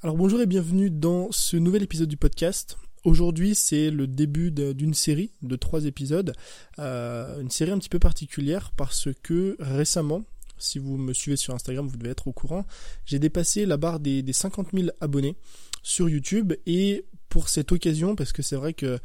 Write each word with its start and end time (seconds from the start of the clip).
Alors 0.00 0.16
bonjour 0.16 0.40
et 0.40 0.46
bienvenue 0.46 0.90
dans 0.90 1.32
ce 1.32 1.56
nouvel 1.56 1.82
épisode 1.82 2.08
du 2.08 2.16
podcast. 2.16 2.78
Aujourd'hui 3.02 3.56
c'est 3.56 3.90
le 3.90 4.06
début 4.06 4.52
d'une 4.52 4.94
série 4.94 5.32
de 5.42 5.56
trois 5.56 5.86
épisodes, 5.86 6.34
euh, 6.78 7.40
une 7.40 7.50
série 7.50 7.72
un 7.72 7.78
petit 7.78 7.88
peu 7.88 7.98
particulière 7.98 8.70
parce 8.76 9.08
que 9.24 9.56
récemment, 9.58 10.22
si 10.56 10.78
vous 10.78 10.98
me 10.98 11.12
suivez 11.12 11.36
sur 11.36 11.52
Instagram 11.52 11.88
vous 11.88 11.96
devez 11.96 12.10
être 12.10 12.28
au 12.28 12.32
courant, 12.32 12.64
j'ai 13.06 13.18
dépassé 13.18 13.66
la 13.66 13.76
barre 13.76 13.98
des, 13.98 14.22
des 14.22 14.32
50 14.32 14.68
000 14.72 14.90
abonnés 15.00 15.34
sur 15.82 16.08
YouTube 16.08 16.52
et 16.66 17.04
pour 17.28 17.48
cette 17.48 17.72
occasion, 17.72 18.14
parce 18.14 18.32
que 18.32 18.42
c'est 18.42 18.54
vrai 18.54 18.74
que 18.74 19.00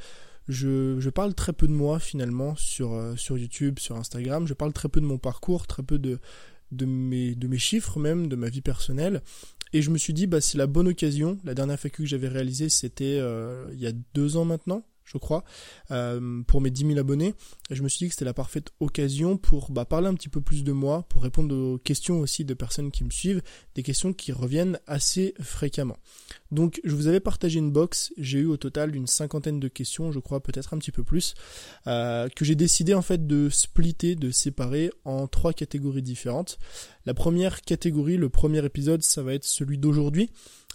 je, 0.47 1.09
parle 1.09 1.33
très 1.33 1.53
peu 1.53 1.67
de 1.67 1.73
moi 1.73 1.97
finalement 1.97 2.55
sur, 2.55 2.93
euh, 2.93 3.15
sur 3.15 3.39
YouTube, 3.39 3.79
sur 3.79 3.95
Instagram, 3.95 4.45
je 4.45 4.53
parle 4.53 4.73
très 4.73 4.89
peu 4.89 5.01
de 5.01 5.07
mon 5.07 5.17
parcours, 5.17 5.65
très 5.65 5.81
peu 5.81 5.97
de 5.97 6.19
mes 6.85 7.57
chiffres 7.57 7.99
même, 7.99 8.27
de 8.27 8.35
ma 8.35 8.49
vie 8.49 8.61
personnelle. 8.61 9.23
Et 9.73 9.81
je 9.81 9.89
me 9.89 9.97
suis 9.97 10.13
dit, 10.13 10.27
bah, 10.27 10.39
c'est 10.39 10.57
la 10.57 10.67
bonne 10.67 10.87
occasion. 10.87 11.37
La 11.43 11.55
dernière 11.55 11.79
FAQ 11.79 12.03
que 12.03 12.07
j'avais 12.07 12.27
réalisée, 12.27 12.69
c'était 12.69 13.17
euh, 13.19 13.65
il 13.73 13.79
y 13.79 13.87
a 13.87 13.91
deux 14.13 14.37
ans 14.37 14.45
maintenant, 14.45 14.85
je 15.13 15.17
crois, 15.17 15.43
euh, 15.91 16.41
pour 16.43 16.61
mes 16.61 16.71
10 16.71 16.87
000 16.87 16.99
abonnés. 16.99 17.33
Je 17.69 17.81
me 17.83 17.89
suis 17.89 18.05
dit 18.05 18.07
que 18.07 18.13
c'était 18.13 18.25
la 18.25 18.33
parfaite 18.33 18.71
occasion 18.79 19.37
pour 19.37 19.71
bah, 19.71 19.85
parler 19.85 20.07
un 20.07 20.13
petit 20.15 20.29
peu 20.29 20.41
plus 20.41 20.63
de 20.63 20.71
moi, 20.71 21.05
pour 21.09 21.23
répondre 21.23 21.55
aux 21.55 21.77
questions 21.77 22.19
aussi 22.19 22.45
de 22.45 22.53
personnes 22.53 22.91
qui 22.91 23.03
me 23.03 23.09
suivent, 23.09 23.41
des 23.75 23.83
questions 23.83 24.13
qui 24.13 24.31
reviennent 24.31 24.79
assez 24.87 25.33
fréquemment. 25.39 25.97
Donc 26.51 26.79
je 26.83 26.95
vous 26.95 27.07
avais 27.07 27.19
partagé 27.19 27.59
une 27.59 27.71
box, 27.71 28.13
j'ai 28.17 28.39
eu 28.39 28.45
au 28.45 28.57
total 28.57 28.95
une 28.95 29.07
cinquantaine 29.07 29.59
de 29.59 29.67
questions, 29.67 30.11
je 30.11 30.19
crois 30.19 30.41
peut-être 30.41 30.73
un 30.73 30.77
petit 30.77 30.91
peu 30.91 31.03
plus, 31.03 31.33
euh, 31.87 32.29
que 32.29 32.45
j'ai 32.45 32.55
décidé 32.55 32.93
en 32.93 33.01
fait 33.01 33.25
de 33.25 33.49
splitter, 33.49 34.15
de 34.15 34.31
séparer 34.31 34.91
en 35.05 35.27
trois 35.27 35.53
catégories 35.53 36.01
différentes. 36.01 36.59
La 37.05 37.13
première 37.13 37.61
catégorie, 37.61 38.17
le 38.17 38.29
premier 38.29 38.63
épisode, 38.65 39.03
ça 39.03 39.23
va 39.23 39.33
être 39.33 39.45
celui 39.45 39.77
d'aujourd'hui. 39.77 40.29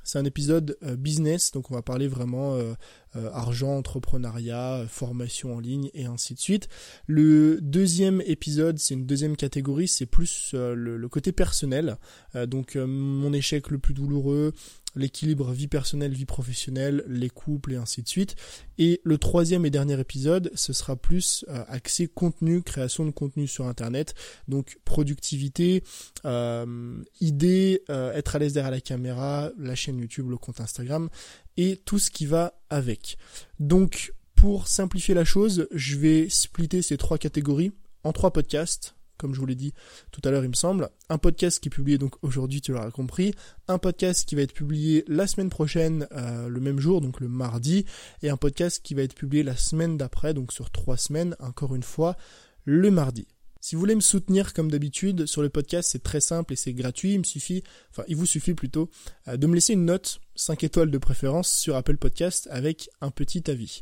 C'est 0.09 0.19
un 0.19 0.25
épisode 0.25 0.79
euh, 0.85 0.97
business, 0.97 1.53
donc 1.53 1.71
on 1.71 1.75
va 1.75 1.83
parler 1.83 2.09
vraiment 2.09 2.55
euh, 2.55 2.73
euh, 3.15 3.31
argent, 3.31 3.77
entrepreneuriat, 3.77 4.87
formation 4.89 5.55
en 5.55 5.61
ligne 5.61 5.91
et 5.93 6.07
ainsi 6.07 6.33
de 6.33 6.39
suite. 6.39 6.71
Le 7.07 7.61
deuxième 7.61 8.23
épisode, 8.23 8.79
c'est 8.79 8.95
une 8.95 9.05
deuxième 9.05 9.37
catégorie, 9.37 9.87
c'est 9.87 10.07
plus 10.07 10.55
le, 10.55 10.97
le, 10.97 11.09
côté 11.11 11.31
personnel, 11.33 11.99
donc 12.47 12.77
mon 12.77 13.35
échec 13.35 13.69
le 13.69 13.79
plus 13.79 13.93
douloureux, 13.93 14.55
l'équilibre 14.99 15.53
vie 15.53 15.69
personnelle, 15.69 16.13
vie 16.13 16.27
professionnelle, 16.27 17.05
les 17.07 17.31
couples 17.31 17.73
et 17.73 17.77
ainsi 17.77 18.03
de 18.03 18.09
suite. 18.09 18.35
Et 18.77 19.01
le 19.05 19.17
troisième 19.17 19.65
et 19.65 19.71
dernier 19.71 19.99
épisode, 19.99 20.51
ce 20.55 20.73
sera 20.73 20.97
plus 20.97 21.45
euh, 21.49 21.65
axé 21.69 22.09
contenu, 22.09 22.63
création 22.63 23.07
de 23.07 23.11
contenu 23.11 23.47
sur 23.47 23.67
Internet, 23.67 24.15
donc 24.49 24.79
productivité, 24.85 25.85
euh, 26.25 27.03
idées, 27.21 27.83
euh, 27.91 28.13
être 28.13 28.37
à 28.37 28.39
l'aise 28.41 28.53
derrière 28.53 28.73
la 28.73 28.81
caméra, 28.81 29.51
la 29.57 29.75
chaîne 29.75 29.99
YouTube, 29.99 30.29
le 30.29 30.37
compte 30.37 30.61
Instagram 30.61 31.09
et 31.57 31.77
tout 31.85 31.99
ce 31.99 32.11
qui 32.11 32.27
va 32.27 32.55
avec. 32.69 33.17
Donc 33.61 34.13
pour 34.35 34.69
simplifier 34.69 35.15
la 35.15 35.25
chose, 35.25 35.69
je 35.73 35.97
vais 35.97 36.29
splitter 36.29 36.83
ces 36.83 36.97
trois 36.97 37.19
catégories 37.19 37.73
en 38.05 38.13
trois 38.13 38.33
podcasts 38.33 38.98
comme 39.19 39.35
je 39.35 39.41
vous 39.41 39.47
l'ai 39.47 39.55
dit 39.55 39.75
tout 40.11 40.21
à 40.25 40.31
l'heure, 40.31 40.45
il 40.45 40.49
me 40.49 40.55
semble. 40.55 40.89
Un 41.09 41.19
podcast 41.19 41.61
qui 41.61 41.69
est 41.69 41.71
publié 41.71 41.99
donc 41.99 42.15
aujourd'hui, 42.23 42.61
tu 42.61 42.73
l'auras 42.73 42.91
compris. 42.91 43.35
Un 43.67 43.79
podcast 43.79 44.27
qui 44.27 44.35
va 44.35 44.43
être 44.43 44.55
publié 44.55 45.05
la 45.09 45.27
semaine 45.27 45.51
prochaine, 45.51 46.07
euh, 46.13 46.49
le 46.49 46.61
même 46.61 46.81
jour, 46.81 47.01
donc 47.01 47.21
le 47.21 47.29
mardi. 47.29 47.85
Et 48.23 48.31
un 48.31 48.37
podcast 48.37 48.81
qui 48.83 48.95
va 48.95 49.03
être 49.03 49.15
publié 49.15 49.43
la 49.43 49.57
semaine 49.57 49.97
d'après, 49.97 50.33
donc 50.35 50.53
sur 50.53 50.71
trois 50.71 50.97
semaines, 50.97 51.37
encore 51.41 51.75
une 51.75 51.83
fois, 51.83 52.17
le 52.65 52.91
mardi. 52.91 53.27
Si 53.61 53.75
vous 53.75 53.81
voulez 53.81 53.97
me 53.97 54.01
soutenir 54.01 54.55
comme 54.55 54.71
d'habitude 54.71 55.27
sur 55.27 55.43
le 55.43 55.49
podcast, 55.49 55.91
c'est 55.91 56.03
très 56.03 56.21
simple 56.21 56.53
et 56.53 56.57
c'est 56.57 56.73
gratuit. 56.73 57.15
Il 57.15 57.19
me 57.19 57.25
suffit, 57.25 57.65
enfin, 57.91 58.05
il 58.07 58.17
vous 58.17 58.27
suffit 58.27 58.55
plutôt 58.55 58.89
euh, 59.27 59.37
de 59.37 59.47
me 59.47 59.55
laisser 59.55 59.73
une 59.73 59.85
note 59.85 60.21
5 60.37 60.63
étoiles 60.63 60.91
de 60.91 60.99
préférence 60.99 61.51
sur 61.51 61.75
Apple 61.75 61.97
Podcast 61.97 62.49
avec 62.53 62.89
un 63.01 63.11
petit 63.11 63.51
avis. 63.51 63.81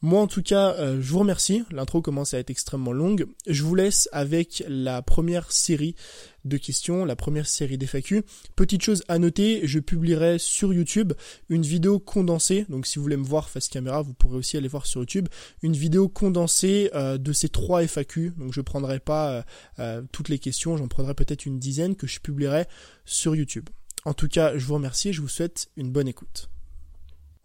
Moi 0.00 0.20
en 0.20 0.28
tout 0.28 0.42
cas, 0.42 0.74
euh, 0.74 1.00
je 1.00 1.10
vous 1.10 1.18
remercie. 1.18 1.64
L'intro 1.72 2.00
commence 2.02 2.32
à 2.32 2.38
être 2.38 2.50
extrêmement 2.50 2.92
longue. 2.92 3.26
Je 3.46 3.64
vous 3.64 3.74
laisse 3.74 4.08
avec 4.12 4.62
la 4.68 5.02
première 5.02 5.50
série 5.50 5.96
de 6.44 6.56
questions, 6.56 7.04
la 7.04 7.16
première 7.16 7.48
série 7.48 7.78
d'FAQ. 7.78 8.22
Petite 8.54 8.82
chose 8.82 9.02
à 9.08 9.18
noter, 9.18 9.60
je 9.64 9.80
publierai 9.80 10.38
sur 10.38 10.72
YouTube 10.72 11.12
une 11.48 11.62
vidéo 11.62 11.98
condensée. 11.98 12.64
Donc 12.68 12.86
si 12.86 12.98
vous 12.98 13.02
voulez 13.02 13.16
me 13.16 13.24
voir 13.24 13.50
face 13.50 13.68
caméra, 13.68 14.02
vous 14.02 14.14
pourrez 14.14 14.36
aussi 14.36 14.56
aller 14.56 14.68
voir 14.68 14.86
sur 14.86 15.00
YouTube 15.00 15.28
une 15.62 15.74
vidéo 15.74 16.08
condensée 16.08 16.90
euh, 16.94 17.18
de 17.18 17.32
ces 17.32 17.48
trois 17.48 17.82
FAQ. 17.82 18.34
Donc 18.38 18.52
je 18.52 18.60
prendrai 18.60 19.00
pas 19.00 19.44
euh, 19.80 20.02
toutes 20.12 20.28
les 20.28 20.38
questions, 20.38 20.76
j'en 20.76 20.88
prendrai 20.88 21.14
peut-être 21.14 21.44
une 21.44 21.58
dizaine 21.58 21.96
que 21.96 22.06
je 22.06 22.20
publierai 22.20 22.66
sur 23.04 23.34
YouTube. 23.34 23.68
En 24.04 24.14
tout 24.14 24.28
cas, 24.28 24.56
je 24.56 24.64
vous 24.64 24.74
remercie 24.74 25.08
et 25.08 25.12
je 25.12 25.20
vous 25.20 25.28
souhaite 25.28 25.70
une 25.76 25.90
bonne 25.90 26.08
écoute. 26.08 26.50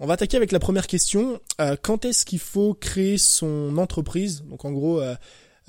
On 0.03 0.05
va 0.05 0.15
attaquer 0.15 0.35
avec 0.35 0.51
la 0.51 0.59
première 0.59 0.87
question. 0.87 1.39
Euh, 1.61 1.77
quand 1.81 2.03
est-ce 2.03 2.25
qu'il 2.25 2.39
faut 2.39 2.73
créer 2.73 3.17
son 3.17 3.77
entreprise? 3.77 4.43
Donc 4.43 4.65
en 4.65 4.73
gros, 4.73 4.99
euh, 4.99 5.15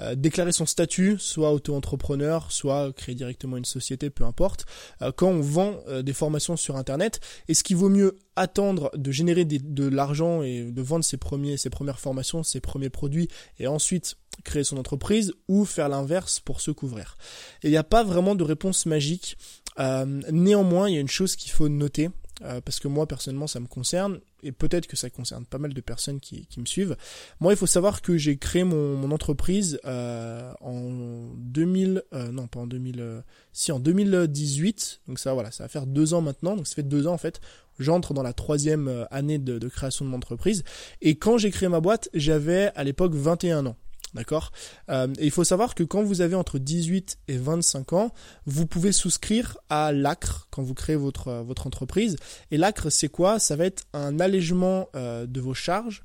euh, 0.01 0.17
déclarer 0.17 0.51
son 0.51 0.67
statut, 0.67 1.19
soit 1.21 1.53
auto-entrepreneur, 1.53 2.51
soit 2.51 2.93
créer 2.95 3.15
directement 3.15 3.57
une 3.57 3.65
société, 3.65 4.11
peu 4.11 4.25
importe. 4.25 4.67
quand 5.15 5.29
on 5.29 5.41
vend 5.41 5.79
des 6.03 6.13
formations 6.13 6.57
sur 6.57 6.75
Internet, 6.75 7.21
est-ce 7.47 7.63
qu'il 7.63 7.77
vaut 7.77 7.89
mieux 7.89 8.19
attendre 8.35 8.91
de 8.97 9.13
générer 9.13 9.45
de 9.45 9.87
l'argent 9.87 10.43
et 10.43 10.65
de 10.65 10.83
vendre 10.83 11.05
ses, 11.05 11.17
premiers, 11.17 11.57
ses 11.57 11.71
premières 11.71 12.01
formations, 12.01 12.43
ses 12.43 12.59
premiers 12.59 12.91
produits, 12.91 13.29
et 13.61 13.69
ensuite 13.69 14.17
créer 14.43 14.65
son 14.65 14.79
entreprise, 14.79 15.33
ou 15.47 15.65
faire 15.65 15.89
l'inverse 15.89 16.41
pour 16.41 16.61
se 16.61 16.73
couvrir? 16.73 17.17
Il 17.63 17.71
n'y 17.71 17.77
a 17.77 17.85
pas 17.85 18.03
vraiment 18.03 18.35
de 18.35 18.43
réponse 18.43 18.85
magique. 18.85 19.37
néanmoins, 19.79 20.89
il 20.89 20.95
y 20.97 20.99
a 20.99 21.01
une 21.01 21.07
chose 21.07 21.37
qu'il 21.37 21.53
faut 21.53 21.69
noter, 21.69 22.11
euh, 22.45 22.61
parce 22.61 22.79
que 22.79 22.89
moi 22.89 23.07
personnellement 23.07 23.47
ça 23.47 23.59
me 23.61 23.67
concerne 23.67 24.21
et 24.43 24.53
peut-être 24.53 24.87
que 24.87 24.97
ça 24.97 25.09
concerne 25.09 25.47
pas 25.47 25.59
mal 25.59 25.73
de 25.73 25.81
personnes 25.81 26.21
qui, 26.21 26.47
me 26.59 26.67
suivent. 26.67 26.97
Moi 27.41 27.53
il 27.53 27.57
faut 27.57 27.67
savoir 27.67 28.03
que 28.03 28.19
j'ai 28.19 28.37
créé 28.37 28.65
mon, 28.65 29.11
entreprise 29.11 29.81
euh, 29.85 30.53
en 30.61 31.31
2000, 31.37 32.03
euh, 32.13 32.31
non 32.31 32.47
pas 32.47 32.61
en 32.61 32.67
2000, 32.67 33.23
si 33.53 33.73
en 33.73 33.81
2018, 33.81 35.01
donc 35.09 35.19
ça 35.19 35.33
voilà, 35.33 35.51
ça 35.51 35.65
va 35.65 35.69
faire 35.69 35.87
deux 35.87 36.13
ans 36.15 36.21
maintenant, 36.21 36.57
donc 36.57 36.67
ça 36.67 36.75
fait 36.75 36.83
deux 36.83 37.07
ans 37.07 37.15
en 37.15 37.19
fait. 37.19 37.41
J'entre 37.79 38.15
dans 38.15 38.23
la 38.23 38.33
troisième 38.33 39.07
année 39.11 39.39
de, 39.39 39.59
de 39.59 39.69
création 39.69 40.05
de 40.05 40.11
mon 40.11 40.19
entreprise 40.19 40.65
et 41.01 41.17
quand 41.17 41.39
j'ai 41.39 41.51
créé 41.51 41.69
ma 41.69 41.81
boîte 41.81 42.09
j'avais 42.15 42.71
à 42.77 42.85
l'époque 42.85 43.15
21 43.15 43.67
ans. 43.67 43.77
D'accord? 44.15 44.53
Euh, 44.91 45.09
Et 45.19 45.27
il 45.27 45.31
faut 45.31 45.45
savoir 45.45 45.75
que 45.75 45.83
quand 45.83 46.03
vous 46.03 46.21
avez 46.21 46.37
entre 46.37 46.59
18 46.59 47.19
et 47.29 47.37
25 47.37 47.93
ans, 47.93 48.13
vous 48.47 48.67
pouvez 48.67 48.93
souscrire 48.93 49.59
à 49.69 49.93
l'ACRE 49.93 50.47
quand 50.51 50.63
vous 50.63 50.75
créez 50.75 50.97
votre, 50.97 51.29
euh, 51.29 51.43
votre 51.43 51.67
entreprise. 51.67 52.17
Et 52.51 52.57
l'ACRE, 52.57 52.91
c'est 52.91 53.09
quoi? 53.09 53.39
Ça 53.39 53.57
va 53.57 53.65
être 53.67 53.85
un 53.93 54.21
allègement 54.21 54.89
euh, 54.95 55.27
de 55.27 55.41
vos 55.41 55.55
charges 55.55 56.03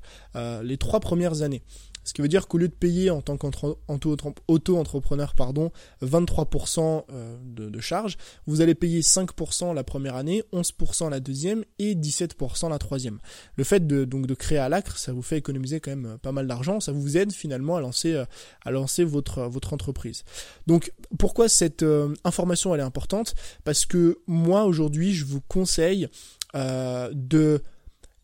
les 0.62 0.76
trois 0.76 1.00
premières 1.00 1.42
années. 1.42 1.62
Ce 2.04 2.12
qui 2.12 2.22
veut 2.22 2.28
dire 2.28 2.48
qu'au 2.48 2.58
lieu 2.58 2.68
de 2.68 2.74
payer 2.74 3.10
en 3.10 3.20
tant 3.20 3.36
qu'auto-entrepreneur 3.36 5.34
pardon, 5.34 5.70
23% 6.02 7.04
euh, 7.10 7.36
de, 7.44 7.68
de 7.68 7.80
charges, 7.80 8.16
vous 8.46 8.60
allez 8.60 8.74
payer 8.74 9.00
5% 9.00 9.74
la 9.74 9.84
première 9.84 10.16
année, 10.16 10.42
11% 10.52 11.10
la 11.10 11.20
deuxième 11.20 11.64
et 11.78 11.94
17% 11.94 12.70
la 12.70 12.78
troisième. 12.78 13.18
Le 13.56 13.64
fait 13.64 13.86
de, 13.86 14.04
donc, 14.04 14.26
de 14.26 14.34
créer 14.34 14.58
à 14.58 14.68
l'acre, 14.68 14.98
ça 14.98 15.12
vous 15.12 15.22
fait 15.22 15.36
économiser 15.36 15.80
quand 15.80 15.90
même 15.90 16.06
euh, 16.06 16.16
pas 16.18 16.32
mal 16.32 16.46
d'argent, 16.46 16.80
ça 16.80 16.92
vous 16.92 17.16
aide 17.16 17.32
finalement 17.32 17.76
à 17.76 17.80
lancer, 17.80 18.14
euh, 18.14 18.24
à 18.64 18.70
lancer 18.70 19.04
votre, 19.04 19.42
votre 19.42 19.72
entreprise. 19.72 20.24
Donc 20.66 20.92
pourquoi 21.18 21.48
cette 21.48 21.84
information 22.24 22.74
elle 22.74 22.80
est 22.80 22.84
importante? 22.84 23.34
Parce 23.64 23.86
que 23.86 24.18
moi 24.26 24.64
aujourd'hui 24.64 25.12
je 25.14 25.24
vous 25.24 25.40
conseille 25.40 26.08
de 26.54 27.62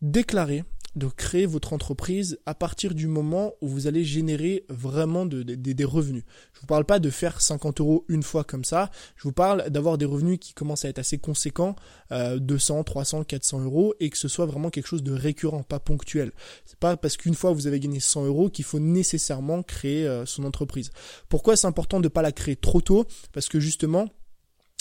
déclarer 0.01 0.63
de 0.97 1.07
créer 1.07 1.45
votre 1.45 1.73
entreprise 1.73 2.39
à 2.45 2.53
partir 2.53 2.93
du 2.93 3.07
moment 3.07 3.53
où 3.61 3.67
vous 3.67 3.87
allez 3.87 4.03
générer 4.03 4.65
vraiment 4.69 5.25
des 5.25 5.85
revenus. 5.85 6.23
Je 6.53 6.59
vous 6.61 6.67
parle 6.67 6.85
pas 6.85 6.99
de 6.99 7.09
faire 7.09 7.39
50 7.39 7.79
euros 7.81 8.05
une 8.07 8.23
fois 8.23 8.43
comme 8.43 8.63
ça. 8.63 8.89
Je 9.15 9.23
vous 9.23 9.31
parle 9.31 9.69
d'avoir 9.69 9.97
des 9.97 10.05
revenus 10.05 10.39
qui 10.39 10.53
commencent 10.53 10.85
à 10.85 10.89
être 10.89 10.99
assez 10.99 11.17
conséquents, 11.17 11.75
200, 12.11 12.83
300, 12.83 13.23
400 13.23 13.63
euros, 13.63 13.93
et 13.99 14.09
que 14.09 14.17
ce 14.17 14.27
soit 14.27 14.45
vraiment 14.45 14.69
quelque 14.69 14.87
chose 14.87 15.03
de 15.03 15.13
récurrent, 15.13 15.63
pas 15.63 15.79
ponctuel. 15.79 16.31
C'est 16.65 16.79
pas 16.79 16.97
parce 16.97 17.17
qu'une 17.17 17.35
fois 17.35 17.51
vous 17.51 17.67
avez 17.67 17.79
gagné 17.79 17.99
100 17.99 18.25
euros 18.25 18.49
qu'il 18.49 18.65
faut 18.65 18.79
nécessairement 18.79 19.63
créer 19.63 20.07
euh, 20.07 20.25
son 20.25 20.43
entreprise. 20.43 20.91
Pourquoi 21.29 21.55
c'est 21.55 21.67
important 21.67 21.99
de 21.99 22.05
ne 22.05 22.09
pas 22.09 22.21
la 22.21 22.31
créer 22.31 22.55
trop 22.55 22.81
tôt? 22.81 23.05
Parce 23.33 23.49
que 23.49 23.59
justement, 23.59 24.09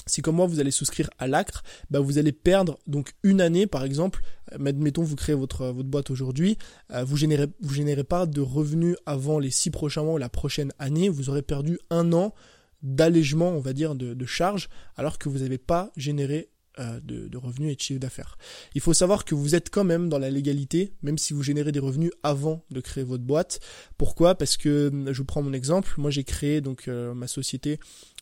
si 0.07 0.23
comme 0.23 0.37
moi 0.37 0.47
vous 0.47 0.61
allez 0.61 0.71
souscrire 0.71 1.11
à 1.19 1.27
l'ACRE, 1.27 1.63
bah 1.91 2.01
vous 2.01 2.19
allez 2.19 2.33
perdre 2.33 2.79
donc 2.87 3.13
une 3.23 3.41
année 3.41 3.67
par 3.67 3.85
exemple. 3.85 4.23
Euh, 4.53 4.65
admettons 4.65 5.03
vous 5.03 5.17
créez 5.17 5.35
votre 5.35 5.67
votre 5.67 5.89
boîte 5.89 6.11
aujourd'hui, 6.11 6.57
euh, 6.93 7.05
vous 7.05 7.17
générez 7.17 7.49
vous 7.61 7.75
générez 7.75 8.05
pas 8.05 8.27
de 8.27 8.41
revenus 8.41 8.97
avant 9.05 9.39
les 9.39 9.51
six 9.51 9.71
prochains 9.71 10.05
mois 10.05 10.15
ou 10.15 10.19
la 10.19 10.29
prochaine 10.29 10.73
année, 10.79 11.09
vous 11.09 11.29
aurez 11.29 11.43
perdu 11.43 11.79
un 11.91 12.13
an 12.13 12.35
d'allègement 12.83 13.51
on 13.51 13.61
va 13.61 13.73
dire 13.73 13.95
de, 13.95 14.15
de 14.15 14.27
charges 14.27 14.69
alors 14.97 15.19
que 15.19 15.29
vous 15.29 15.41
n'avez 15.41 15.59
pas 15.59 15.91
généré 15.97 16.51
euh, 16.79 17.01
de, 17.01 17.27
de, 17.27 17.39
revenus 17.39 17.73
et 17.73 17.75
de 17.75 17.81
chiffre 17.81 17.99
d'affaires. 17.99 18.37
Il 18.75 18.83
faut 18.83 18.93
savoir 18.93 19.25
que 19.25 19.35
vous 19.35 19.55
êtes 19.55 19.71
quand 19.71 19.83
même 19.83 20.11
dans 20.11 20.19
la 20.19 20.29
légalité, 20.29 20.93
même 21.03 21.17
si 21.17 21.33
vous 21.33 21.43
générez 21.43 21.73
des 21.73 21.81
revenus 21.81 22.11
avant 22.23 22.65
de 22.71 22.81
créer 22.83 23.03
votre 23.03 23.25
boîte. 23.25 23.61
Pourquoi? 23.97 24.35
Parce 24.35 24.59
que 24.59 24.93
je 25.07 25.17
vous 25.17 25.25
prends 25.25 25.41
mon 25.41 25.55
exemple. 25.55 25.95
Moi, 25.97 26.11
j'ai 26.11 26.25
créé 26.25 26.61
donc 26.61 26.87
ma 26.89 27.29
société 27.29 27.81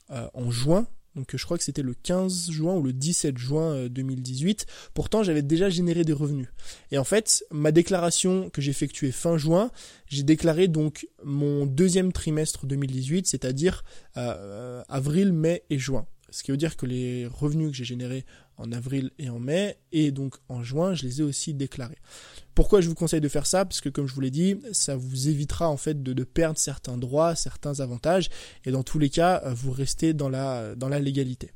en 0.08 0.52
juin 0.52 0.86
Donc 1.16 1.34
je 1.34 1.44
crois 1.44 1.58
que 1.58 1.64
c'était 1.64 1.82
le 1.82 1.94
15 1.94 2.50
juin 2.50 2.74
ou 2.74 2.82
le 2.82 2.92
17 2.92 3.38
juin 3.38 3.86
2018. 3.86 4.66
Pourtant 4.94 5.22
j'avais 5.22 5.42
déjà 5.42 5.70
généré 5.70 6.04
des 6.04 6.12
revenus. 6.12 6.48
Et 6.90 6.98
en 6.98 7.04
fait, 7.04 7.44
ma 7.50 7.72
déclaration 7.72 8.50
que 8.50 8.60
j'ai 8.60 8.70
effectuée 8.70 9.12
fin 9.12 9.36
juin, 9.38 9.70
j'ai 10.06 10.22
déclaré 10.22 10.68
donc 10.68 11.08
mon 11.22 11.66
deuxième 11.66 12.12
trimestre 12.12 12.66
2018, 12.66 13.26
c'est-à-dire 13.26 13.84
avril, 14.14 15.32
mai 15.32 15.62
et 15.70 15.78
juin. 15.78 16.06
Ce 16.30 16.42
qui 16.42 16.50
veut 16.50 16.56
dire 16.56 16.76
que 16.76 16.84
les 16.84 17.26
revenus 17.26 17.70
que 17.70 17.76
j'ai 17.76 17.84
générés 17.84 18.24
en 18.56 18.72
avril 18.72 19.10
et 19.18 19.28
en 19.28 19.38
mai, 19.38 19.78
et 19.92 20.10
donc 20.10 20.36
en 20.48 20.62
juin, 20.62 20.94
je 20.94 21.04
les 21.04 21.20
ai 21.20 21.24
aussi 21.24 21.54
déclarés. 21.54 21.98
Pourquoi 22.54 22.80
je 22.80 22.88
vous 22.88 22.94
conseille 22.94 23.20
de 23.20 23.28
faire 23.28 23.46
ça? 23.46 23.64
Parce 23.64 23.80
que 23.80 23.88
comme 23.88 24.06
je 24.06 24.14
vous 24.14 24.20
l'ai 24.20 24.30
dit, 24.30 24.56
ça 24.72 24.96
vous 24.96 25.28
évitera 25.28 25.68
en 25.68 25.76
fait 25.76 26.02
de, 26.02 26.24
perdre 26.24 26.58
certains 26.58 26.96
droits, 26.96 27.34
certains 27.34 27.80
avantages, 27.80 28.30
et 28.64 28.70
dans 28.70 28.82
tous 28.82 28.98
les 28.98 29.10
cas, 29.10 29.42
euh, 29.44 29.54
vous 29.54 29.72
restez 29.72 30.14
dans 30.14 30.28
la, 30.28 30.74
dans 30.74 30.88
la 30.88 31.00
légalité. 31.00 31.50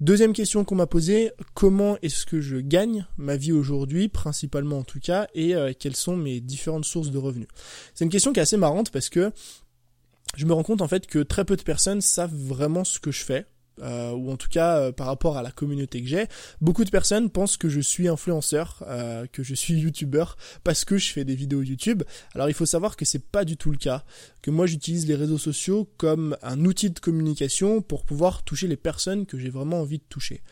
Deuxième 0.00 0.32
question 0.32 0.64
qu'on 0.64 0.74
m'a 0.74 0.88
posée, 0.88 1.30
comment 1.54 1.96
est-ce 2.02 2.26
que 2.26 2.40
je 2.40 2.56
gagne 2.56 3.06
ma 3.16 3.36
vie 3.36 3.52
aujourd'hui, 3.52 4.08
principalement 4.08 4.78
en 4.78 4.82
tout 4.82 4.98
cas, 4.98 5.28
et 5.32 5.54
euh, 5.54 5.72
quelles 5.78 5.94
sont 5.94 6.16
mes 6.16 6.40
différentes 6.40 6.84
sources 6.84 7.12
de 7.12 7.18
revenus? 7.18 7.46
C'est 7.94 8.04
une 8.04 8.10
question 8.10 8.32
qui 8.32 8.40
est 8.40 8.42
assez 8.42 8.56
marrante 8.56 8.90
parce 8.90 9.08
que 9.08 9.30
je 10.36 10.44
me 10.44 10.52
rends 10.52 10.64
compte 10.64 10.82
en 10.82 10.88
fait 10.88 11.06
que 11.06 11.20
très 11.20 11.44
peu 11.44 11.56
de 11.56 11.62
personnes 11.62 12.00
savent 12.00 12.34
vraiment 12.34 12.82
ce 12.82 12.98
que 12.98 13.12
je 13.12 13.22
fais. 13.22 13.46
Euh, 13.80 14.10
ou 14.10 14.30
en 14.30 14.36
tout 14.36 14.48
cas 14.48 14.78
euh, 14.78 14.92
par 14.92 15.06
rapport 15.06 15.38
à 15.38 15.42
la 15.42 15.50
communauté 15.50 16.02
que 16.02 16.08
j'ai, 16.08 16.26
beaucoup 16.60 16.84
de 16.84 16.90
personnes 16.90 17.30
pensent 17.30 17.56
que 17.56 17.70
je 17.70 17.80
suis 17.80 18.06
influenceur, 18.06 18.84
euh, 18.86 19.26
que 19.32 19.42
je 19.42 19.54
suis 19.54 19.74
youtubeur 19.80 20.36
parce 20.62 20.84
que 20.84 20.98
je 20.98 21.10
fais 21.10 21.24
des 21.24 21.34
vidéos 21.34 21.62
YouTube. 21.62 22.02
Alors 22.34 22.48
il 22.48 22.54
faut 22.54 22.66
savoir 22.66 22.96
que 22.96 23.06
c'est 23.06 23.24
pas 23.24 23.46
du 23.46 23.56
tout 23.56 23.70
le 23.70 23.78
cas, 23.78 24.04
que 24.42 24.50
moi 24.50 24.66
j'utilise 24.66 25.06
les 25.06 25.14
réseaux 25.14 25.38
sociaux 25.38 25.88
comme 25.96 26.36
un 26.42 26.64
outil 26.66 26.90
de 26.90 26.98
communication 26.98 27.80
pour 27.80 28.04
pouvoir 28.04 28.42
toucher 28.42 28.68
les 28.68 28.76
personnes 28.76 29.24
que 29.24 29.38
j'ai 29.38 29.50
vraiment 29.50 29.80
envie 29.80 29.98
de 29.98 30.04
toucher. 30.08 30.42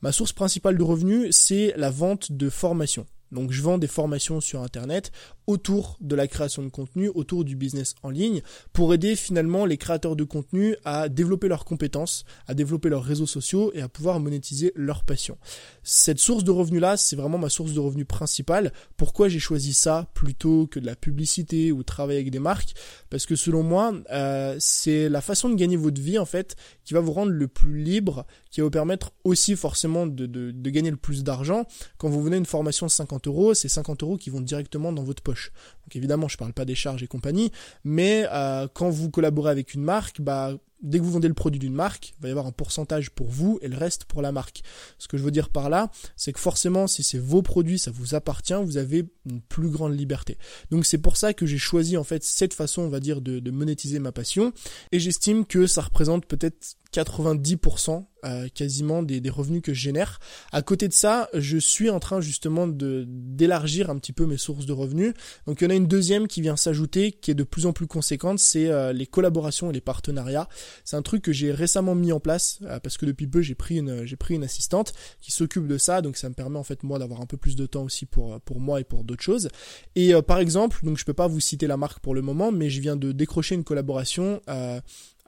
Ma 0.00 0.10
source 0.10 0.32
principale 0.32 0.78
de 0.78 0.82
revenus, 0.82 1.36
c'est 1.36 1.74
la 1.76 1.90
vente 1.90 2.32
de 2.32 2.48
formation. 2.48 3.06
Donc 3.32 3.52
je 3.52 3.62
vends 3.62 3.78
des 3.78 3.86
formations 3.86 4.40
sur 4.40 4.62
Internet 4.62 5.12
autour 5.50 5.98
de 6.00 6.14
la 6.14 6.28
création 6.28 6.62
de 6.62 6.68
contenu, 6.68 7.08
autour 7.08 7.44
du 7.44 7.56
business 7.56 7.96
en 8.04 8.10
ligne, 8.10 8.40
pour 8.72 8.94
aider 8.94 9.16
finalement 9.16 9.66
les 9.66 9.76
créateurs 9.76 10.14
de 10.14 10.22
contenu 10.22 10.76
à 10.84 11.08
développer 11.08 11.48
leurs 11.48 11.64
compétences, 11.64 12.24
à 12.46 12.54
développer 12.54 12.88
leurs 12.88 13.02
réseaux 13.02 13.26
sociaux 13.26 13.72
et 13.74 13.82
à 13.82 13.88
pouvoir 13.88 14.20
monétiser 14.20 14.72
leur 14.76 15.02
passion. 15.02 15.36
Cette 15.82 16.20
source 16.20 16.44
de 16.44 16.52
revenus-là, 16.52 16.96
c'est 16.96 17.16
vraiment 17.16 17.38
ma 17.38 17.48
source 17.48 17.72
de 17.72 17.80
revenus 17.80 18.06
principale. 18.06 18.72
Pourquoi 18.96 19.28
j'ai 19.28 19.40
choisi 19.40 19.74
ça 19.74 20.08
plutôt 20.14 20.68
que 20.68 20.78
de 20.78 20.86
la 20.86 20.94
publicité 20.94 21.72
ou 21.72 21.82
travailler 21.82 22.20
avec 22.20 22.30
des 22.30 22.38
marques? 22.38 22.74
Parce 23.10 23.26
que 23.26 23.34
selon 23.34 23.64
moi, 23.64 23.92
euh, 24.12 24.54
c'est 24.60 25.08
la 25.08 25.20
façon 25.20 25.48
de 25.48 25.56
gagner 25.56 25.76
votre 25.76 26.00
vie 26.00 26.18
en 26.18 26.26
fait 26.26 26.54
qui 26.84 26.94
va 26.94 27.00
vous 27.00 27.12
rendre 27.12 27.32
le 27.32 27.48
plus 27.48 27.82
libre, 27.82 28.24
qui 28.50 28.60
va 28.60 28.66
vous 28.66 28.70
permettre 28.70 29.12
aussi 29.24 29.56
forcément 29.56 30.06
de, 30.06 30.26
de, 30.26 30.70
gagner 30.70 30.90
le 30.90 30.96
plus 30.96 31.24
d'argent. 31.24 31.64
Quand 31.98 32.08
vous 32.08 32.22
venez 32.22 32.36
une 32.36 32.46
formation 32.46 32.86
de 32.86 32.90
50 32.90 33.26
euros, 33.26 33.54
c'est 33.54 33.68
50 33.68 34.02
euros 34.02 34.16
qui 34.16 34.30
vont 34.30 34.40
directement 34.40 34.92
dans 34.92 35.02
votre 35.02 35.22
poche. 35.22 35.39
English 35.40 35.50
Donc 35.90 35.96
évidemment, 35.96 36.28
je 36.28 36.36
parle 36.36 36.52
pas 36.52 36.64
des 36.64 36.76
charges 36.76 37.02
et 37.02 37.08
compagnie, 37.08 37.50
mais 37.82 38.24
euh, 38.30 38.68
quand 38.72 38.90
vous 38.90 39.10
collaborez 39.10 39.50
avec 39.50 39.74
une 39.74 39.82
marque, 39.82 40.20
bah 40.20 40.54
dès 40.82 40.98
que 40.98 41.04
vous 41.04 41.10
vendez 41.10 41.28
le 41.28 41.34
produit 41.34 41.58
d'une 41.58 41.74
marque, 41.74 42.10
il 42.10 42.22
va 42.22 42.28
y 42.28 42.30
avoir 42.30 42.46
un 42.46 42.52
pourcentage 42.52 43.10
pour 43.10 43.28
vous 43.28 43.58
et 43.62 43.68
le 43.68 43.76
reste 43.76 44.04
pour 44.04 44.22
la 44.22 44.32
marque. 44.32 44.62
Ce 44.98 45.08
que 45.08 45.16
je 45.16 45.22
veux 45.22 45.30
dire 45.30 45.48
par 45.48 45.68
là, 45.68 45.90
c'est 46.16 46.32
que 46.32 46.40
forcément, 46.40 46.86
si 46.86 47.02
c'est 47.02 47.18
vos 47.18 47.42
produits, 47.42 47.78
ça 47.78 47.90
vous 47.90 48.14
appartient, 48.14 48.54
vous 48.54 48.76
avez 48.76 49.06
une 49.26 49.40
plus 49.40 49.68
grande 49.68 49.98
liberté. 49.98 50.38
Donc 50.70 50.86
c'est 50.86 50.98
pour 50.98 51.16
ça 51.16 51.34
que 51.34 51.46
j'ai 51.46 51.58
choisi 51.58 51.96
en 51.96 52.04
fait 52.04 52.22
cette 52.24 52.54
façon, 52.54 52.82
on 52.82 52.88
va 52.88 53.00
dire, 53.00 53.20
de, 53.20 53.50
monétiser 53.50 53.98
ma 53.98 54.12
passion. 54.12 54.52
Et 54.92 55.00
j'estime 55.00 55.44
que 55.44 55.66
ça 55.66 55.82
représente 55.82 56.24
peut-être 56.24 56.76
90% 56.94 58.04
euh, 58.24 58.48
quasiment 58.52 59.02
des, 59.02 59.20
des, 59.20 59.30
revenus 59.30 59.62
que 59.62 59.74
je 59.74 59.80
génère. 59.80 60.18
À 60.52 60.62
côté 60.62 60.88
de 60.88 60.92
ça, 60.92 61.28
je 61.34 61.58
suis 61.58 61.90
en 61.90 62.00
train 62.00 62.20
justement 62.20 62.66
de 62.66 63.04
d'élargir 63.08 63.90
un 63.90 63.98
petit 63.98 64.12
peu 64.12 64.26
mes 64.26 64.36
sources 64.36 64.66
de 64.66 64.72
revenus. 64.72 65.14
Donc 65.46 65.60
il 65.60 65.64
y 65.64 65.66
en 65.66 65.70
a 65.70 65.74
une 65.74 65.79
deuxième 65.86 66.26
qui 66.28 66.40
vient 66.40 66.56
s'ajouter, 66.56 67.12
qui 67.12 67.30
est 67.30 67.34
de 67.34 67.44
plus 67.44 67.66
en 67.66 67.72
plus 67.72 67.86
conséquente, 67.86 68.38
c'est 68.38 68.68
euh, 68.68 68.92
les 68.92 69.06
collaborations 69.06 69.70
et 69.70 69.72
les 69.72 69.80
partenariats. 69.80 70.48
C'est 70.84 70.96
un 70.96 71.02
truc 71.02 71.22
que 71.22 71.32
j'ai 71.32 71.52
récemment 71.52 71.94
mis 71.94 72.12
en 72.12 72.20
place 72.20 72.58
euh, 72.62 72.80
parce 72.80 72.96
que 72.96 73.06
depuis 73.06 73.26
peu 73.26 73.42
j'ai 73.42 73.54
pris 73.54 73.76
une 73.78 74.04
pris 74.16 74.34
une 74.34 74.44
assistante 74.44 74.92
qui 75.20 75.32
s'occupe 75.32 75.66
de 75.66 75.78
ça, 75.78 76.02
donc 76.02 76.16
ça 76.16 76.28
me 76.28 76.34
permet 76.34 76.58
en 76.58 76.64
fait 76.64 76.82
moi 76.82 76.98
d'avoir 76.98 77.20
un 77.20 77.26
peu 77.26 77.36
plus 77.36 77.56
de 77.56 77.66
temps 77.66 77.84
aussi 77.84 78.06
pour 78.06 78.40
pour 78.40 78.60
moi 78.60 78.80
et 78.80 78.84
pour 78.84 79.04
d'autres 79.04 79.22
choses. 79.22 79.48
Et 79.96 80.12
par 80.26 80.38
exemple, 80.38 80.80
donc 80.82 80.98
je 80.98 81.04
peux 81.04 81.14
pas 81.14 81.26
vous 81.26 81.40
citer 81.40 81.66
la 81.66 81.76
marque 81.76 82.00
pour 82.00 82.14
le 82.14 82.22
moment, 82.22 82.52
mais 82.52 82.70
je 82.70 82.80
viens 82.80 82.96
de 82.96 83.12
décrocher 83.12 83.54
une 83.54 83.64
collaboration 83.64 84.40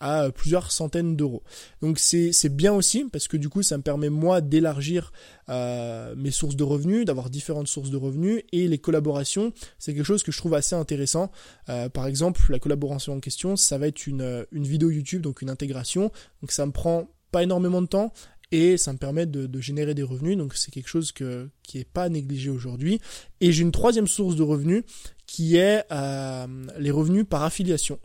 à 0.02 0.32
plusieurs 0.32 0.72
centaines 0.72 1.16
d'euros. 1.16 1.44
Donc 1.80 1.98
c'est 2.00 2.54
bien 2.54 2.72
aussi 2.72 3.04
parce 3.04 3.28
que 3.28 3.36
du 3.36 3.48
coup 3.48 3.62
ça 3.62 3.78
me 3.78 3.82
permet 3.82 4.10
moi 4.10 4.40
d'élargir 4.40 5.12
euh, 5.48 6.14
mes 6.16 6.32
sources 6.32 6.56
de 6.56 6.64
revenus, 6.64 7.04
d'avoir 7.04 7.30
différentes 7.30 7.68
sources 7.68 7.90
de 7.90 7.96
revenus 7.96 8.42
et 8.50 8.66
les 8.66 8.78
collaborations 8.78 9.52
c'est 9.78 9.94
quelque 9.94 10.04
chose 10.04 10.24
que 10.24 10.32
je 10.32 10.38
trouve 10.38 10.54
assez 10.54 10.74
intéressant. 10.74 11.30
Euh, 11.68 11.88
par 11.88 12.08
exemple 12.08 12.42
la 12.50 12.58
collaboration 12.58 13.14
en 13.14 13.20
question 13.20 13.54
ça 13.54 13.78
va 13.78 13.86
être 13.86 14.08
une, 14.08 14.44
une 14.50 14.64
vidéo 14.64 14.90
YouTube 14.90 15.22
donc 15.22 15.40
une 15.40 15.50
intégration 15.50 16.10
donc 16.40 16.50
ça 16.50 16.66
me 16.66 16.72
prend 16.72 17.08
pas 17.30 17.44
énormément 17.44 17.80
de 17.80 17.86
temps 17.86 18.12
et 18.50 18.76
ça 18.76 18.92
me 18.92 18.98
permet 18.98 19.24
de, 19.24 19.48
générer 19.60 19.94
des 19.94 20.02
revenus 20.02 20.36
donc 20.36 20.56
c'est 20.56 20.72
quelque 20.72 20.88
chose 20.88 21.12
que, 21.12 21.48
qui 21.62 21.78
est 21.78 21.88
pas 21.88 22.08
négligé 22.08 22.50
aujourd'hui 22.50 23.00
et 23.40 23.52
j'ai 23.52 23.62
une 23.62 23.72
troisième 23.72 24.08
source 24.08 24.34
de 24.34 24.42
revenus 24.42 24.82
qui 25.26 25.56
est 25.56 25.84
euh, 25.92 26.46
les 26.78 26.90
revenus 26.90 27.24
par 27.24 27.44
affiliation. 27.44 27.98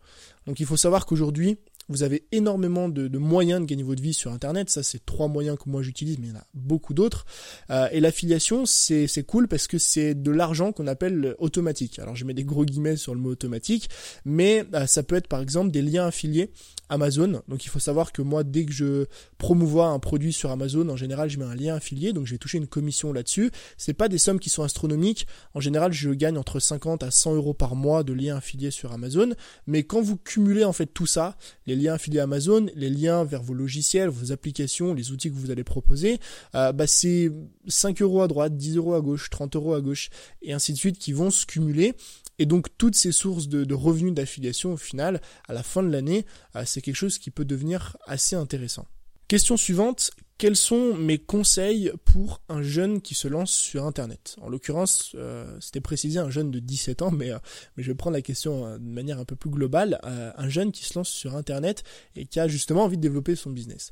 Donc 0.47 0.61
il 0.61 0.65
faut 0.65 0.77
savoir 0.77 1.05
qu'aujourd'hui, 1.05 1.57
vous 1.89 2.03
avez 2.03 2.25
énormément 2.31 2.89
de, 2.89 3.17
moyens 3.17 3.61
de 3.61 3.65
gagner 3.65 3.83
votre 3.83 4.01
vie 4.01 4.13
sur 4.13 4.31
Internet. 4.31 4.69
Ça, 4.69 4.83
c'est 4.83 5.05
trois 5.05 5.27
moyens 5.27 5.57
que 5.57 5.69
moi 5.69 5.81
j'utilise, 5.81 6.19
mais 6.19 6.27
il 6.27 6.29
y 6.31 6.33
en 6.33 6.39
a 6.39 6.47
beaucoup 6.53 6.93
d'autres. 6.93 7.25
Euh, 7.69 7.87
et 7.91 7.99
l'affiliation, 7.99 8.65
c'est 8.65 9.25
cool 9.25 9.47
parce 9.47 9.67
que 9.67 9.77
c'est 9.77 10.13
de 10.15 10.31
l'argent 10.31 10.71
qu'on 10.71 10.87
appelle 10.87 11.35
automatique. 11.39 11.99
Alors, 11.99 12.15
je 12.15 12.25
mets 12.25 12.33
des 12.33 12.43
gros 12.43 12.65
guillemets 12.65 12.97
sur 12.97 13.13
le 13.13 13.21
mot 13.21 13.29
automatique, 13.29 13.89
mais 14.25 14.65
euh, 14.73 14.85
ça 14.85 15.03
peut 15.03 15.15
être 15.15 15.27
par 15.27 15.41
exemple 15.41 15.71
des 15.71 15.81
liens 15.81 16.07
affiliés 16.07 16.51
Amazon. 16.89 17.41
Donc, 17.47 17.65
il 17.65 17.69
faut 17.69 17.79
savoir 17.79 18.11
que 18.11 18.21
moi, 18.21 18.43
dès 18.43 18.65
que 18.65 18.71
je 18.71 19.05
promouvois 19.37 19.87
un 19.87 19.99
produit 19.99 20.33
sur 20.33 20.51
Amazon, 20.51 20.87
en 20.89 20.95
général, 20.95 21.29
je 21.29 21.39
mets 21.39 21.45
un 21.45 21.55
lien 21.55 21.75
affilié, 21.75 22.13
donc 22.13 22.25
je 22.25 22.31
vais 22.31 22.37
toucher 22.37 22.57
une 22.57 22.67
commission 22.67 23.13
là-dessus. 23.13 23.51
C'est 23.77 23.93
pas 23.93 24.09
des 24.09 24.17
sommes 24.17 24.39
qui 24.39 24.49
sont 24.49 24.63
astronomiques. 24.63 25.27
En 25.53 25.59
général, 25.59 25.93
je 25.93 26.09
gagne 26.11 26.37
entre 26.37 26.59
50 26.59 27.03
à 27.03 27.11
100 27.11 27.35
euros 27.35 27.53
par 27.53 27.75
mois 27.75 28.03
de 28.03 28.13
liens 28.13 28.37
affiliés 28.37 28.71
sur 28.71 28.91
Amazon. 28.91 29.33
Mais 29.67 29.83
quand 29.83 30.01
vous 30.01 30.17
cumulez 30.17 30.63
en 30.63 30.73
fait 30.73 30.87
tout 30.87 31.05
ça, 31.05 31.37
les 31.65 31.76
liens 31.77 31.93
affiliés 31.93 32.19
Amazon, 32.19 32.67
les 32.75 32.89
liens 32.89 33.23
vers 33.23 33.41
vos 33.41 33.53
logiciels, 33.53 34.09
vos 34.09 34.31
applications, 34.31 34.93
les 34.93 35.11
outils 35.11 35.29
que 35.29 35.35
vous 35.35 35.51
allez 35.51 35.63
proposer, 35.63 36.19
euh, 36.55 36.71
bah 36.71 36.87
c'est 36.87 37.31
5 37.67 38.01
euros 38.01 38.21
à 38.21 38.27
droite, 38.27 38.57
10 38.57 38.77
euros 38.77 38.93
à 38.93 39.01
gauche, 39.01 39.29
30 39.29 39.55
euros 39.55 39.73
à 39.73 39.81
gauche, 39.81 40.09
et 40.41 40.53
ainsi 40.53 40.73
de 40.73 40.77
suite 40.77 40.97
qui 40.97 41.13
vont 41.13 41.31
se 41.31 41.45
cumuler. 41.45 41.93
Et 42.39 42.45
donc 42.45 42.67
toutes 42.77 42.95
ces 42.95 43.11
sources 43.11 43.47
de, 43.47 43.73
revenus 43.73 44.13
d'affiliation 44.13 44.73
au 44.73 44.77
final, 44.77 45.21
à 45.47 45.53
la 45.53 45.63
fin 45.63 45.81
de 45.83 45.89
l'année, 45.89 46.25
euh, 46.55 46.63
c'est 46.65 46.81
quelque 46.81 46.95
chose 46.95 47.17
qui 47.17 47.31
peut 47.31 47.45
devenir 47.45 47.97
assez 48.05 48.35
intéressant. 48.35 48.85
Question 49.27 49.57
suivante, 49.57 50.11
quels 50.37 50.55
sont 50.55 50.95
mes 50.95 51.17
conseils 51.17 51.91
pour 52.05 52.41
un 52.47 52.61
jeune 52.61 53.01
qui 53.01 53.15
se 53.15 53.27
lance 53.27 53.51
sur 53.51 53.85
Internet? 53.85 54.35
En 54.41 54.49
l'occurrence, 54.49 55.13
euh, 55.15 55.57
c'était 55.59 55.81
précisé 55.81 56.19
un 56.19 56.29
jeune 56.29 56.51
de 56.51 56.59
17 56.59 57.01
ans, 57.01 57.11
mais, 57.11 57.31
euh, 57.31 57.39
mais 57.75 57.83
je 57.83 57.91
vais 57.91 57.95
prendre 57.95 58.15
la 58.15 58.21
question 58.21 58.65
euh, 58.65 58.77
de 58.77 58.83
manière 58.83 59.19
un 59.19 59.25
peu 59.25 59.35
plus 59.35 59.49
globale. 59.49 59.99
un 60.03 60.49
jeune 60.49 60.71
qui 60.71 60.85
se 60.85 60.97
lance 60.97 61.09
sur 61.09 61.35
Internet 61.35 61.83
et 62.15 62.25
qui 62.25 62.39
a 62.39 62.47
justement 62.47 62.83
envie 62.83 62.97
de 62.97 63.01
développer 63.01 63.35
son 63.35 63.49
business. 63.49 63.91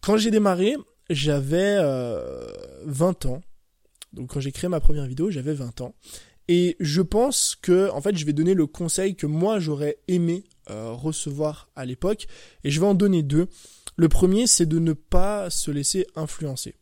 Quand 0.00 0.16
j'ai 0.16 0.30
démarré, 0.30 0.76
j'avais 1.10 1.76
20 2.84 3.26
ans. 3.26 3.40
Donc 4.12 4.30
quand 4.32 4.40
j'ai 4.40 4.52
créé 4.52 4.68
ma 4.68 4.80
première 4.80 5.06
vidéo, 5.06 5.30
j'avais 5.30 5.54
20 5.54 5.80
ans. 5.80 5.94
Et 6.48 6.76
je 6.80 7.02
pense 7.02 7.56
que, 7.60 7.90
en 7.90 8.00
fait, 8.00 8.16
je 8.16 8.24
vais 8.24 8.32
donner 8.32 8.54
le 8.54 8.66
conseil 8.66 9.16
que 9.16 9.26
moi 9.26 9.58
j'aurais 9.60 9.98
aimé 10.08 10.44
recevoir 10.66 11.70
à 11.76 11.84
l'époque, 11.84 12.26
et 12.64 12.70
je 12.70 12.80
vais 12.80 12.86
en 12.86 12.94
donner 12.94 13.22
deux. 13.22 13.48
Le 13.98 14.08
premier, 14.08 14.46
c'est 14.46 14.64
de 14.64 14.78
ne 14.78 14.92
pas 14.92 15.50
se 15.50 15.72
laisser 15.72 16.06
influencer. 16.14 16.76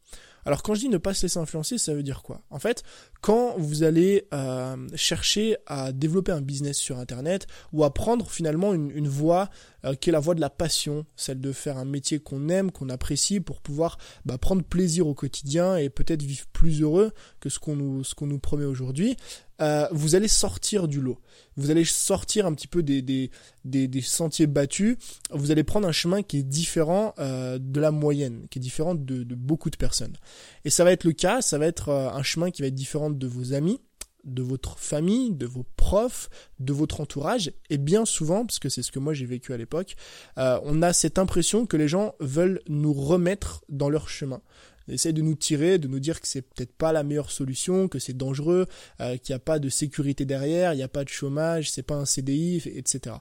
Alors 0.44 0.62
quand 0.62 0.74
je 0.74 0.80
dis 0.80 0.88
ne 0.90 0.98
pas 0.98 1.14
se 1.14 1.22
laisser 1.22 1.38
influencer, 1.38 1.78
ça 1.78 1.94
veut 1.94 2.02
dire 2.02 2.22
quoi? 2.22 2.42
En 2.50 2.58
fait, 2.58 2.84
quand 3.22 3.56
vous 3.58 3.82
allez 3.84 4.28
euh, 4.34 4.76
chercher 4.94 5.56
à 5.66 5.92
développer 5.92 6.30
un 6.30 6.42
business 6.42 6.76
sur 6.76 6.98
Internet 6.98 7.46
ou 7.72 7.84
à 7.84 7.92
prendre 7.92 8.30
finalement 8.30 8.74
une, 8.74 9.08
voie 9.08 9.48
euh, 9.84 9.94
qui 9.94 10.10
est 10.10 10.12
la 10.12 10.20
voie 10.20 10.34
de 10.34 10.40
la 10.42 10.50
passion, 10.50 11.06
celle 11.16 11.40
de 11.40 11.52
faire 11.52 11.78
un 11.78 11.86
métier 11.86 12.20
qu'on 12.20 12.50
aime, 12.50 12.70
qu'on 12.70 12.90
apprécie 12.90 13.40
pour 13.40 13.60
pouvoir 13.62 13.96
bah, 14.26 14.36
prendre 14.36 14.62
plaisir 14.62 15.08
au 15.08 15.14
quotidien 15.14 15.78
et 15.78 15.88
peut-être 15.88 16.22
vivre 16.22 16.46
plus 16.52 16.82
heureux 16.82 17.12
que 17.40 17.48
ce 17.48 17.58
qu'on 17.58 17.74
nous, 17.74 18.04
ce 18.04 18.14
qu'on 18.14 18.26
nous 18.26 18.38
promet 18.38 18.66
aujourd'hui, 18.66 19.16
euh, 19.60 19.86
vous 19.90 20.14
allez 20.14 20.28
sortir 20.28 20.88
du 20.88 21.00
lot. 21.00 21.18
Vous 21.56 21.70
allez 21.70 21.84
sortir 21.84 22.46
un 22.46 22.54
petit 22.54 22.68
peu 22.68 22.82
des, 22.82 23.02
des, 23.02 23.30
des, 23.64 24.00
sentiers 24.02 24.46
battus. 24.46 24.96
Vous 25.30 25.50
allez 25.50 25.64
prendre 25.64 25.88
un 25.88 25.92
chemin 25.92 26.22
qui 26.22 26.38
est 26.38 26.42
différent 26.42 27.14
euh, 27.18 27.58
de 27.58 27.80
la 27.80 27.90
moyenne, 27.90 28.46
qui 28.50 28.58
est 28.58 28.62
différent 28.62 28.94
de, 28.94 29.22
de, 29.22 29.34
beaucoup 29.34 29.70
de 29.70 29.76
personnes. 29.76 30.16
Et 30.64 30.70
ça 30.70 30.84
va 30.84 30.92
être 30.92 31.04
le 31.04 31.12
cas, 31.12 31.40
ça 31.40 31.58
va 31.58 31.66
être 31.66 31.88
euh, 31.88 32.10
un 32.10 32.22
chemin 32.22 32.50
qui 32.50 32.62
va 32.62 32.68
être 32.68 32.74
différent 32.74 33.10
de 33.10 33.26
vos 33.26 33.54
amis, 33.54 33.80
de 34.26 34.42
votre 34.42 34.78
famille, 34.78 35.30
de 35.30 35.46
vos 35.46 35.64
profs, 35.76 36.28
de 36.58 36.72
votre 36.72 37.00
entourage, 37.00 37.52
et 37.70 37.78
bien 37.78 38.04
souvent, 38.04 38.44
parce 38.44 38.58
que 38.58 38.68
c'est 38.68 38.82
ce 38.82 38.92
que 38.92 38.98
moi 38.98 39.14
j'ai 39.14 39.24
vécu 39.24 39.52
à 39.52 39.56
l'époque, 39.56 39.94
euh, 40.36 40.58
on 40.64 40.82
a 40.82 40.92
cette 40.92 41.18
impression 41.18 41.64
que 41.64 41.76
les 41.76 41.88
gens 41.88 42.14
veulent 42.20 42.60
nous 42.68 42.92
remettre 42.92 43.64
dans 43.68 43.88
leur 43.88 44.08
chemin. 44.08 44.42
Ils 44.88 44.94
essayent 44.94 45.12
de 45.12 45.22
nous 45.22 45.34
tirer, 45.34 45.78
de 45.78 45.88
nous 45.88 46.00
dire 46.00 46.20
que 46.20 46.28
c'est 46.28 46.42
peut-être 46.42 46.72
pas 46.72 46.92
la 46.92 47.02
meilleure 47.02 47.30
solution, 47.30 47.88
que 47.88 47.98
c'est 47.98 48.16
dangereux, 48.16 48.66
euh, 49.00 49.16
qu'il 49.16 49.32
n'y 49.32 49.36
a 49.36 49.40
pas 49.40 49.58
de 49.58 49.68
sécurité 49.68 50.24
derrière, 50.24 50.74
il 50.74 50.76
n'y 50.76 50.82
a 50.82 50.88
pas 50.88 51.04
de 51.04 51.08
chômage, 51.08 51.70
c'est 51.70 51.82
pas 51.82 51.96
un 51.96 52.04
CDI, 52.04 52.62
etc. 52.74 53.16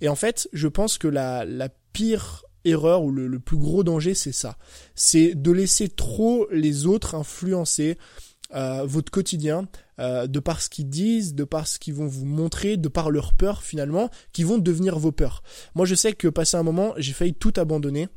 Et 0.00 0.08
en 0.08 0.16
fait, 0.16 0.48
je 0.52 0.68
pense 0.68 0.98
que 0.98 1.08
la, 1.08 1.44
la 1.44 1.68
pire 1.92 2.44
erreur 2.64 3.02
ou 3.02 3.10
le, 3.10 3.38
plus 3.38 3.56
gros 3.56 3.84
danger, 3.84 4.14
c'est 4.14 4.32
ça. 4.32 4.56
C'est 4.94 5.34
de 5.34 5.50
laisser 5.50 5.88
trop 5.88 6.46
les 6.50 6.86
autres 6.86 7.14
influencer 7.14 7.98
euh, 8.54 8.84
votre 8.84 9.12
quotidien, 9.12 9.68
euh, 10.00 10.26
de 10.26 10.40
par 10.40 10.60
ce 10.60 10.68
qu'ils 10.68 10.88
disent, 10.88 11.34
de 11.34 11.44
par 11.44 11.66
ce 11.66 11.78
qu'ils 11.78 11.94
vont 11.94 12.06
vous 12.06 12.26
montrer, 12.26 12.76
de 12.76 12.88
par 12.88 13.10
leurs 13.10 13.32
peurs 13.34 13.62
finalement, 13.62 14.10
qui 14.32 14.42
vont 14.42 14.58
devenir 14.58 14.98
vos 14.98 15.12
peurs. 15.12 15.42
Moi 15.74 15.86
je 15.86 15.94
sais 15.94 16.12
que 16.12 16.28
passé 16.28 16.56
un 16.56 16.62
moment, 16.62 16.92
j'ai 16.96 17.12
failli 17.12 17.34
tout 17.34 17.52
abandonner 17.56 18.08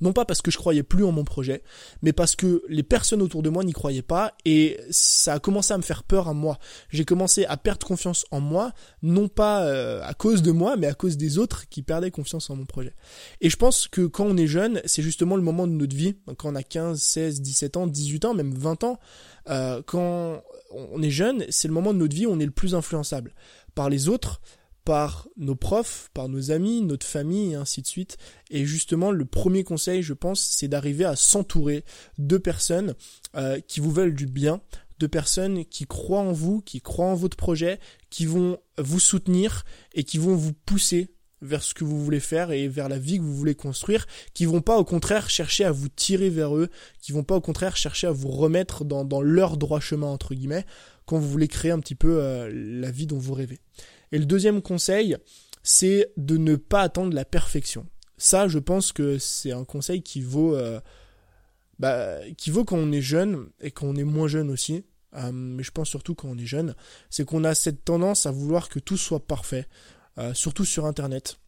non 0.00 0.12
pas 0.12 0.24
parce 0.24 0.42
que 0.42 0.50
je 0.50 0.58
croyais 0.58 0.82
plus 0.82 1.04
en 1.04 1.12
mon 1.12 1.24
projet, 1.24 1.62
mais 2.02 2.12
parce 2.12 2.36
que 2.36 2.62
les 2.68 2.82
personnes 2.82 3.22
autour 3.22 3.42
de 3.42 3.50
moi 3.50 3.64
n'y 3.64 3.72
croyaient 3.72 4.02
pas 4.02 4.34
et 4.44 4.78
ça 4.90 5.34
a 5.34 5.38
commencé 5.38 5.72
à 5.72 5.78
me 5.78 5.82
faire 5.82 6.02
peur 6.02 6.28
à 6.28 6.34
moi. 6.34 6.58
J'ai 6.90 7.04
commencé 7.04 7.44
à 7.44 7.56
perdre 7.56 7.86
confiance 7.86 8.24
en 8.30 8.40
moi, 8.40 8.72
non 9.02 9.28
pas 9.28 9.64
euh, 9.64 10.02
à 10.04 10.14
cause 10.14 10.42
de 10.42 10.52
moi, 10.52 10.76
mais 10.76 10.86
à 10.86 10.94
cause 10.94 11.16
des 11.16 11.38
autres 11.38 11.68
qui 11.68 11.82
perdaient 11.82 12.10
confiance 12.10 12.50
en 12.50 12.56
mon 12.56 12.64
projet. 12.64 12.94
Et 13.40 13.50
je 13.50 13.56
pense 13.56 13.88
que 13.88 14.06
quand 14.06 14.24
on 14.24 14.36
est 14.36 14.46
jeune, 14.46 14.80
c'est 14.84 15.02
justement 15.02 15.36
le 15.36 15.42
moment 15.42 15.66
de 15.66 15.72
notre 15.72 15.96
vie, 15.96 16.16
quand 16.36 16.50
on 16.50 16.54
a 16.54 16.62
15, 16.62 17.00
16, 17.00 17.40
17 17.40 17.76
ans, 17.76 17.86
18 17.86 18.24
ans, 18.24 18.34
même 18.34 18.54
20 18.54 18.84
ans, 18.84 18.98
euh, 19.48 19.82
quand 19.84 20.42
on 20.72 21.02
est 21.02 21.10
jeune, 21.10 21.44
c'est 21.48 21.68
le 21.68 21.74
moment 21.74 21.92
de 21.92 21.98
notre 21.98 22.14
vie 22.14 22.26
où 22.26 22.32
on 22.32 22.40
est 22.40 22.44
le 22.44 22.50
plus 22.50 22.74
influençable 22.74 23.34
par 23.74 23.88
les 23.88 24.08
autres, 24.08 24.40
par 24.90 25.28
nos 25.36 25.54
profs, 25.54 26.10
par 26.14 26.28
nos 26.28 26.50
amis, 26.50 26.82
notre 26.82 27.06
famille 27.06 27.52
et 27.52 27.54
ainsi 27.54 27.80
de 27.80 27.86
suite. 27.86 28.16
Et 28.50 28.66
justement, 28.66 29.12
le 29.12 29.24
premier 29.24 29.62
conseil, 29.62 30.02
je 30.02 30.14
pense, 30.14 30.40
c'est 30.40 30.66
d'arriver 30.66 31.04
à 31.04 31.14
s'entourer 31.14 31.84
de 32.18 32.38
personnes 32.38 32.96
euh, 33.36 33.60
qui 33.60 33.78
vous 33.78 33.92
veulent 33.92 34.16
du 34.16 34.26
bien, 34.26 34.60
de 34.98 35.06
personnes 35.06 35.64
qui 35.64 35.86
croient 35.86 36.22
en 36.22 36.32
vous, 36.32 36.60
qui 36.60 36.80
croient 36.80 37.06
en 37.06 37.14
votre 37.14 37.36
projet, 37.36 37.78
qui 38.10 38.26
vont 38.26 38.58
vous 38.78 38.98
soutenir 38.98 39.64
et 39.94 40.02
qui 40.02 40.18
vont 40.18 40.34
vous 40.34 40.54
pousser 40.54 41.14
vers 41.40 41.62
ce 41.62 41.72
que 41.72 41.84
vous 41.84 42.02
voulez 42.02 42.18
faire 42.18 42.50
et 42.50 42.66
vers 42.66 42.88
la 42.88 42.98
vie 42.98 43.18
que 43.18 43.22
vous 43.22 43.36
voulez 43.36 43.54
construire, 43.54 44.08
qui 44.34 44.44
vont 44.44 44.60
pas 44.60 44.76
au 44.76 44.84
contraire 44.84 45.30
chercher 45.30 45.64
à 45.64 45.70
vous 45.70 45.88
tirer 45.88 46.30
vers 46.30 46.56
eux, 46.56 46.68
qui 47.00 47.12
vont 47.12 47.22
pas 47.22 47.36
au 47.36 47.40
contraire 47.40 47.76
chercher 47.76 48.08
à 48.08 48.12
vous 48.12 48.32
remettre 48.32 48.84
dans, 48.84 49.22
leur 49.22 49.56
droit 49.56 49.78
chemin 49.78 50.08
entre 50.08 50.34
guillemets, 50.34 50.66
quand 51.06 51.16
vous 51.16 51.30
voulez 51.30 51.46
créer 51.46 51.70
un 51.70 51.78
petit 51.78 51.94
peu 51.94 52.20
euh, 52.20 52.50
la 52.52 52.90
vie 52.90 53.06
dont 53.06 53.18
vous 53.18 53.34
rêvez. 53.34 53.60
Et 54.12 54.18
le 54.18 54.26
deuxième 54.26 54.62
conseil, 54.62 55.16
c'est 55.62 56.12
de 56.16 56.36
ne 56.36 56.56
pas 56.56 56.82
attendre 56.82 57.14
la 57.14 57.24
perfection. 57.24 57.86
Ça, 58.16 58.48
je 58.48 58.58
pense 58.58 58.92
que 58.92 59.18
c'est 59.18 59.52
un 59.52 59.64
conseil 59.64 60.02
qui 60.02 60.20
vaut, 60.20 60.54
euh, 60.54 60.80
bah, 61.78 62.18
qui 62.36 62.50
vaut 62.50 62.64
quand 62.64 62.76
on 62.76 62.92
est 62.92 63.00
jeune 63.00 63.48
et 63.60 63.70
quand 63.70 63.86
on 63.86 63.96
est 63.96 64.04
moins 64.04 64.28
jeune 64.28 64.50
aussi. 64.50 64.84
Euh, 65.16 65.32
mais 65.32 65.62
je 65.62 65.70
pense 65.72 65.88
surtout 65.88 66.14
quand 66.14 66.28
on 66.28 66.38
est 66.38 66.46
jeune, 66.46 66.74
c'est 67.08 67.24
qu'on 67.24 67.42
a 67.42 67.54
cette 67.54 67.84
tendance 67.84 68.26
à 68.26 68.30
vouloir 68.30 68.68
que 68.68 68.78
tout 68.78 68.96
soit 68.96 69.26
parfait, 69.26 69.66
euh, 70.18 70.34
surtout 70.34 70.64
sur 70.64 70.86
Internet. 70.86 71.39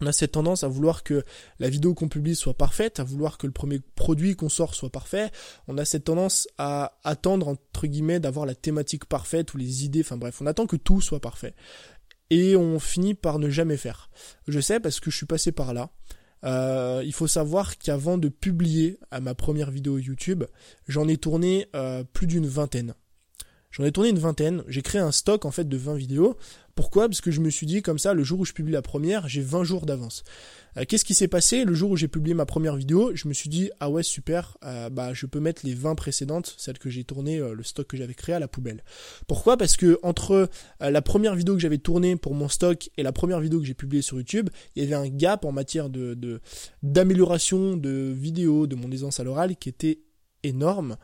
On 0.00 0.06
a 0.06 0.12
cette 0.12 0.32
tendance 0.32 0.64
à 0.64 0.68
vouloir 0.68 1.02
que 1.02 1.24
la 1.58 1.68
vidéo 1.68 1.94
qu'on 1.94 2.08
publie 2.08 2.36
soit 2.36 2.54
parfaite, 2.54 3.00
à 3.00 3.04
vouloir 3.04 3.38
que 3.38 3.46
le 3.46 3.52
premier 3.52 3.80
produit 3.94 4.36
qu'on 4.36 4.48
sort 4.48 4.74
soit 4.74 4.90
parfait. 4.90 5.30
On 5.68 5.78
a 5.78 5.84
cette 5.84 6.04
tendance 6.04 6.48
à 6.58 6.98
attendre, 7.04 7.48
entre 7.48 7.86
guillemets, 7.86 8.20
d'avoir 8.20 8.46
la 8.46 8.54
thématique 8.54 9.06
parfaite 9.06 9.54
ou 9.54 9.58
les 9.58 9.84
idées, 9.84 10.00
enfin 10.00 10.16
bref, 10.16 10.40
on 10.40 10.46
attend 10.46 10.66
que 10.66 10.76
tout 10.76 11.00
soit 11.00 11.20
parfait. 11.20 11.54
Et 12.30 12.56
on 12.56 12.78
finit 12.78 13.14
par 13.14 13.38
ne 13.38 13.48
jamais 13.48 13.76
faire. 13.76 14.10
Je 14.48 14.60
sais 14.60 14.80
parce 14.80 15.00
que 15.00 15.10
je 15.10 15.16
suis 15.16 15.26
passé 15.26 15.52
par 15.52 15.72
là. 15.72 15.90
Euh, 16.44 17.02
il 17.04 17.12
faut 17.12 17.26
savoir 17.26 17.78
qu'avant 17.78 18.18
de 18.18 18.28
publier 18.28 18.98
à 19.10 19.20
ma 19.20 19.34
première 19.34 19.70
vidéo 19.70 19.98
YouTube, 19.98 20.44
j'en 20.86 21.08
ai 21.08 21.16
tourné 21.16 21.68
euh, 21.74 22.04
plus 22.04 22.26
d'une 22.26 22.46
vingtaine. 22.46 22.94
J'en 23.70 23.84
ai 23.84 23.92
tourné 23.92 24.10
une 24.10 24.18
vingtaine, 24.18 24.64
j'ai 24.68 24.80
créé 24.80 25.00
un 25.00 25.12
stock 25.12 25.44
en 25.44 25.50
fait 25.50 25.68
de 25.68 25.76
20 25.76 25.96
vidéos. 25.96 26.36
Pourquoi? 26.76 27.08
Parce 27.08 27.22
que 27.22 27.30
je 27.30 27.40
me 27.40 27.48
suis 27.48 27.66
dit 27.66 27.80
comme 27.80 27.98
ça, 27.98 28.12
le 28.12 28.22
jour 28.22 28.40
où 28.40 28.44
je 28.44 28.52
publie 28.52 28.74
la 28.74 28.82
première, 28.82 29.26
j'ai 29.28 29.40
20 29.40 29.64
jours 29.64 29.86
d'avance. 29.86 30.24
Euh, 30.76 30.84
qu'est-ce 30.86 31.06
qui 31.06 31.14
s'est 31.14 31.26
passé? 31.26 31.64
Le 31.64 31.72
jour 31.72 31.90
où 31.90 31.96
j'ai 31.96 32.06
publié 32.06 32.34
ma 32.34 32.44
première 32.44 32.76
vidéo, 32.76 33.12
je 33.14 33.28
me 33.28 33.32
suis 33.32 33.48
dit 33.48 33.70
ah 33.80 33.88
ouais 33.88 34.02
super, 34.02 34.58
euh, 34.62 34.90
bah 34.90 35.14
je 35.14 35.24
peux 35.24 35.40
mettre 35.40 35.62
les 35.64 35.72
20 35.72 35.94
précédentes, 35.94 36.54
celles 36.58 36.78
que 36.78 36.90
j'ai 36.90 37.02
tournées, 37.02 37.38
euh, 37.38 37.54
le 37.54 37.62
stock 37.62 37.86
que 37.86 37.96
j'avais 37.96 38.12
créé 38.12 38.34
à 38.34 38.38
la 38.38 38.46
poubelle. 38.46 38.84
Pourquoi? 39.26 39.56
Parce 39.56 39.78
que 39.78 39.98
entre 40.02 40.50
la 40.80 41.00
première 41.00 41.34
vidéo 41.34 41.54
que 41.54 41.60
j'avais 41.60 41.78
tournée 41.78 42.14
pour 42.14 42.34
mon 42.34 42.50
stock 42.50 42.90
et 42.98 43.02
la 43.02 43.12
première 43.12 43.40
vidéo 43.40 43.58
que 43.58 43.64
j'ai 43.64 43.72
publiée 43.72 44.02
sur 44.02 44.18
YouTube, 44.18 44.50
il 44.74 44.84
y 44.84 44.86
avait 44.86 44.94
un 44.94 45.08
gap 45.08 45.46
en 45.46 45.52
matière 45.52 45.88
de 45.88 46.40
d'amélioration 46.82 47.78
de, 47.78 47.88
de 47.88 48.12
vidéos, 48.12 48.66
de 48.66 48.76
mon 48.76 48.90
aisance 48.92 49.18
à 49.18 49.24
l'oral 49.24 49.56
qui 49.56 49.70
était 49.70 50.00
énorme. 50.42 50.98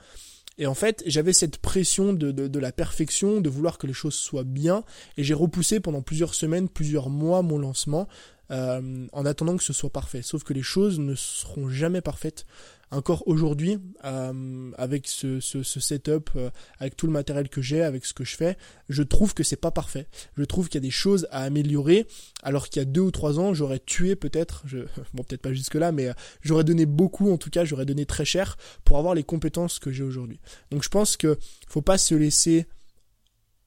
Et 0.59 0.67
en 0.67 0.75
fait, 0.75 1.03
j'avais 1.07 1.33
cette 1.33 1.59
pression 1.59 2.13
de, 2.13 2.59
la 2.59 2.73
perfection, 2.73 3.41
de 3.41 3.49
vouloir 3.49 3.79
que 3.79 3.87
les 3.87 3.93
choses 3.93 4.15
soient 4.15 4.45
bien, 4.45 4.85
et 5.17 5.25
j'ai 5.25 5.35
repoussé 5.35 5.81
pendant 5.81 6.03
plusieurs 6.03 6.35
semaines, 6.35 6.69
plusieurs 6.69 7.09
mois 7.09 7.43
mon 7.43 7.59
lancement, 7.59 8.09
euh, 8.51 9.07
en 9.13 9.25
attendant 9.25 9.57
que 9.57 9.65
ce 9.65 9.73
soit 9.73 9.91
parfait. 9.91 10.21
Sauf 10.23 10.45
que 10.45 10.53
les 10.53 10.63
choses 10.63 10.99
ne 10.99 11.15
seront 11.15 11.69
jamais 11.69 12.03
parfaites. 12.03 12.45
Encore 12.93 13.27
aujourd'hui, 13.27 13.79
euh, 14.05 14.71
avec 14.77 15.09
ce, 15.09 15.41
setup, 15.41 16.29
euh, 16.37 16.51
avec 16.79 16.95
tout 16.95 17.07
le 17.07 17.13
matériel 17.13 17.49
que 17.49 17.63
j'ai, 17.63 17.83
avec 17.83 18.05
ce 18.05 18.13
que 18.13 18.23
je 18.23 18.37
fais, 18.37 18.59
je 18.91 19.03
trouve 19.03 19.33
que 19.33 19.43
c'est 19.43 19.57
pas 19.57 19.71
parfait. 19.71 20.09
Je 20.37 20.45
trouve 20.45 20.69
qu'il 20.69 20.79
y 20.79 20.85
a 20.85 20.87
des 20.87 20.91
choses 20.91 21.27
à 21.31 21.41
améliorer, 21.41 22.07
alors 22.43 22.69
qu'il 22.69 22.81
y 22.81 22.83
a 22.83 22.85
deux 22.85 23.01
ou 23.01 23.11
trois 23.11 23.41
ans, 23.41 23.55
j'aurais 23.55 23.79
tué 23.79 24.15
peut-être, 24.15 24.63
je, 24.67 24.81
bon 25.15 25.25
peut-être 25.25 25.41
pas 25.41 25.55
jusque 25.55 25.75
là, 25.75 25.91
mais 25.91 26.09
euh, 26.09 26.13
j'aurais 26.43 26.65
donné 26.65 26.85
beaucoup, 26.85 27.33
en 27.33 27.39
tout 27.39 27.49
cas, 27.49 27.65
j'aurais 27.65 27.87
donné 27.87 28.05
très 28.05 28.27
cher 28.27 28.59
pour 28.85 28.99
avoir 28.99 29.15
les 29.15 29.25
compétences 29.25 29.79
que 29.79 29.91
j'ai 29.91 30.05
aujourd'hui. 30.05 30.39
Donc 30.71 30.83
je 30.83 30.91
pense 30.91 31.17
que 31.17 31.39
faut 31.69 31.81
pas 31.81 31.97
se 31.97 32.15
laisser 32.15 32.67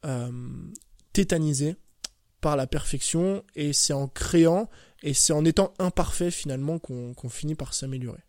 euh, 0.05 0.31
tétaniser 1.13 1.77
par 2.41 2.55
la 2.55 2.67
perfection 2.67 3.43
et 3.55 3.73
c'est 3.73 3.93
en 3.93 4.07
créant 4.07 4.69
et 5.01 5.15
c'est 5.15 5.33
en 5.33 5.43
étant 5.45 5.73
imparfait 5.79 6.29
finalement 6.29 6.77
qu'on 6.77 7.29
finit 7.29 7.55
par 7.55 7.73
s'améliorer. 7.73 8.19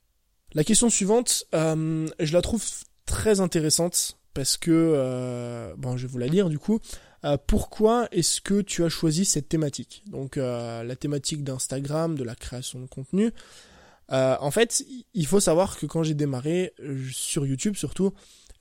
La 0.55 0.65
question 0.65 0.89
suivante, 0.89 1.45
euh, 1.55 2.09
je 2.19 2.33
la 2.33 2.43
trouve 2.43 2.65
très 3.05 3.41
intéressante 3.41 4.19
parce 4.35 4.57
que, 4.57 4.71
euh, 4.71 5.75
bon, 5.77 5.97
je 5.97 6.07
vais 6.07 6.13
vous 6.13 6.19
la 6.19 6.27
lire 6.27 6.49
du 6.49 6.59
coup. 6.59 6.81
Euh, 7.25 7.37
pourquoi 7.47 8.09
est-ce 8.13 8.41
que 8.41 8.61
tu 8.61 8.85
as 8.85 8.89
choisi 8.89 9.25
cette 9.25 9.49
thématique? 9.49 10.03
Donc 10.07 10.37
la 10.37 10.97
thématique 10.97 11.43
d'Instagram, 11.45 12.17
de 12.17 12.25
la 12.25 12.35
création 12.35 12.81
de 12.81 12.87
contenu. 12.87 13.33
en 14.09 14.51
fait, 14.51 14.85
il 15.15 15.27
faut 15.27 15.41
savoir 15.41 15.77
que 15.79 15.87
quand 15.87 16.03
j'ai 16.03 16.15
démarré 16.15 16.75
sur 17.11 17.47
YouTube 17.47 17.77
surtout, 17.77 18.13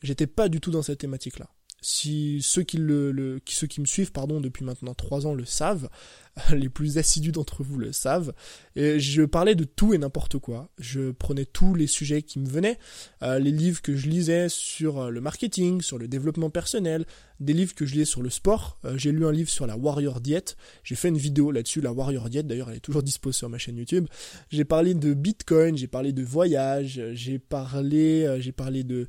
j'étais 0.02 0.28
pas 0.28 0.50
du 0.50 0.60
tout 0.60 0.72
dans 0.72 0.82
cette 0.82 1.00
thématique-là 1.00 1.48
si 1.86 2.40
ceux 2.42 2.64
qui 2.64 2.80
me 2.80 3.86
suivent 3.86 4.12
pardon 4.12 4.42
depuis 4.42 4.66
maintenant 4.66 4.96
trois 4.96 5.28
ans 5.28 5.36
le 5.36 5.46
savent, 5.46 5.88
les 6.52 6.68
plus 6.68 6.98
assidus 6.98 7.32
d'entre 7.32 7.62
vous 7.62 7.78
le 7.78 7.92
savent. 7.92 8.34
Et 8.76 9.00
je 9.00 9.22
parlais 9.22 9.54
de 9.54 9.66
tout 9.66 9.94
et 9.94 10.00
n'importe 10.00 10.40
quoi. 10.40 10.70
Je 10.80 11.12
prenais 11.12 11.46
tous 11.46 11.76
les 11.76 11.86
sujets 11.86 12.24
qui 12.24 12.40
me 12.40 12.48
venaient, 12.48 12.80
euh, 13.22 13.38
les 13.38 13.52
livres 13.52 13.84
que 13.84 13.96
je 13.96 14.10
lisais 14.10 14.50
sur 14.50 15.00
euh, 15.00 15.10
le 15.12 15.22
marketing, 15.22 15.82
sur 15.82 16.00
le 16.00 16.08
développement 16.08 16.50
personnel, 16.50 17.06
des 17.40 17.54
livres 17.54 17.76
que 17.76 17.86
je 17.86 17.94
lisais 17.94 18.06
sur 18.06 18.24
le 18.24 18.32
sport. 18.32 18.80
Euh, 18.84 18.98
j'ai 18.98 19.12
lu 19.12 19.24
un 19.28 19.32
livre 19.32 19.52
sur 19.52 19.68
la 19.68 19.78
Warrior 19.78 20.22
Diet. 20.22 20.58
J'ai 20.84 20.96
fait 20.96 21.10
une 21.10 21.20
vidéo 21.20 21.52
là-dessus, 21.52 21.82
la 21.82 21.94
Warrior 21.94 22.32
Diet. 22.32 22.48
D'ailleurs, 22.48 22.72
elle 22.72 22.78
est 22.78 22.80
toujours 22.80 23.04
dispo 23.04 23.32
sur 23.32 23.48
ma 23.48 23.60
chaîne 23.60 23.78
YouTube. 23.78 24.08
J'ai 24.50 24.66
parlé 24.66 24.96
de 24.96 25.14
Bitcoin, 25.14 25.78
j'ai 25.78 25.88
parlé 25.88 26.14
de 26.14 26.24
voyage, 26.24 27.00
j'ai 27.14 27.38
parlé, 27.38 28.38
j'ai 28.40 28.52
parlé 28.52 28.84
de 28.84 29.08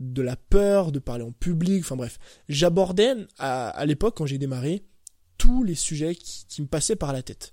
de 0.00 0.22
la 0.22 0.36
peur, 0.36 0.92
de 0.92 0.98
parler 0.98 1.24
en 1.24 1.32
public, 1.32 1.82
enfin 1.84 1.96
bref. 1.96 2.18
J'abordais 2.48 3.14
à, 3.38 3.84
l'époque, 3.86 4.16
quand 4.16 4.26
j'ai 4.26 4.38
démarré, 4.38 4.84
tous 5.38 5.64
les 5.64 5.74
sujets 5.74 6.14
qui, 6.14 6.62
me 6.62 6.66
passaient 6.66 6.96
par 6.96 7.12
la 7.12 7.22
tête. 7.22 7.52